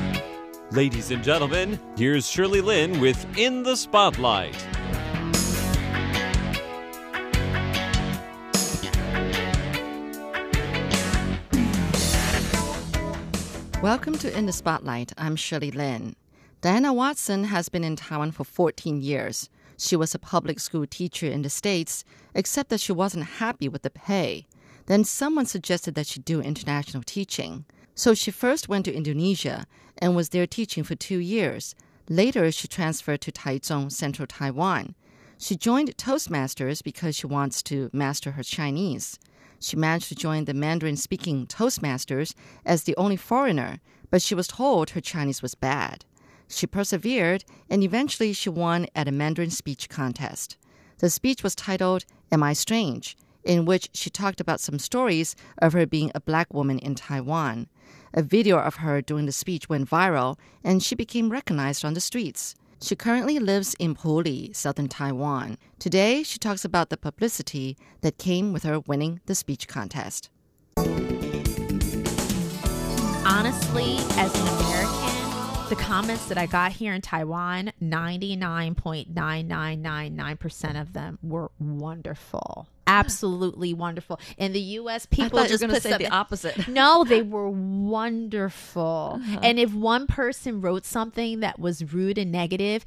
Ladies 0.71 1.11
and 1.11 1.21
gentlemen, 1.21 1.77
here's 1.97 2.25
Shirley 2.25 2.61
Lin 2.61 3.01
with 3.01 3.25
In 3.37 3.63
the 3.63 3.75
Spotlight. 3.75 4.55
Welcome 13.83 14.17
to 14.19 14.33
In 14.33 14.45
the 14.45 14.53
Spotlight. 14.53 15.11
I'm 15.17 15.35
Shirley 15.35 15.71
Lin. 15.71 16.15
Diana 16.61 16.93
Watson 16.93 17.43
has 17.43 17.67
been 17.67 17.83
in 17.83 17.97
Taiwan 17.97 18.31
for 18.31 18.45
14 18.45 19.01
years. 19.01 19.49
She 19.77 19.97
was 19.97 20.15
a 20.15 20.19
public 20.19 20.61
school 20.61 20.87
teacher 20.87 21.25
in 21.25 21.41
the 21.41 21.49
States, 21.49 22.05
except 22.33 22.69
that 22.69 22.79
she 22.79 22.93
wasn't 22.93 23.25
happy 23.25 23.67
with 23.67 23.81
the 23.81 23.89
pay. 23.89 24.47
Then 24.85 25.03
someone 25.03 25.47
suggested 25.47 25.95
that 25.95 26.07
she 26.07 26.21
do 26.21 26.39
international 26.39 27.03
teaching. 27.05 27.65
So 27.95 28.13
she 28.13 28.31
first 28.31 28.69
went 28.69 28.85
to 28.85 28.93
Indonesia 28.93 29.65
and 29.97 30.15
was 30.15 30.29
there 30.29 30.47
teaching 30.47 30.83
for 30.83 30.95
two 30.95 31.19
years. 31.19 31.75
Later, 32.09 32.51
she 32.51 32.67
transferred 32.67 33.21
to 33.21 33.31
Taichung, 33.31 33.91
central 33.91 34.27
Taiwan. 34.27 34.95
She 35.37 35.55
joined 35.55 35.97
Toastmasters 35.97 36.83
because 36.83 37.15
she 37.15 37.27
wants 37.27 37.63
to 37.63 37.89
master 37.93 38.31
her 38.31 38.43
Chinese. 38.43 39.19
She 39.59 39.75
managed 39.75 40.09
to 40.09 40.15
join 40.15 40.45
the 40.45 40.53
Mandarin 40.53 40.97
speaking 40.97 41.45
Toastmasters 41.47 42.33
as 42.65 42.83
the 42.83 42.95
only 42.95 43.17
foreigner, 43.17 43.79
but 44.09 44.21
she 44.21 44.35
was 44.35 44.47
told 44.47 44.91
her 44.91 45.01
Chinese 45.01 45.41
was 45.41 45.55
bad. 45.55 46.05
She 46.47 46.67
persevered 46.67 47.45
and 47.69 47.83
eventually 47.83 48.33
she 48.33 48.49
won 48.49 48.87
at 48.95 49.07
a 49.07 49.11
Mandarin 49.11 49.51
speech 49.51 49.87
contest. 49.87 50.57
The 50.97 51.09
speech 51.09 51.43
was 51.43 51.55
titled 51.55 52.05
Am 52.31 52.43
I 52.43 52.53
Strange? 52.53 53.15
In 53.43 53.65
which 53.65 53.89
she 53.93 54.09
talked 54.09 54.39
about 54.39 54.59
some 54.59 54.79
stories 54.79 55.35
of 55.57 55.73
her 55.73 55.85
being 55.85 56.11
a 56.13 56.21
black 56.21 56.53
woman 56.53 56.79
in 56.79 56.95
Taiwan. 56.95 57.67
A 58.13 58.21
video 58.21 58.59
of 58.59 58.75
her 58.75 59.01
doing 59.01 59.25
the 59.25 59.31
speech 59.31 59.69
went 59.69 59.89
viral 59.89 60.37
and 60.63 60.83
she 60.83 60.95
became 60.95 61.31
recognized 61.31 61.85
on 61.85 61.93
the 61.93 62.01
streets. 62.01 62.55
She 62.81 62.95
currently 62.95 63.37
lives 63.37 63.75
in 63.79 63.95
Puli, 63.95 64.55
southern 64.55 64.87
Taiwan. 64.87 65.59
Today, 65.77 66.23
she 66.23 66.39
talks 66.39 66.65
about 66.65 66.89
the 66.89 66.97
publicity 66.97 67.77
that 68.01 68.17
came 68.17 68.53
with 68.53 68.63
her 68.63 68.79
winning 68.79 69.19
the 69.27 69.35
speech 69.35 69.67
contest. 69.67 70.31
Honestly, 73.23 73.97
as 74.17 74.33
an 74.33 74.47
American, 74.47 75.69
the 75.69 75.75
comments 75.77 76.25
that 76.25 76.39
I 76.39 76.47
got 76.47 76.71
here 76.71 76.93
in 76.93 77.01
Taiwan, 77.01 77.71
99.9999% 77.81 80.81
of 80.81 80.93
them 80.93 81.19
were 81.21 81.51
wonderful. 81.59 82.67
Absolutely 82.91 83.73
wonderful. 83.73 84.19
In 84.37 84.53
the 84.53 84.59
US, 84.59 85.05
people 85.05 85.39
I 85.39 85.47
just 85.47 85.63
put 85.63 85.75
to 85.75 85.81
say 85.81 85.97
the 85.97 86.09
opposite. 86.09 86.67
no, 86.67 87.03
they 87.03 87.21
were 87.21 87.49
wonderful. 87.49 89.21
And 89.41 89.59
if 89.59 89.73
one 89.73 90.07
person 90.07 90.61
wrote 90.61 90.85
something 90.85 91.39
that 91.39 91.59
was 91.59 91.93
rude 91.93 92.17
and 92.17 92.31
negative, 92.31 92.85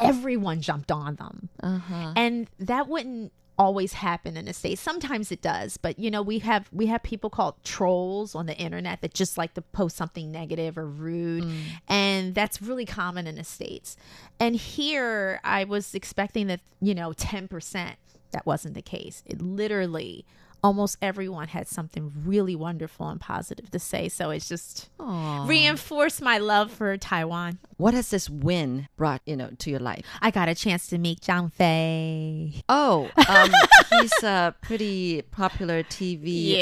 everyone 0.00 0.60
jumped 0.60 0.92
on 0.92 1.16
them. 1.16 1.48
Uh-huh. 1.62 2.12
And 2.16 2.48
that 2.58 2.88
wouldn't 2.88 3.32
always 3.58 3.94
happen 3.94 4.36
in 4.36 4.44
the 4.44 4.52
states. 4.52 4.80
Sometimes 4.80 5.32
it 5.32 5.40
does, 5.40 5.76
but 5.76 5.98
you 5.98 6.10
know, 6.10 6.22
we 6.22 6.38
have 6.40 6.68
we 6.72 6.86
have 6.86 7.02
people 7.02 7.30
called 7.30 7.54
trolls 7.64 8.34
on 8.34 8.46
the 8.46 8.56
internet 8.56 9.00
that 9.00 9.14
just 9.14 9.38
like 9.38 9.54
to 9.54 9.62
post 9.62 9.96
something 9.96 10.30
negative 10.30 10.76
or 10.76 10.86
rude, 10.86 11.50
and 11.88 12.34
that's 12.34 12.60
really 12.60 12.84
common 12.84 13.26
in 13.26 13.36
the 13.36 13.44
states. 13.44 13.96
And 14.38 14.56
here, 14.56 15.40
I 15.42 15.64
was 15.64 15.94
expecting 15.94 16.46
that 16.48 16.60
you 16.80 16.94
know, 16.94 17.12
ten 17.12 17.48
percent. 17.48 17.96
That 18.36 18.44
wasn't 18.44 18.74
the 18.74 18.82
case. 18.82 19.22
It 19.24 19.40
literally 19.40 20.26
almost 20.66 20.98
everyone 21.00 21.48
had 21.48 21.68
something 21.68 22.12
really 22.24 22.56
wonderful 22.56 23.08
and 23.08 23.20
positive 23.20 23.70
to 23.70 23.78
say. 23.78 24.08
So 24.08 24.30
it's 24.30 24.48
just 24.48 24.88
Aw. 24.98 25.46
reinforced 25.46 26.20
my 26.20 26.38
love 26.38 26.72
for 26.72 26.96
Taiwan. 26.96 27.58
What 27.76 27.94
has 27.94 28.10
this 28.10 28.28
win 28.28 28.88
brought, 28.96 29.20
you 29.26 29.36
know, 29.36 29.50
to 29.58 29.70
your 29.70 29.78
life? 29.80 30.04
I 30.20 30.30
got 30.32 30.48
a 30.48 30.54
chance 30.54 30.88
to 30.88 30.98
meet 30.98 31.20
Zhang 31.20 31.52
Fei. 31.52 32.62
Oh, 32.68 33.08
um, 33.28 33.50
he's 34.00 34.22
a 34.24 34.54
pretty 34.60 35.22
popular 35.30 35.82
TV 35.84 36.56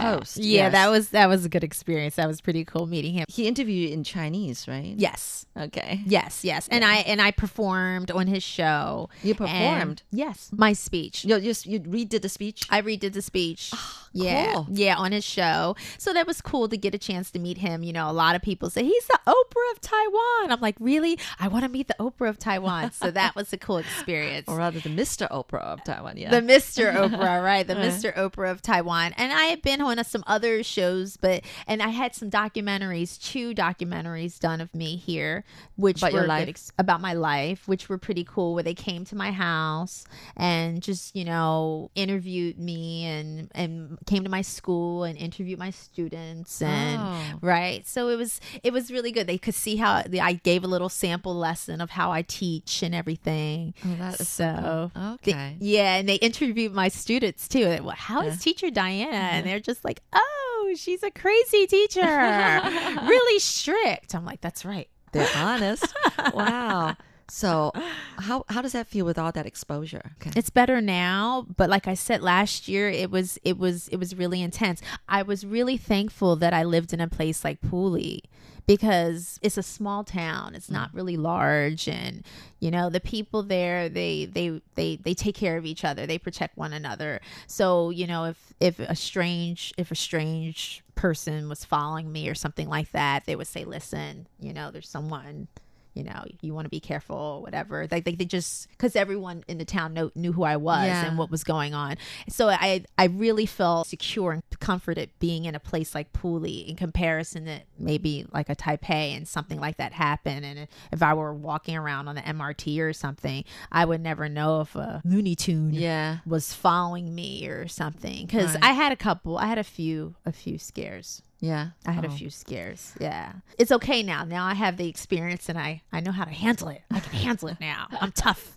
host. 0.00 0.36
Yeah, 0.38 0.62
Yes. 0.64 0.72
that 0.72 0.88
was 0.90 1.08
that 1.10 1.28
was 1.28 1.44
a 1.44 1.48
good 1.48 1.64
experience. 1.64 2.14
That 2.16 2.28
was 2.28 2.40
pretty 2.40 2.64
cool 2.64 2.86
meeting 2.86 3.12
him. 3.14 3.26
He 3.28 3.46
interviewed 3.46 3.88
you 3.90 3.94
in 3.94 4.04
Chinese, 4.04 4.66
right? 4.68 4.94
Yes. 4.96 5.44
Okay. 5.58 6.00
Yes, 6.06 6.44
yes. 6.44 6.68
And 6.70 6.84
I 6.84 6.96
and 7.10 7.20
I 7.20 7.30
performed 7.32 8.10
on 8.10 8.26
his 8.28 8.42
show. 8.42 9.10
You 9.22 9.34
performed? 9.34 10.02
yes. 10.10 10.48
My 10.56 10.72
speech. 10.72 11.24
You 11.24 11.38
just 11.40 11.66
you 11.66 11.80
redid 11.80 12.22
the 12.22 12.28
speech. 12.28 12.66
I 12.70 12.80
redid 12.80 13.12
the 13.12 13.20
speech. 13.22 13.41
Ah, 13.72 14.02
yeah. 14.12 14.54
cool. 14.54 14.66
Yeah, 14.70 14.96
on 14.96 15.12
his 15.12 15.24
show. 15.24 15.76
So 15.98 16.12
that 16.12 16.26
was 16.26 16.40
cool 16.40 16.68
to 16.68 16.76
get 16.76 16.94
a 16.94 16.98
chance 16.98 17.30
to 17.32 17.38
meet 17.38 17.58
him. 17.58 17.82
You 17.82 17.92
know, 17.92 18.10
a 18.10 18.12
lot 18.12 18.36
of 18.36 18.42
people 18.42 18.70
say 18.70 18.84
he's 18.84 19.06
the 19.06 19.18
Oprah 19.26 19.72
of 19.72 19.80
Taiwan. 19.80 20.52
I'm 20.52 20.60
like, 20.60 20.76
really? 20.80 21.18
I 21.38 21.48
want 21.48 21.64
to 21.64 21.68
meet 21.70 21.88
the 21.88 21.96
Oprah 21.98 22.28
of 22.28 22.38
Taiwan. 22.38 22.92
So 22.92 23.10
that 23.10 23.34
was 23.34 23.52
a 23.52 23.58
cool 23.58 23.78
experience. 23.78 24.48
or 24.48 24.56
rather, 24.56 24.80
the 24.80 24.90
Mr. 24.90 25.28
Oprah 25.30 25.62
of 25.62 25.82
Taiwan. 25.84 26.16
Yeah. 26.16 26.30
The 26.30 26.40
Mr. 26.40 26.92
Oprah, 26.94 27.42
right? 27.42 27.66
The 27.66 27.78
uh. 27.78 27.84
Mr. 27.84 28.14
Oprah 28.14 28.50
of 28.50 28.62
Taiwan. 28.62 29.14
And 29.16 29.32
I 29.32 29.44
had 29.44 29.62
been 29.62 29.80
on 29.80 30.02
some 30.04 30.24
other 30.26 30.62
shows, 30.62 31.16
but 31.16 31.42
and 31.66 31.82
I 31.82 31.88
had 31.88 32.14
some 32.14 32.30
documentaries, 32.30 33.20
two 33.22 33.54
documentaries 33.54 34.38
done 34.38 34.60
of 34.60 34.74
me 34.74 34.96
here, 34.96 35.44
which 35.76 35.98
About 35.98 36.12
were 36.12 36.26
good 36.26 36.56
about 36.78 37.00
my 37.00 37.14
life, 37.14 37.66
which 37.66 37.88
were 37.88 37.98
pretty 37.98 38.24
cool. 38.24 38.54
Where 38.54 38.62
they 38.62 38.74
came 38.74 39.04
to 39.06 39.16
my 39.16 39.30
house 39.32 40.04
and 40.36 40.82
just 40.82 41.14
you 41.16 41.24
know 41.24 41.90
interviewed 41.94 42.58
me 42.58 43.04
and 43.04 43.31
and 43.54 43.98
came 44.06 44.24
to 44.24 44.30
my 44.30 44.42
school 44.42 45.04
and 45.04 45.16
interviewed 45.18 45.58
my 45.58 45.70
students 45.70 46.60
and 46.62 47.00
Oh. 47.00 47.38
right. 47.40 47.86
So 47.86 48.08
it 48.08 48.16
was 48.16 48.40
it 48.62 48.72
was 48.72 48.90
really 48.90 49.12
good. 49.12 49.26
They 49.26 49.38
could 49.38 49.54
see 49.54 49.76
how 49.76 50.02
I 50.20 50.34
gave 50.34 50.64
a 50.64 50.66
little 50.66 50.88
sample 50.88 51.34
lesson 51.34 51.80
of 51.80 51.90
how 51.90 52.10
I 52.12 52.22
teach 52.22 52.82
and 52.82 52.94
everything. 52.94 53.74
Oh, 53.84 53.96
that 53.98 54.20
is 54.20 54.28
so 54.28 54.42
so 54.52 54.90
cool. 54.94 55.16
they- 55.22 55.32
Okay. 55.32 55.56
yeah, 55.60 55.96
and 55.96 56.08
they 56.08 56.16
interviewed 56.16 56.72
my 56.72 56.88
students 56.88 57.48
too. 57.48 57.64
They, 57.64 57.80
well, 57.80 57.94
How 57.96 58.22
is 58.22 58.38
teacher 58.40 58.70
Diana? 58.70 59.10
And 59.16 59.46
they're 59.46 59.60
just 59.60 59.84
like, 59.84 60.00
oh, 60.12 60.74
she's 60.76 61.02
a 61.02 61.10
crazy 61.10 61.66
teacher, 61.66 62.00
really 63.02 63.38
strict. 63.38 64.14
I'm 64.14 64.24
like, 64.24 64.40
that's 64.40 64.64
right. 64.64 64.88
They're 65.12 65.28
honest. 65.36 65.86
wow. 66.34 66.96
So, 67.28 67.72
how 68.18 68.44
how 68.48 68.62
does 68.62 68.72
that 68.72 68.86
feel 68.86 69.04
with 69.06 69.18
all 69.18 69.32
that 69.32 69.46
exposure? 69.46 70.12
Okay. 70.20 70.32
It's 70.36 70.50
better 70.50 70.80
now, 70.80 71.46
but 71.56 71.70
like 71.70 71.88
I 71.88 71.94
said 71.94 72.22
last 72.22 72.68
year, 72.68 72.88
it 72.88 73.10
was 73.10 73.38
it 73.44 73.58
was 73.58 73.88
it 73.88 73.96
was 73.96 74.14
really 74.14 74.42
intense. 74.42 74.82
I 75.08 75.22
was 75.22 75.44
really 75.46 75.76
thankful 75.76 76.36
that 76.36 76.52
I 76.52 76.64
lived 76.64 76.92
in 76.92 77.00
a 77.00 77.08
place 77.08 77.44
like 77.44 77.60
Puli 77.60 78.20
because 78.66 79.38
it's 79.42 79.58
a 79.58 79.62
small 79.62 80.04
town. 80.04 80.54
It's 80.54 80.70
not 80.70 80.92
mm. 80.92 80.96
really 80.96 81.16
large 81.16 81.88
and 81.88 82.24
you 82.60 82.70
know, 82.70 82.90
the 82.90 83.00
people 83.00 83.42
there 83.42 83.88
they 83.88 84.26
they 84.26 84.60
they 84.74 84.96
they 84.96 85.14
take 85.14 85.34
care 85.34 85.56
of 85.56 85.66
each 85.66 85.84
other. 85.84 86.06
They 86.06 86.18
protect 86.18 86.56
one 86.56 86.72
another. 86.72 87.20
So, 87.46 87.90
you 87.90 88.06
know, 88.06 88.24
if 88.24 88.54
if 88.60 88.78
a 88.78 88.94
strange 88.94 89.72
if 89.76 89.90
a 89.90 89.96
strange 89.96 90.82
person 90.94 91.48
was 91.48 91.64
following 91.64 92.12
me 92.12 92.28
or 92.28 92.34
something 92.34 92.68
like 92.68 92.92
that, 92.92 93.24
they 93.26 93.34
would 93.34 93.48
say, 93.48 93.64
"Listen, 93.64 94.28
you 94.38 94.52
know, 94.52 94.70
there's 94.70 94.88
someone 94.88 95.48
you 95.94 96.02
know, 96.04 96.24
you 96.40 96.54
want 96.54 96.64
to 96.64 96.70
be 96.70 96.80
careful, 96.80 97.42
whatever. 97.42 97.86
Like 97.90 98.04
they, 98.04 98.14
they 98.14 98.24
just 98.24 98.68
because 98.70 98.96
everyone 98.96 99.44
in 99.48 99.58
the 99.58 99.64
town 99.64 99.92
know, 99.94 100.10
knew 100.14 100.32
who 100.32 100.42
I 100.42 100.56
was 100.56 100.86
Yeah. 100.86 101.04
and 101.06 101.18
what 101.18 101.30
was 101.30 101.44
going 101.44 101.74
on. 101.74 101.96
So 102.28 102.48
I 102.48 102.84
I 102.96 103.04
really 103.06 103.46
felt 103.46 103.86
secure 103.88 104.32
and 104.32 104.42
comforted 104.60 105.10
being 105.18 105.44
in 105.44 105.54
a 105.54 105.60
place 105.60 105.94
like 105.94 106.12
Puli 106.12 106.66
in 106.68 106.76
comparison 106.76 107.44
to 107.46 107.60
maybe 107.78 108.26
like 108.32 108.48
a 108.48 108.56
Taipei 108.56 109.16
and 109.16 109.26
something 109.28 109.60
like 109.60 109.76
that 109.76 109.92
happened. 109.92 110.44
And 110.44 110.68
if 110.92 111.02
I 111.02 111.14
were 111.14 111.34
walking 111.34 111.76
around 111.76 112.08
on 112.08 112.14
the 112.14 112.22
MRT 112.22 112.80
or 112.80 112.92
something, 112.92 113.44
I 113.70 113.84
would 113.84 114.00
never 114.00 114.28
know 114.28 114.60
if 114.62 114.74
a 114.74 115.02
Looney 115.04 115.34
Tune 115.34 115.74
Yeah. 115.74 116.18
was 116.24 116.52
following 116.54 117.14
me 117.14 117.46
or 117.48 117.68
something. 117.68 118.26
Because 118.26 118.54
Right. 118.54 118.64
I 118.64 118.72
had 118.72 118.92
a 118.92 118.96
couple, 118.96 119.36
I 119.38 119.46
had 119.46 119.58
a 119.58 119.64
few, 119.64 120.14
a 120.24 120.32
few 120.32 120.58
scares. 120.58 121.22
Yeah. 121.42 121.70
I 121.84 121.90
had 121.90 122.04
a 122.04 122.08
Oh. 122.08 122.10
few 122.12 122.30
scares. 122.30 122.92
Yeah. 123.00 123.32
It's 123.58 123.72
okay 123.72 124.04
now. 124.04 124.22
Now 124.24 124.44
I 124.46 124.54
have 124.54 124.76
the 124.76 124.88
experience 124.88 125.48
and 125.48 125.58
I, 125.58 125.82
I 125.92 125.98
know 126.00 126.12
how 126.12 126.24
to 126.24 126.30
handle 126.30 126.68
it. 126.68 126.82
I 126.88 127.00
can 127.00 127.12
handle 127.12 127.48
it 127.48 127.58
now. 127.60 127.88
I'm 128.00 128.12
tough. 128.12 128.56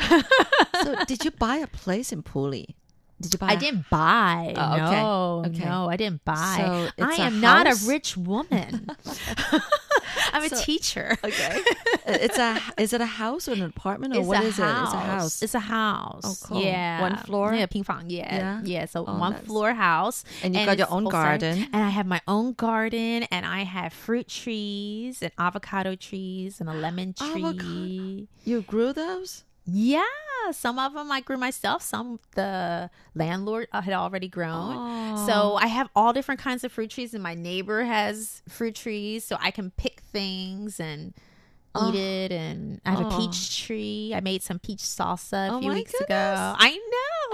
So, 0.82 0.94
did 1.06 1.24
you 1.24 1.30
buy 1.30 1.56
a 1.56 1.66
place 1.66 2.12
in 2.12 2.22
Puli? 2.22 2.74
Did 3.20 3.32
you 3.32 3.38
buy? 3.38 3.46
I 3.48 3.52
a- 3.54 3.58
didn't 3.58 3.88
buy. 3.90 4.52
Oh, 4.56 4.72
okay. 4.74 4.90
No, 4.92 5.42
Okay. 5.46 5.64
no, 5.64 5.88
I 5.88 5.96
didn't 5.96 6.22
buy. 6.26 6.54
So 6.96 7.04
I 7.04 7.14
a 7.16 7.20
am 7.22 7.40
not 7.40 7.66
a 7.66 7.74
rich 7.88 8.14
woman. 8.16 8.86
I'm 10.36 10.44
a 10.44 10.48
So- 10.48 10.62
teacher. 10.62 11.16
Okay. 11.24 11.60
it's 12.06 12.38
a. 12.38 12.60
Is 12.78 12.92
it 12.92 13.00
a 13.00 13.06
house 13.06 13.48
or 13.48 13.52
an 13.52 13.62
apartment 13.62 14.14
or 14.14 14.20
It's 14.20 14.28
what 14.28 14.44
is 14.44 14.58
it? 14.58 14.62
It's 14.62 14.92
a 14.92 14.98
house. 14.98 15.42
It's 15.42 15.54
a 15.54 15.60
house. 15.60 16.22
Oh, 16.24 16.46
cool. 16.48 16.62
Yeah. 16.62 17.00
One 17.00 17.16
floor? 17.18 17.54
Yeah, 17.54 17.66
ping 17.66 17.84
pong. 17.84 18.04
Yeah. 18.10 18.34
Yeah? 18.34 18.60
Yeah. 18.64 18.84
So 18.86 19.04
Oh, 19.06 19.18
one 19.18 19.32
nice. 19.32 19.44
floor 19.44 19.72
house. 19.74 20.24
And 20.42 20.54
you've 20.54 20.66
got 20.66 20.78
your 20.78 20.90
own 20.90 21.06
oh, 21.06 21.10
size. 21.10 21.40
garden. 21.40 21.68
And 21.72 21.82
I 21.82 21.88
have 21.88 22.06
my 22.06 22.20
own 22.28 22.52
garden 22.52 23.24
and 23.30 23.46
I 23.46 23.62
have 23.64 23.92
fruit 23.92 24.28
trees 24.28 25.22
and 25.22 25.32
avocado 25.38 25.94
trees 25.96 26.60
and 26.60 26.68
a 26.68 26.74
lemon 26.74 27.12
tree. 27.14 27.42
Avocado. 27.44 28.26
you 28.44 28.62
grew 28.62 28.92
those? 28.92 29.44
Yeah. 29.66 30.02
Some 30.52 30.78
of 30.78 30.94
them 30.94 31.10
I 31.10 31.20
grew 31.20 31.36
myself. 31.36 31.82
Some 31.82 32.20
the 32.36 32.88
landlord 33.14 33.66
uh, 33.72 33.80
had 33.80 33.94
already 33.94 34.28
grown. 34.28 35.16
So 35.26 35.56
I 35.56 35.66
have 35.66 35.88
all 35.96 36.12
different 36.12 36.40
kinds 36.40 36.62
of 36.62 36.70
fruit 36.70 36.90
trees, 36.90 37.14
and 37.14 37.22
my 37.22 37.34
neighbor 37.34 37.84
has 37.84 38.42
fruit 38.48 38.76
trees, 38.76 39.24
so 39.24 39.36
I 39.40 39.50
can 39.50 39.72
pick 39.72 40.00
things 40.00 40.78
and 40.78 41.14
eat 41.88 41.94
it. 41.96 42.32
And 42.32 42.80
I 42.86 42.90
have 42.92 43.12
a 43.12 43.16
peach 43.18 43.64
tree. 43.64 44.12
I 44.14 44.20
made 44.20 44.42
some 44.42 44.58
peach 44.60 44.78
salsa 44.78 45.48
a 45.48 45.52
Oh 45.54 45.60
few 45.60 45.72
weeks 45.72 45.94
ago. 45.94 46.54
I 46.58 46.78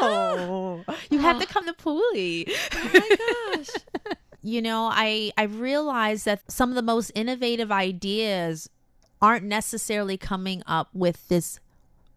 know. 0.01 0.85
You 1.11 1.19
have 1.19 1.39
to 1.41 1.47
come 1.47 1.67
to 1.67 1.75
Puli. 1.75 2.51
Oh 2.73 2.91
my 2.95 3.57
gosh. 3.57 4.17
you 4.43 4.63
know, 4.63 4.89
I 4.91 5.33
I 5.37 5.43
realized 5.45 6.25
that 6.25 6.51
some 6.51 6.71
of 6.71 6.77
the 6.77 6.83
most 6.83 7.13
innovative 7.15 7.71
ideas 7.71 8.71
aren't 9.21 9.45
necessarily 9.45 10.17
coming 10.17 10.63
up 10.67 10.89
with 10.93 11.29
this 11.29 11.61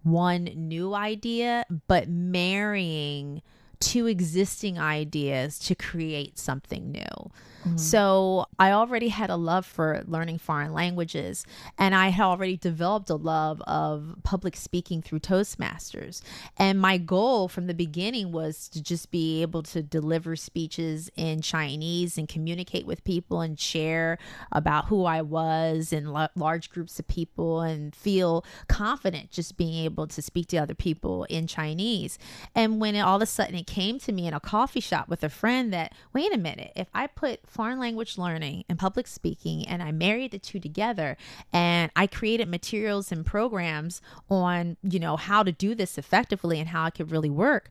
one 0.05 0.43
new 0.43 0.93
idea, 0.93 1.65
but 1.87 2.07
marrying 2.07 3.41
two 3.79 4.05
existing 4.07 4.79
ideas 4.79 5.57
to 5.59 5.75
create 5.75 6.37
something 6.37 6.91
new. 6.91 7.31
Mm-hmm. 7.65 7.77
So 7.77 8.45
I 8.59 8.71
already 8.71 9.07
had 9.07 9.29
a 9.29 9.35
love 9.35 9.65
for 9.65 10.03
learning 10.05 10.37
foreign 10.37 10.73
languages, 10.73 11.45
and 11.77 11.95
I 11.95 12.09
had 12.09 12.23
already 12.23 12.57
developed 12.57 13.09
a 13.09 13.15
love 13.15 13.61
of 13.61 14.15
public 14.23 14.55
speaking 14.55 15.01
through 15.01 15.19
Toastmasters. 15.19 16.21
And 16.57 16.79
my 16.79 16.97
goal 16.97 17.47
from 17.47 17.67
the 17.67 17.73
beginning 17.73 18.31
was 18.31 18.69
to 18.69 18.83
just 18.83 19.11
be 19.11 19.41
able 19.41 19.63
to 19.63 19.81
deliver 19.81 20.35
speeches 20.35 21.09
in 21.15 21.41
Chinese 21.41 22.17
and 22.17 22.29
communicate 22.29 22.85
with 22.85 23.03
people 23.03 23.41
and 23.41 23.59
share 23.59 24.17
about 24.51 24.85
who 24.85 25.05
I 25.05 25.21
was 25.21 25.91
in 25.91 26.11
la- 26.11 26.27
large 26.35 26.69
groups 26.69 26.99
of 26.99 27.07
people 27.07 27.61
and 27.61 27.95
feel 27.95 28.45
confident 28.67 29.31
just 29.31 29.57
being 29.57 29.85
able 29.85 30.07
to 30.07 30.21
speak 30.21 30.47
to 30.47 30.57
other 30.57 30.75
people 30.75 31.23
in 31.25 31.47
Chinese. 31.47 32.19
And 32.53 32.79
when 32.79 32.95
it, 32.95 32.99
all 33.01 33.15
of 33.15 33.21
a 33.21 33.25
sudden 33.25 33.55
it 33.55 33.67
came 33.67 33.99
to 33.99 34.11
me 34.11 34.27
in 34.27 34.33
a 34.33 34.39
coffee 34.39 34.79
shop 34.79 35.07
with 35.09 35.23
a 35.23 35.29
friend 35.29 35.73
that, 35.73 35.93
wait 36.13 36.33
a 36.33 36.37
minute, 36.37 36.71
if 36.75 36.87
I 36.93 37.07
put 37.07 37.47
foreign 37.55 37.79
language 37.79 38.17
learning 38.17 38.65
and 38.67 38.77
public 38.77 39.07
speaking 39.07 39.65
and 39.67 39.81
I 39.81 39.91
married 39.91 40.31
the 40.31 40.39
two 40.39 40.59
together 40.59 41.15
and 41.53 41.89
I 41.95 42.05
created 42.07 42.47
materials 42.49 43.11
and 43.13 43.25
programs 43.25 44.01
on, 44.29 44.77
you 44.83 44.99
know, 44.99 45.15
how 45.15 45.41
to 45.43 45.51
do 45.51 45.73
this 45.73 45.97
effectively 45.97 46.59
and 46.59 46.69
how 46.69 46.85
it 46.87 46.95
could 46.95 47.11
really 47.11 47.29
work, 47.29 47.69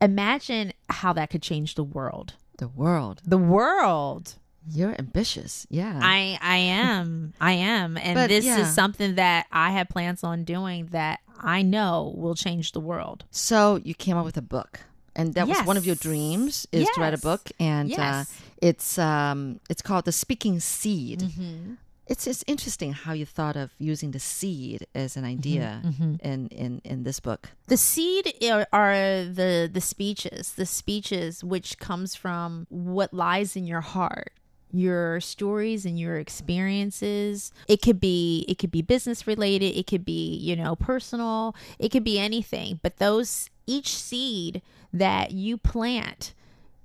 imagine 0.00 0.72
how 0.90 1.12
that 1.14 1.30
could 1.30 1.42
change 1.42 1.74
the 1.74 1.84
world. 1.84 2.34
The 2.58 2.68
world. 2.68 3.22
The 3.24 3.38
world. 3.38 4.34
You're 4.68 4.94
ambitious. 4.98 5.66
Yeah. 5.70 5.98
I 6.00 6.38
I 6.40 6.58
am. 6.58 7.32
I 7.40 7.52
am. 7.52 7.96
And 7.96 8.14
But, 8.14 8.28
this 8.28 8.44
yeah. 8.44 8.60
is 8.60 8.72
something 8.74 9.16
that 9.16 9.46
I 9.50 9.70
have 9.72 9.88
plans 9.88 10.22
on 10.22 10.44
doing 10.44 10.86
that 10.92 11.20
I 11.40 11.62
know 11.62 12.14
will 12.16 12.36
change 12.36 12.70
the 12.72 12.80
world. 12.80 13.24
so 13.30 13.80
you 13.82 13.94
came 13.94 14.16
up 14.16 14.24
with 14.24 14.36
a 14.36 14.42
book. 14.42 14.80
And 15.14 15.34
that 15.34 15.46
was 15.48 15.58
one 15.66 15.76
of 15.76 15.84
your 15.86 15.96
dreams 15.96 16.66
is 16.72 16.88
to 16.94 17.00
write 17.00 17.14
a 17.14 17.18
book 17.18 17.50
and 17.60 17.88
Yes. 17.90 18.00
uh, 18.00 18.24
it's 18.60 18.98
um 18.98 19.60
it's 19.68 19.82
called 19.82 20.04
The 20.06 20.12
Speaking 20.12 20.60
Seed. 20.60 21.20
Mm-hmm. 21.20 21.74
It's 22.08 22.26
it's 22.26 22.42
interesting 22.46 22.92
how 22.92 23.12
you 23.12 23.24
thought 23.24 23.56
of 23.56 23.70
using 23.78 24.10
the 24.10 24.18
seed 24.18 24.86
as 24.94 25.16
an 25.16 25.24
idea 25.24 25.80
Mm-hmm. 25.84 26.14
in, 26.20 26.48
in 26.48 26.80
in 26.84 27.02
this 27.04 27.20
book. 27.20 27.50
The 27.68 27.76
seed 27.76 28.34
are, 28.50 28.66
are 28.72 29.24
the 29.24 29.70
the 29.72 29.80
speeches, 29.80 30.52
the 30.54 30.66
speeches 30.66 31.44
which 31.44 31.78
comes 31.78 32.14
from 32.16 32.66
what 32.70 33.12
lies 33.14 33.56
in 33.56 33.66
your 33.66 33.82
heart 33.82 34.32
your 34.74 35.20
stories 35.20 35.84
and 35.84 36.00
your 36.00 36.16
experiences 36.18 37.52
it 37.68 37.82
could 37.82 38.00
be 38.00 38.44
it 38.48 38.58
could 38.58 38.70
be 38.70 38.80
business 38.82 39.26
related 39.26 39.76
it 39.76 39.86
could 39.86 40.02
be 40.04 40.34
you 40.36 40.56
know 40.56 40.74
personal 40.74 41.54
it 41.78 41.90
could 41.90 42.04
be 42.04 42.18
anything 42.18 42.80
but 42.82 42.96
those 42.96 43.50
each 43.66 43.94
seed 43.96 44.62
that 44.92 45.32
you 45.32 45.56
plant 45.56 46.34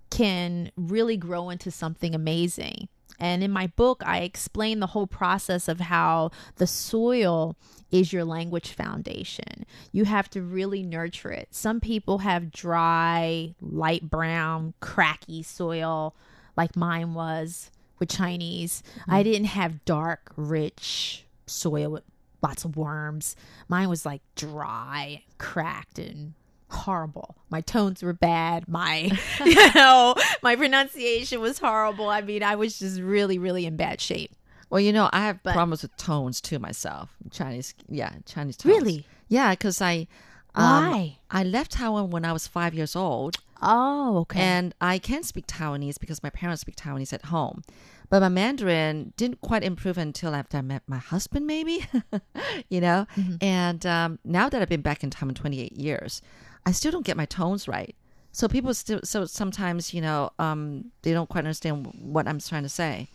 can 0.10 0.72
really 0.78 1.18
grow 1.18 1.50
into 1.50 1.70
something 1.70 2.16
amazing 2.16 2.88
And 3.20 3.44
in 3.44 3.52
my 3.52 3.68
book, 3.68 4.04
I 4.06 4.20
explain 4.20 4.80
the 4.80 4.88
whole 4.88 5.08
process 5.08 5.68
of 5.68 5.80
how 5.80 6.32
the 6.58 6.68
soil 6.68 7.56
is 7.90 8.14
your 8.14 8.26
language 8.26 8.72
foundation. 8.74 9.66
You 9.92 10.06
have 10.06 10.30
to 10.32 10.42
really 10.42 10.84
nurture 10.84 11.32
it. 11.32 11.50
Some 11.52 11.80
people 11.80 12.20
have 12.20 12.52
dry, 12.52 13.56
light 13.62 14.10
brown, 14.10 14.74
cracky 14.82 15.42
soil 15.42 16.16
like 16.56 16.76
mine 16.76 17.14
was 17.14 17.72
with 18.00 18.10
Chinese. 18.10 18.84
Mm-hmm. 19.00 19.14
I 19.14 19.24
didn't 19.24 19.46
have 19.46 19.86
dark, 19.86 20.32
rich 20.36 21.26
soil 21.48 21.92
with 21.92 22.04
lots 22.44 22.66
of 22.66 22.76
worms. 22.78 23.36
Mine 23.68 23.90
was 23.90 24.06
like 24.06 24.22
dry, 24.36 25.24
cracked, 25.38 25.98
and 25.98 26.34
horrible. 26.70 27.36
My 27.50 27.62
tones 27.62 28.04
were 28.04 28.14
bad. 28.14 28.68
My, 28.68 29.10
you 29.46 29.74
know, 29.74 30.16
my 30.42 30.56
pronunciation 30.56 31.40
was 31.42 31.60
horrible. 31.60 32.10
I 32.10 32.22
mean, 32.22 32.44
I 32.44 32.56
was 32.56 32.80
just 32.80 33.00
really, 33.02 33.38
really 33.38 33.66
in 33.66 33.78
bad 33.78 34.02
shape. 34.02 34.32
Well, 34.70 34.82
you 34.82 34.92
know, 34.92 35.10
I 35.14 35.22
have 35.22 35.42
But- 35.44 35.54
problems 35.54 35.82
with 35.82 35.96
tones 35.98 36.42
too 36.42 36.60
myself. 36.60 37.10
Chinese, 37.32 37.74
yeah, 37.88 38.12
Chinese 38.26 38.58
tones. 38.58 38.76
Really? 38.76 39.06
Yeah, 39.30 39.52
because 39.52 39.82
I. 39.82 40.08
um, 40.56 40.92
Why? 40.92 41.18
I 41.32 41.44
left 41.44 41.72
Taiwan 41.72 42.10
when 42.10 42.26
I 42.26 42.34
was 42.34 42.48
five 42.48 42.74
years 42.74 42.96
old, 42.96 43.38
Oh, 43.62 44.18
okay. 44.20 44.40
and 44.42 44.74
I 44.82 45.00
can 45.00 45.24
speak 45.24 45.48
Taiwanese 45.48 46.00
because 46.00 46.22
my 46.22 46.30
parents 46.30 46.62
speak 46.62 46.76
Taiwanese 46.76 47.14
at 47.14 47.26
home. 47.26 47.64
But 48.10 48.22
my 48.22 48.30
Mandarin 48.30 49.12
didn't 49.18 49.42
quite 49.42 49.64
improve 49.66 49.98
until 49.98 50.34
after 50.34 50.58
I 50.58 50.62
met 50.62 50.82
my 50.88 50.98
husband, 50.98 51.46
maybe, 51.46 51.86
you 52.70 52.80
know? 52.80 53.06
And 53.42 53.86
um, 53.86 54.20
now 54.24 54.48
that 54.48 54.62
I've 54.62 54.70
been 54.70 54.82
back 54.82 55.04
in 55.04 55.10
Taiwan 55.10 55.36
28 55.36 55.74
years, 55.74 56.22
I 56.68 56.72
still 56.72 56.92
don't 56.92 57.06
get 57.06 57.16
my 57.16 57.26
tones 57.26 57.66
right. 57.66 57.96
So 58.34 58.50
people 58.50 58.74
still, 58.74 59.00
so 59.06 59.24
sometimes, 59.24 59.94
you 59.94 60.02
know, 60.02 60.32
um, 60.38 60.92
they 61.02 61.14
don't 61.14 61.30
quite 61.30 61.46
understand 61.46 61.88
what 62.02 62.28
I'm 62.28 62.40
trying 62.40 62.64
to 62.64 62.70
say. 62.70 63.08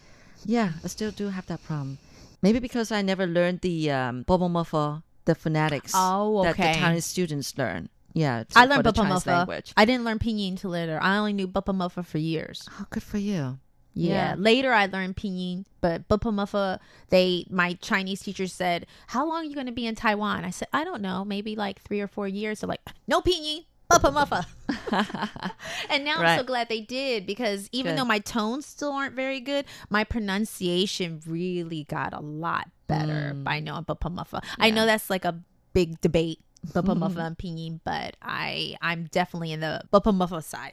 Yeah, 0.47 0.73
I 0.83 0.89
still 0.89 1.11
do 1.11 1.29
have 1.29 1.45
that 1.47 1.63
problem. 1.63 1.99
Maybe 2.41 2.61
because 2.61 2.91
I 2.91 3.03
never 3.03 3.27
learned 3.27 3.61
the 3.61 3.91
um, 3.91 4.25
Bopomofo, 4.25 5.03
the 5.27 5.35
phonetics 5.35 5.93
Oh, 5.95 6.43
that 6.45 6.57
the. 6.57 6.81
Chinese 6.81 7.05
students 7.05 7.57
learn. 7.59 7.91
Yeah, 8.15 8.45
I 8.57 8.65
learned 8.65 8.87
language. 9.27 9.75
I 9.77 9.85
didn't 9.85 10.05
learn 10.05 10.19
Pinyin 10.19 10.53
until 10.53 10.71
later. 10.71 10.99
I 11.03 11.19
only 11.19 11.35
knew 11.35 11.47
Bopomofo 11.47 12.07
for 12.07 12.19
years. 12.19 12.67
Oh, 12.81 12.87
good 12.89 13.03
for 13.03 13.19
you. 13.19 13.59
Yeah. 13.95 14.13
Yeah. 14.13 14.35
Later, 14.39 14.73
I 14.73 14.87
learned 14.87 15.17
Pinyin, 15.17 15.65
but 15.81 16.09
Bopomofo. 16.09 16.79
They, 17.11 17.47
my 17.51 17.75
Chinese 17.75 18.21
teacher 18.21 18.47
said, 18.47 18.87
"How 19.09 19.27
long 19.27 19.43
are 19.43 19.45
you 19.45 19.55
going 19.55 19.67
to 19.67 19.73
be 19.73 19.87
in 19.87 19.95
Taiwan?" 19.95 20.45
I 20.45 20.51
said, 20.51 20.69
"I 20.73 20.85
don't 20.85 21.03
know, 21.03 21.25
maybe 21.25 21.57
like 21.57 21.81
three 21.83 22.01
or 22.01 22.09
four 22.09 22.29
years." 22.29 22.61
They're 22.61 22.69
like, 22.69 22.81
"No 23.07 23.21
Pinyin." 23.21 23.65
Bopomofo. 23.91 24.47
and 25.91 26.05
now 26.05 26.17
I'm 26.17 26.39
so 26.39 26.45
glad 26.45 26.69
they 26.69 26.81
did 26.81 27.27
because 27.27 27.69
even 27.73 27.93
Good. 27.93 28.01
though 28.01 28.05
my 28.05 28.21
tones 28.21 28.67
still 28.67 28.93
aren't 28.93 29.15
very 29.15 29.41
good, 29.41 29.67
my 29.91 30.05
pronunciation 30.05 31.21
really 31.27 31.85
got 31.85 32.15
a 32.15 32.21
lot 32.21 32.71
better 32.87 33.33
mm. 33.35 33.45
by 33.45 33.61
knowing 33.61 33.85
Bopomofo. 33.85 34.43
I 34.59 34.71
know 34.71 34.87
that's 34.87 35.11
like 35.11 35.25
a 35.25 35.41
big 35.73 36.01
debate, 36.01 36.41
Bopomofo 36.69 37.19
and 37.27 37.37
Pinyin, 37.37 37.81
but 37.85 38.17
I 38.23 38.77
I'm 38.81 39.09
definitely 39.11 39.53
in 39.53 39.61
the 39.61 39.83
Bopomofo 39.93 40.43
side. 40.43 40.73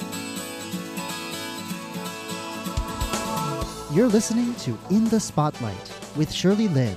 You're 3.93 4.07
listening 4.07 4.55
to 4.55 4.77
In 4.89 5.03
the 5.09 5.19
Spotlight 5.19 5.75
with 6.15 6.31
Shirley 6.31 6.69
Lin. 6.69 6.95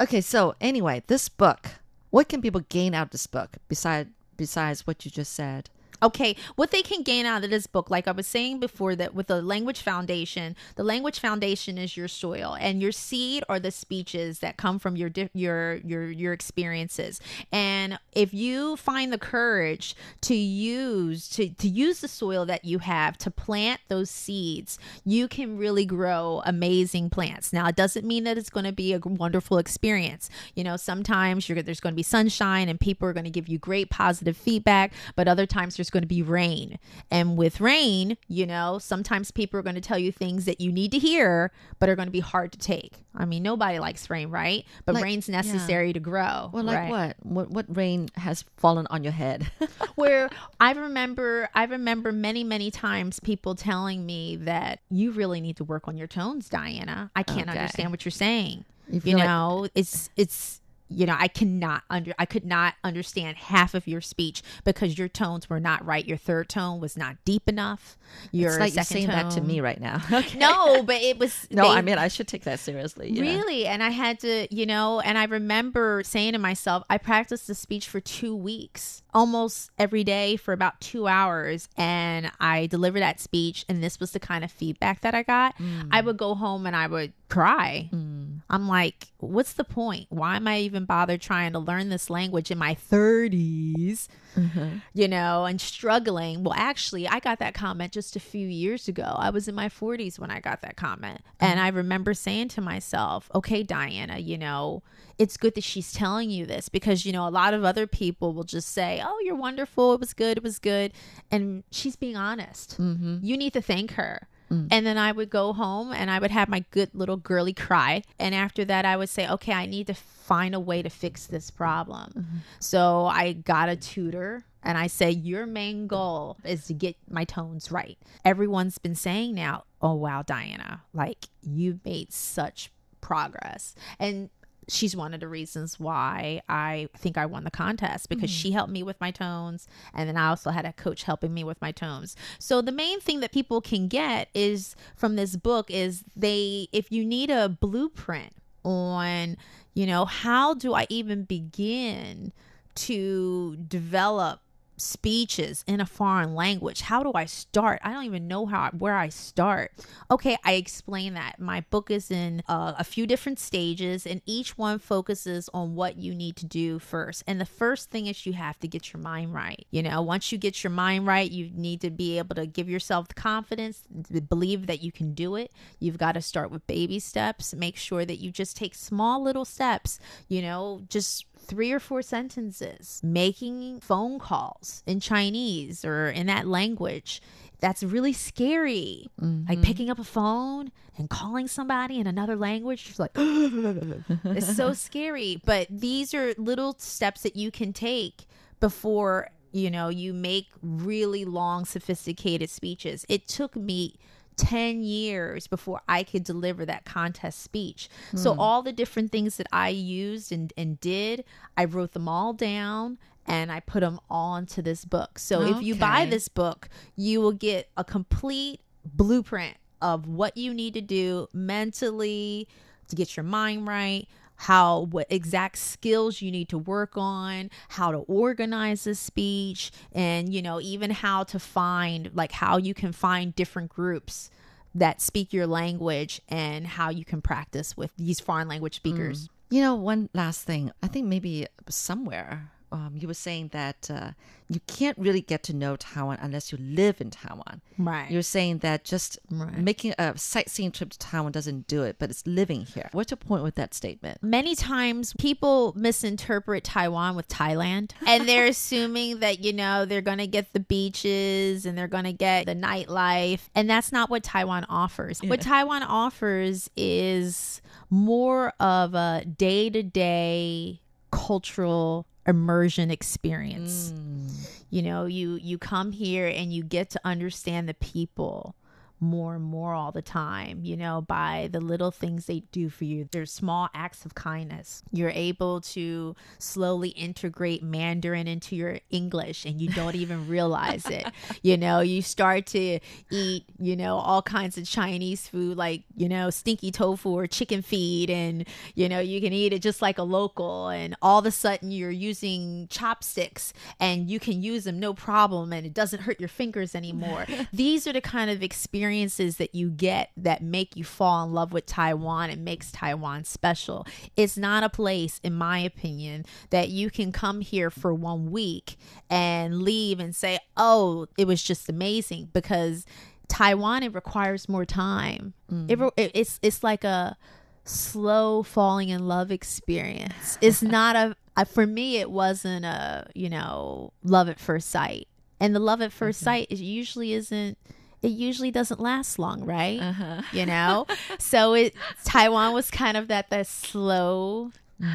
Okay, 0.00 0.20
so 0.20 0.54
anyway, 0.60 1.02
this 1.08 1.28
book. 1.28 1.66
What 2.10 2.28
can 2.28 2.40
people 2.40 2.60
gain 2.68 2.94
out 2.94 3.06
of 3.06 3.10
this 3.10 3.26
book 3.26 3.56
besides 3.66 4.10
besides 4.36 4.86
what 4.86 5.04
you 5.04 5.10
just 5.10 5.32
said? 5.32 5.68
Okay, 6.02 6.36
what 6.56 6.70
they 6.70 6.82
can 6.82 7.02
gain 7.02 7.26
out 7.26 7.44
of 7.44 7.50
this 7.50 7.66
book, 7.66 7.90
like 7.90 8.06
I 8.06 8.12
was 8.12 8.26
saying 8.26 8.60
before, 8.60 8.94
that 8.96 9.14
with 9.14 9.26
the 9.26 9.42
language 9.42 9.82
foundation, 9.82 10.54
the 10.76 10.84
language 10.84 11.18
foundation 11.18 11.76
is 11.76 11.96
your 11.96 12.08
soil, 12.08 12.56
and 12.58 12.80
your 12.80 12.92
seed 12.92 13.42
are 13.48 13.58
the 13.58 13.70
speeches 13.70 14.38
that 14.38 14.56
come 14.56 14.78
from 14.78 14.96
your 14.96 15.10
your 15.32 15.74
your 15.76 16.10
your 16.10 16.32
experiences. 16.32 17.20
And 17.50 17.98
if 18.12 18.32
you 18.32 18.76
find 18.76 19.12
the 19.12 19.18
courage 19.18 19.96
to 20.22 20.34
use 20.34 21.28
to 21.30 21.48
to 21.48 21.68
use 21.68 22.00
the 22.00 22.08
soil 22.08 22.46
that 22.46 22.64
you 22.64 22.78
have 22.78 23.18
to 23.18 23.30
plant 23.30 23.80
those 23.88 24.10
seeds, 24.10 24.78
you 25.04 25.26
can 25.26 25.58
really 25.58 25.84
grow 25.84 26.42
amazing 26.44 27.10
plants. 27.10 27.52
Now, 27.52 27.66
it 27.66 27.76
doesn't 27.76 28.06
mean 28.06 28.24
that 28.24 28.38
it's 28.38 28.50
going 28.50 28.66
to 28.66 28.72
be 28.72 28.92
a 28.92 28.98
wonderful 28.98 29.58
experience. 29.58 30.30
You 30.54 30.64
know, 30.64 30.76
sometimes 30.76 31.46
there's 31.46 31.80
going 31.80 31.94
to 31.94 31.96
be 31.96 32.02
sunshine 32.02 32.68
and 32.68 32.78
people 32.78 33.08
are 33.08 33.12
going 33.12 33.24
to 33.24 33.30
give 33.30 33.48
you 33.48 33.58
great 33.58 33.90
positive 33.90 34.36
feedback, 34.36 34.92
but 35.16 35.28
other 35.28 35.46
times 35.46 35.76
there's 35.76 35.87
going 35.90 36.02
to 36.02 36.06
be 36.08 36.22
rain. 36.22 36.78
And 37.10 37.36
with 37.36 37.60
rain, 37.60 38.16
you 38.28 38.46
know, 38.46 38.78
sometimes 38.78 39.30
people 39.30 39.58
are 39.58 39.62
going 39.62 39.74
to 39.74 39.80
tell 39.80 39.98
you 39.98 40.12
things 40.12 40.44
that 40.44 40.60
you 40.60 40.70
need 40.72 40.90
to 40.92 40.98
hear, 40.98 41.50
but 41.78 41.88
are 41.88 41.96
going 41.96 42.08
to 42.08 42.12
be 42.12 42.20
hard 42.20 42.52
to 42.52 42.58
take. 42.58 42.94
I 43.14 43.24
mean, 43.24 43.42
nobody 43.42 43.78
likes 43.78 44.08
rain, 44.10 44.30
right? 44.30 44.64
But 44.84 44.94
Like- 44.94 45.04
rain's 45.04 45.28
necessary 45.28 45.92
to 45.92 46.00
grow. 46.00 46.50
Well, 46.52 46.64
like 46.64 46.76
right? 46.78 46.90
what? 46.90 47.16
What 47.22 47.50
what 47.50 47.76
rain 47.76 48.08
has 48.16 48.44
fallen 48.56 48.86
on 48.90 49.02
your 49.02 49.12
head? 49.12 49.50
where 49.96 50.30
I 50.60 50.72
remember 50.72 51.48
I 51.54 51.64
remember 51.64 52.12
many 52.12 52.44
many 52.44 52.70
times 52.70 53.18
people 53.20 53.54
telling 53.54 54.06
me 54.06 54.36
that 54.36 54.80
you 54.90 55.10
really 55.10 55.40
need 55.40 55.56
to 55.56 55.64
work 55.64 55.88
on 55.88 55.96
your 55.96 56.06
tones, 56.06 56.48
Diana. 56.48 57.10
I 57.16 57.22
can't 57.22 57.48
Okay. 57.48 57.58
understand 57.58 57.90
what 57.90 58.04
you're 58.04 58.12
saying. 58.12 58.64
You 58.88 58.94
You, 58.94 59.00
feel 59.00 59.18
like- 59.18 59.26
know, 59.26 59.68
it's 59.74 60.10
it's 60.16 60.57
you 60.90 61.06
know, 61.06 61.16
I 61.18 61.28
cannot 61.28 61.82
under 61.90 62.14
I 62.18 62.24
could 62.26 62.44
not 62.44 62.74
understand 62.82 63.36
half 63.36 63.74
of 63.74 63.86
your 63.86 64.00
speech 64.00 64.42
because 64.64 64.98
your 64.98 65.08
tones 65.08 65.48
were 65.50 65.60
not 65.60 65.84
right. 65.84 66.06
Your 66.06 66.16
third 66.16 66.48
tone 66.48 66.80
was 66.80 66.96
not 66.96 67.16
deep 67.24 67.48
enough. 67.48 67.96
Your 68.32 68.50
it's 68.50 68.58
like 68.58 68.74
you're 68.74 68.84
second 68.84 69.06
saying 69.08 69.08
that 69.08 69.30
to 69.32 69.40
me 69.40 69.60
right 69.60 69.80
now. 69.80 70.02
Okay. 70.18 70.38
No, 70.38 70.82
but 70.82 70.96
it 70.96 71.18
was 71.18 71.46
No, 71.50 71.62
they- 71.64 71.68
I 71.76 71.82
mean 71.82 71.98
I 71.98 72.08
should 72.08 72.26
take 72.28 72.44
that 72.44 72.58
seriously. 72.58 73.10
know. 73.10 73.20
Really? 73.20 73.66
And 73.66 73.82
I 73.82 73.90
had 73.90 74.18
to, 74.20 74.48
you 74.54 74.66
know, 74.66 75.00
and 75.00 75.16
I 75.18 75.24
remember 75.24 76.02
saying 76.04 76.32
to 76.32 76.38
myself, 76.38 76.82
I 76.90 76.98
practiced 76.98 77.46
the 77.46 77.54
speech 77.54 77.86
for 77.88 78.00
two 78.00 78.34
weeks, 78.34 79.02
almost 79.14 79.70
every 79.78 80.04
day 80.04 80.36
for 80.36 80.52
about 80.52 80.80
two 80.80 81.06
hours. 81.06 81.68
And 81.76 82.30
I 82.40 82.66
delivered 82.66 83.00
that 83.00 83.20
speech, 83.20 83.64
and 83.68 83.82
this 83.82 84.00
was 84.00 84.12
the 84.12 84.20
kind 84.20 84.42
of 84.44 84.50
feedback 84.50 85.02
that 85.02 85.14
I 85.14 85.22
got. 85.22 85.54
Hmm. 85.56 85.82
I 85.90 86.00
would 86.00 86.16
go 86.16 86.34
home 86.34 86.66
and 86.66 86.74
I 86.74 86.86
would 86.86 87.12
cry. 87.28 87.88
Hmm. 87.90 88.17
I'm 88.50 88.66
like, 88.66 89.08
what's 89.18 89.52
the 89.52 89.64
point? 89.64 90.06
Why 90.08 90.36
am 90.36 90.48
I 90.48 90.60
even 90.60 90.84
bother 90.84 91.18
trying 91.18 91.52
to 91.52 91.58
learn 91.58 91.88
this 91.88 92.08
language 92.08 92.50
in 92.50 92.58
my 92.58 92.74
30s? 92.74 94.08
Mm-hmm. 94.36 94.76
you 94.94 95.08
know, 95.08 95.46
and 95.46 95.60
struggling. 95.60 96.44
Well, 96.44 96.54
actually, 96.56 97.08
I 97.08 97.18
got 97.18 97.40
that 97.40 97.54
comment 97.54 97.92
just 97.92 98.14
a 98.14 98.20
few 98.20 98.46
years 98.46 98.86
ago. 98.86 99.16
I 99.16 99.30
was 99.30 99.48
in 99.48 99.54
my 99.54 99.68
40s 99.68 100.18
when 100.18 100.30
I 100.30 100.38
got 100.38 100.62
that 100.62 100.76
comment. 100.76 101.22
And 101.40 101.58
mm-hmm. 101.58 101.66
I 101.66 101.68
remember 101.68 102.14
saying 102.14 102.48
to 102.48 102.60
myself, 102.60 103.28
okay, 103.34 103.64
Diana, 103.64 104.18
you 104.18 104.38
know, 104.38 104.82
it's 105.18 105.36
good 105.36 105.54
that 105.56 105.64
she's 105.64 105.92
telling 105.92 106.30
you 106.30 106.46
this 106.46 106.68
because, 106.68 107.04
you 107.04 107.12
know, 107.12 107.26
a 107.26 107.30
lot 107.30 107.52
of 107.52 107.64
other 107.64 107.88
people 107.88 108.32
will 108.32 108.44
just 108.44 108.68
say, 108.68 109.02
oh, 109.04 109.20
you're 109.24 109.34
wonderful. 109.34 109.94
It 109.94 110.00
was 110.00 110.14
good. 110.14 110.36
It 110.36 110.44
was 110.44 110.60
good. 110.60 110.92
And 111.30 111.64
she's 111.72 111.96
being 111.96 112.16
honest. 112.16 112.80
Mm-hmm. 112.80 113.18
You 113.22 113.36
need 113.36 113.54
to 113.54 113.62
thank 113.62 113.92
her. 113.92 114.27
Mm. 114.50 114.68
And 114.70 114.86
then 114.86 114.98
I 114.98 115.12
would 115.12 115.30
go 115.30 115.52
home 115.52 115.92
and 115.92 116.10
I 116.10 116.18
would 116.18 116.30
have 116.30 116.48
my 116.48 116.64
good 116.70 116.90
little 116.94 117.16
girly 117.16 117.52
cry. 117.52 118.02
And 118.18 118.34
after 118.34 118.64
that, 118.64 118.84
I 118.84 118.96
would 118.96 119.08
say, 119.08 119.28
okay, 119.28 119.52
I 119.52 119.66
need 119.66 119.86
to 119.88 119.94
find 119.94 120.54
a 120.54 120.60
way 120.60 120.82
to 120.82 120.90
fix 120.90 121.26
this 121.26 121.50
problem. 121.50 122.12
Mm-hmm. 122.16 122.36
So 122.58 123.06
I 123.06 123.32
got 123.32 123.68
a 123.68 123.76
tutor 123.76 124.44
and 124.62 124.76
I 124.76 124.86
say, 124.86 125.10
your 125.10 125.46
main 125.46 125.86
goal 125.86 126.36
is 126.44 126.66
to 126.66 126.74
get 126.74 126.96
my 127.08 127.24
tones 127.24 127.70
right. 127.70 127.98
Everyone's 128.24 128.78
been 128.78 128.94
saying 128.94 129.34
now, 129.34 129.64
oh, 129.80 129.94
wow, 129.94 130.22
Diana, 130.22 130.82
like 130.92 131.26
you've 131.42 131.84
made 131.84 132.12
such 132.12 132.70
progress. 133.00 133.74
And 133.98 134.30
she's 134.68 134.94
one 134.94 135.14
of 135.14 135.20
the 135.20 135.28
reasons 135.28 135.80
why 135.80 136.42
I 136.48 136.88
think 136.96 137.16
I 137.16 137.26
won 137.26 137.44
the 137.44 137.50
contest 137.50 138.08
because 138.08 138.30
mm-hmm. 138.30 138.38
she 138.38 138.50
helped 138.52 138.72
me 138.72 138.82
with 138.82 139.00
my 139.00 139.10
tones 139.10 139.66
and 139.94 140.08
then 140.08 140.16
I 140.16 140.28
also 140.28 140.50
had 140.50 140.64
a 140.64 140.72
coach 140.72 141.04
helping 141.04 141.34
me 141.34 141.42
with 141.44 141.60
my 141.60 141.72
tones. 141.72 142.14
So 142.38 142.60
the 142.60 142.72
main 142.72 143.00
thing 143.00 143.20
that 143.20 143.32
people 143.32 143.60
can 143.60 143.88
get 143.88 144.28
is 144.34 144.76
from 144.94 145.16
this 145.16 145.36
book 145.36 145.70
is 145.70 146.04
they 146.14 146.68
if 146.72 146.92
you 146.92 147.04
need 147.04 147.30
a 147.30 147.48
blueprint 147.48 148.34
on, 148.64 149.36
you 149.74 149.86
know, 149.86 150.04
how 150.04 150.54
do 150.54 150.74
I 150.74 150.86
even 150.88 151.24
begin 151.24 152.32
to 152.74 153.56
develop 153.56 154.40
speeches 154.78 155.64
in 155.66 155.80
a 155.80 155.86
foreign 155.86 156.34
language. 156.34 156.82
How 156.82 157.02
do 157.02 157.12
i 157.14 157.24
start? 157.24 157.80
I 157.82 157.92
don't 157.92 158.04
even 158.04 158.28
know 158.28 158.46
how 158.46 158.70
where 158.70 158.96
i 158.96 159.08
start. 159.08 159.72
Okay 160.10 160.36
i 160.44 160.52
explain 160.52 161.14
that. 161.14 161.38
My 161.38 161.62
book 161.70 161.90
is 161.90 162.10
in 162.10 162.42
uh, 162.48 162.74
a 162.78 162.84
few 162.84 163.06
different 163.06 163.38
stages 163.38 164.06
and 164.06 164.22
each 164.26 164.56
one 164.56 164.78
focuses 164.78 165.48
on 165.52 165.74
what 165.74 165.96
you 165.96 166.14
need 166.14 166.36
to 166.36 166.46
do 166.46 166.78
first. 166.78 167.24
And 167.26 167.40
the 167.40 167.46
first 167.46 167.90
thing 167.90 168.06
is 168.06 168.26
you 168.26 168.32
have 168.34 168.58
to 168.60 168.68
get 168.68 168.92
your 168.92 169.02
mind 169.02 169.34
right 169.34 169.66
you 169.70 169.82
know? 169.82 170.02
Once 170.02 170.32
you 170.32 170.38
get 170.38 170.62
your 170.62 170.70
mind 170.70 171.06
right 171.06 171.30
you 171.30 171.50
need 171.54 171.80
to 171.80 171.90
be 171.90 172.18
able 172.18 172.34
to 172.36 172.46
give 172.46 172.68
yourself 172.68 173.08
the 173.08 173.14
confidence 173.14 173.82
believe 174.28 174.66
that 174.66 174.82
you 174.82 174.92
can 174.92 175.14
do 175.14 175.36
it. 175.36 175.52
You've 175.78 175.98
got 175.98 176.12
to 176.12 176.22
start 176.22 176.50
with 176.50 176.66
baby 176.66 176.98
steps. 176.98 177.54
Make 177.54 177.76
sure 177.76 178.04
that 178.04 178.16
you 178.16 178.30
just 178.30 178.56
take 178.56 178.74
small 178.74 179.22
little 179.22 179.44
steps 179.44 179.98
you 180.28 180.42
know? 180.42 180.82
Just 180.88 181.26
three 181.48 181.72
or 181.72 181.80
four 181.80 182.02
sentences, 182.02 183.00
making 183.02 183.80
phone 183.80 184.18
calls 184.18 184.82
in 184.86 185.00
Chinese 185.00 185.84
or 185.84 186.08
in 186.10 186.26
that 186.26 186.46
language. 186.46 187.20
That's 187.60 187.82
really 187.82 188.12
scary. 188.12 189.08
Like 189.18 189.28
mm-hmm. 189.28 189.62
picking 189.62 189.90
up 189.90 189.98
a 189.98 190.04
phone 190.04 190.70
and 190.96 191.10
calling 191.10 191.48
somebody 191.48 191.98
in 191.98 192.06
another 192.06 192.36
language. 192.36 192.84
Just 192.84 193.00
like, 193.00 193.10
it's 193.16 194.54
so 194.54 194.72
scary. 194.74 195.42
But 195.44 195.66
these 195.68 196.14
are 196.14 196.34
little 196.36 196.76
steps 196.78 197.22
that 197.22 197.34
you 197.34 197.50
can 197.50 197.72
take 197.72 198.26
before 198.60 199.30
you 199.50 199.70
know 199.70 199.88
you 199.88 200.12
make 200.12 200.46
really 200.62 201.24
long 201.24 201.64
sophisticated 201.64 202.50
speeches 202.50 203.06
it 203.08 203.26
took 203.26 203.56
me 203.56 203.94
10 204.38 204.82
years 204.82 205.46
before 205.46 205.82
I 205.88 206.02
could 206.02 206.24
deliver 206.24 206.64
that 206.64 206.84
contest 206.84 207.42
speech. 207.42 207.90
So 208.14 208.32
hmm. 208.32 208.40
all 208.40 208.62
the 208.62 208.72
different 208.72 209.12
things 209.12 209.36
that 209.36 209.48
I 209.52 209.68
used 209.68 210.32
and, 210.32 210.52
and 210.56 210.80
did, 210.80 211.24
I 211.56 211.66
wrote 211.66 211.92
them 211.92 212.08
all 212.08 212.32
down 212.32 212.98
and 213.26 213.52
I 213.52 213.60
put 213.60 213.80
them 213.80 214.00
all 214.08 214.36
into 214.36 214.62
this 214.62 214.84
book. 214.84 215.18
So 215.18 215.42
if 215.42 215.62
you 215.62 215.74
buy 215.74 216.06
this 216.06 216.28
book, 216.28 216.68
you 216.96 217.20
will 217.20 217.32
get 217.32 217.68
a 217.76 217.84
complete 217.84 218.62
blueprint 218.84 219.56
of 219.82 220.06
what 220.06 220.36
you 220.36 220.54
need 220.54 220.74
to 220.74 220.80
do 220.80 221.28
mentally 221.34 222.48
to 222.88 222.96
get 222.96 223.16
your 223.16 223.24
mind 223.24 223.68
right 223.68 224.08
how 224.38 224.80
what 224.90 225.06
exact 225.10 225.58
skills 225.58 226.22
you 226.22 226.30
need 226.30 226.48
to 226.48 226.58
work 226.58 226.92
on 226.96 227.50
how 227.68 227.92
to 227.92 227.98
organize 227.98 228.86
a 228.86 228.94
speech 228.94 229.70
and 229.92 230.32
you 230.32 230.40
know 230.40 230.60
even 230.60 230.90
how 230.90 231.22
to 231.22 231.38
find 231.38 232.10
like 232.14 232.32
how 232.32 232.56
you 232.56 232.74
can 232.74 232.92
find 232.92 233.34
different 233.34 233.68
groups 233.68 234.30
that 234.74 235.00
speak 235.00 235.32
your 235.32 235.46
language 235.46 236.20
and 236.28 236.66
how 236.66 236.88
you 236.90 237.04
can 237.04 237.20
practice 237.20 237.76
with 237.76 237.90
these 237.96 238.20
foreign 238.20 238.48
language 238.48 238.76
speakers 238.76 239.24
mm. 239.24 239.28
You 239.50 239.62
know, 239.62 239.74
one 239.74 240.10
last 240.12 240.44
thing. 240.44 240.72
I 240.82 240.88
think 240.88 241.06
maybe 241.06 241.46
somewhere 241.68 242.50
um, 242.72 242.92
you 242.94 243.08
were 243.08 243.14
saying 243.14 243.48
that 243.52 243.90
uh, 243.90 244.10
you 244.48 244.60
can't 244.66 244.96
really 244.98 245.20
get 245.20 245.42
to 245.44 245.52
know 245.54 245.76
Taiwan 245.76 246.18
unless 246.20 246.52
you 246.52 246.58
live 246.60 247.00
in 247.00 247.10
Taiwan. 247.10 247.60
Right. 247.76 248.10
You're 248.10 248.22
saying 248.22 248.58
that 248.58 248.84
just 248.84 249.18
Right. 249.30 249.56
making 249.58 249.94
a 249.98 250.16
sightseeing 250.18 250.72
trip 250.72 250.90
to 250.90 250.98
Taiwan 250.98 251.32
doesn't 251.32 251.66
do 251.66 251.82
it, 251.82 251.96
but 251.98 252.10
it's 252.10 252.26
living 252.26 252.64
here. 252.64 252.88
What's 252.92 253.10
your 253.10 253.16
point 253.18 253.42
with 253.42 253.54
that 253.56 253.74
statement? 253.74 254.22
many 254.22 254.54
times 254.54 255.14
people 255.18 255.72
misinterpret 255.76 256.64
Taiwan 256.64 257.14
with 257.16 257.28
Thailand 257.28 257.92
and 258.06 258.28
they're 258.28 258.46
assuming 258.56 259.20
that 259.20 259.40
you 259.40 259.52
know 259.52 259.84
they're 259.84 260.00
going 260.00 260.18
to 260.18 260.26
get 260.26 260.52
the 260.52 260.60
beaches 260.60 261.64
and 261.66 261.76
they're 261.76 261.88
going 261.88 262.04
to 262.04 262.12
get 262.12 262.46
the 262.46 262.54
nightlife 262.54 263.40
and 263.54 263.68
that's 263.68 263.92
not 263.92 264.10
what 264.10 264.22
Taiwan 264.22 264.64
offers. 264.68 265.20
What 265.22 265.40
Taiwan 265.40 265.82
offers 265.82 266.70
is 266.76 267.60
more 267.90 268.52
of 268.60 268.94
a 268.94 269.24
day-to-day 269.24 270.80
cultural 271.10 272.06
immersion 272.28 272.90
experience. 272.90 273.92
Mm. 273.92 274.48
You 274.70 274.82
know, 274.82 275.06
you 275.06 275.36
you 275.36 275.58
come 275.58 275.90
here 275.92 276.28
and 276.28 276.52
you 276.52 276.62
get 276.62 276.90
to 276.90 277.00
understand 277.04 277.68
the 277.68 277.74
people 277.74 278.54
more 279.00 279.34
and 279.34 279.44
more 279.44 279.74
all 279.74 279.92
the 279.92 280.02
time, 280.02 280.60
you 280.64 280.76
know, 280.76 281.00
by 281.00 281.48
the 281.52 281.60
little 281.60 281.90
things 281.90 282.26
they 282.26 282.40
do 282.52 282.68
for 282.68 282.84
you. 282.84 283.08
There's 283.10 283.30
small 283.30 283.68
acts 283.74 284.04
of 284.04 284.14
kindness. 284.14 284.82
You're 284.92 285.10
able 285.10 285.60
to 285.62 286.16
slowly 286.38 286.90
integrate 286.90 287.62
Mandarin 287.62 288.26
into 288.26 288.56
your 288.56 288.80
English 288.90 289.44
and 289.44 289.60
you 289.60 289.68
don't 289.70 289.94
even 289.94 290.28
realize 290.28 290.86
it. 290.86 291.06
You 291.42 291.56
know, 291.56 291.80
you 291.80 292.02
start 292.02 292.46
to 292.48 292.80
eat, 293.10 293.44
you 293.58 293.76
know, 293.76 293.96
all 293.96 294.22
kinds 294.22 294.58
of 294.58 294.64
Chinese 294.64 295.28
food 295.28 295.56
like, 295.56 295.84
you 295.96 296.08
know, 296.08 296.30
stinky 296.30 296.70
tofu 296.70 297.10
or 297.10 297.26
chicken 297.26 297.62
feed 297.62 298.10
and, 298.10 298.46
you 298.74 298.88
know, 298.88 298.98
you 298.98 299.20
can 299.20 299.32
eat 299.32 299.52
it 299.52 299.62
just 299.62 299.80
like 299.80 299.98
a 299.98 300.02
local 300.02 300.68
and 300.68 300.96
all 301.00 301.20
of 301.20 301.26
a 301.26 301.30
sudden 301.30 301.70
you're 301.70 301.90
using 301.90 302.66
chopsticks 302.68 303.52
and 303.78 304.10
you 304.10 304.18
can 304.18 304.42
use 304.42 304.64
them 304.64 304.80
no 304.80 304.92
problem 304.94 305.52
and 305.52 305.64
it 305.64 305.74
doesn't 305.74 306.02
hurt 306.02 306.18
your 306.18 306.28
fingers 306.28 306.74
anymore. 306.74 307.26
These 307.52 307.86
are 307.86 307.92
the 307.92 308.00
kind 308.00 308.30
of 308.30 308.42
experiences 308.42 308.87
that 308.88 309.54
you 309.54 309.70
get 309.70 310.10
that 310.16 310.42
make 310.42 310.76
you 310.76 310.84
fall 310.84 311.24
in 311.24 311.32
love 311.32 311.52
with 311.52 311.66
Taiwan 311.66 312.30
and 312.30 312.44
makes 312.44 312.72
Taiwan 312.72 313.24
special. 313.24 313.86
It's 314.16 314.36
not 314.36 314.62
a 314.62 314.68
place, 314.68 315.20
in 315.22 315.34
my 315.34 315.58
opinion, 315.58 316.24
that 316.50 316.68
you 316.68 316.90
can 316.90 317.12
come 317.12 317.40
here 317.40 317.70
for 317.70 317.92
one 317.94 318.30
week 318.30 318.76
and 319.08 319.62
leave 319.62 320.00
and 320.00 320.14
say, 320.14 320.38
oh, 320.56 321.06
it 321.16 321.26
was 321.26 321.42
just 321.42 321.68
amazing 321.68 322.30
because 322.32 322.86
Taiwan, 323.28 323.82
it 323.82 323.94
requires 323.94 324.48
more 324.48 324.64
time. 324.64 325.34
It, 325.48 325.78
mm. 325.78 325.80
re- 325.80 325.90
it- 325.96 326.12
it's, 326.14 326.38
it's 326.42 326.62
like 326.64 326.84
a, 326.84 327.16
slow 327.64 328.42
falling 328.42 328.88
in 328.88 329.06
love 329.06 329.30
experience. 329.30 330.38
It's 330.40 330.62
not 330.62 330.96
a, 330.96 331.16
a 331.36 331.44
for 331.44 331.66
me 331.66 331.98
it 331.98 332.10
wasn't 332.10 332.64
a, 332.64 333.06
you 333.14 333.28
know, 333.28 333.92
love 334.02 334.28
at 334.28 334.40
first 334.40 334.70
sight. 334.70 335.06
And 335.40 335.54
the 335.54 335.60
love 335.60 335.80
at 335.80 335.92
1st 335.92 336.14
sight 336.16 336.46
is 336.50 336.60
usually 336.60 337.12
isn't 337.12 337.58
it 338.02 338.08
usually 338.10 338.50
doesn't 338.50 338.80
last 338.80 339.18
long, 339.18 339.44
right? 339.44 339.80
Uh-huh. 339.80 340.22
You 340.32 340.46
know? 340.46 340.86
so 341.18 341.54
it 341.54 341.74
Taiwan 342.04 342.52
was 342.52 342.70
kind 342.70 342.96
of 342.96 343.08
that 343.08 343.30
that 343.30 343.46
slow, 343.46 344.52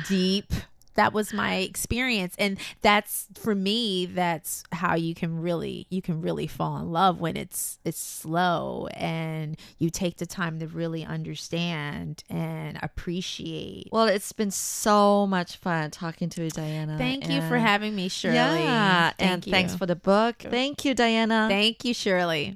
deep 0.08 0.54
that 0.96 1.12
was 1.12 1.34
my 1.34 1.56
experience 1.56 2.36
and 2.38 2.58
that's 2.84 3.26
for 3.34 3.56
me 3.56 4.06
that's 4.06 4.64
how 4.72 4.94
you 4.96 5.16
can 5.16 5.42
really 5.42 5.88
you 5.90 6.04
can 6.04 6.22
really 6.22 6.46
fall 6.46 6.78
in 6.78 6.92
love 6.92 7.20
when 7.20 7.36
it's 7.36 7.80
it's 7.84 8.00
slow 8.00 8.88
and 8.94 9.58
you 9.80 9.90
take 9.90 10.18
the 10.18 10.26
time 10.28 10.60
to 10.60 10.68
really 10.68 11.04
understand 11.04 12.24
and 12.30 12.78
appreciate 12.84 13.90
Well, 13.92 14.06
it's 14.06 14.32
been 14.34 14.52
so 14.52 15.26
much 15.26 15.58
fun 15.58 15.90
talking 15.92 16.30
to 16.30 16.44
you, 16.44 16.50
Diana. 16.52 16.96
thank 16.98 17.28
you 17.28 17.42
for 17.42 17.58
having 17.58 17.96
me 17.96 18.08
shirley 18.08 18.36
Yeah, 18.36 19.12
Thank 19.18 19.32
and 19.32 19.48
you. 19.48 19.52
thanks 19.52 19.76
for 19.76 19.86
the 19.88 19.96
book. 19.96 20.36
Thank 20.40 20.86
you, 20.86 20.94
Diana. 20.94 21.48
thank 21.50 21.84
you 21.84 21.94
shirley 21.94 22.56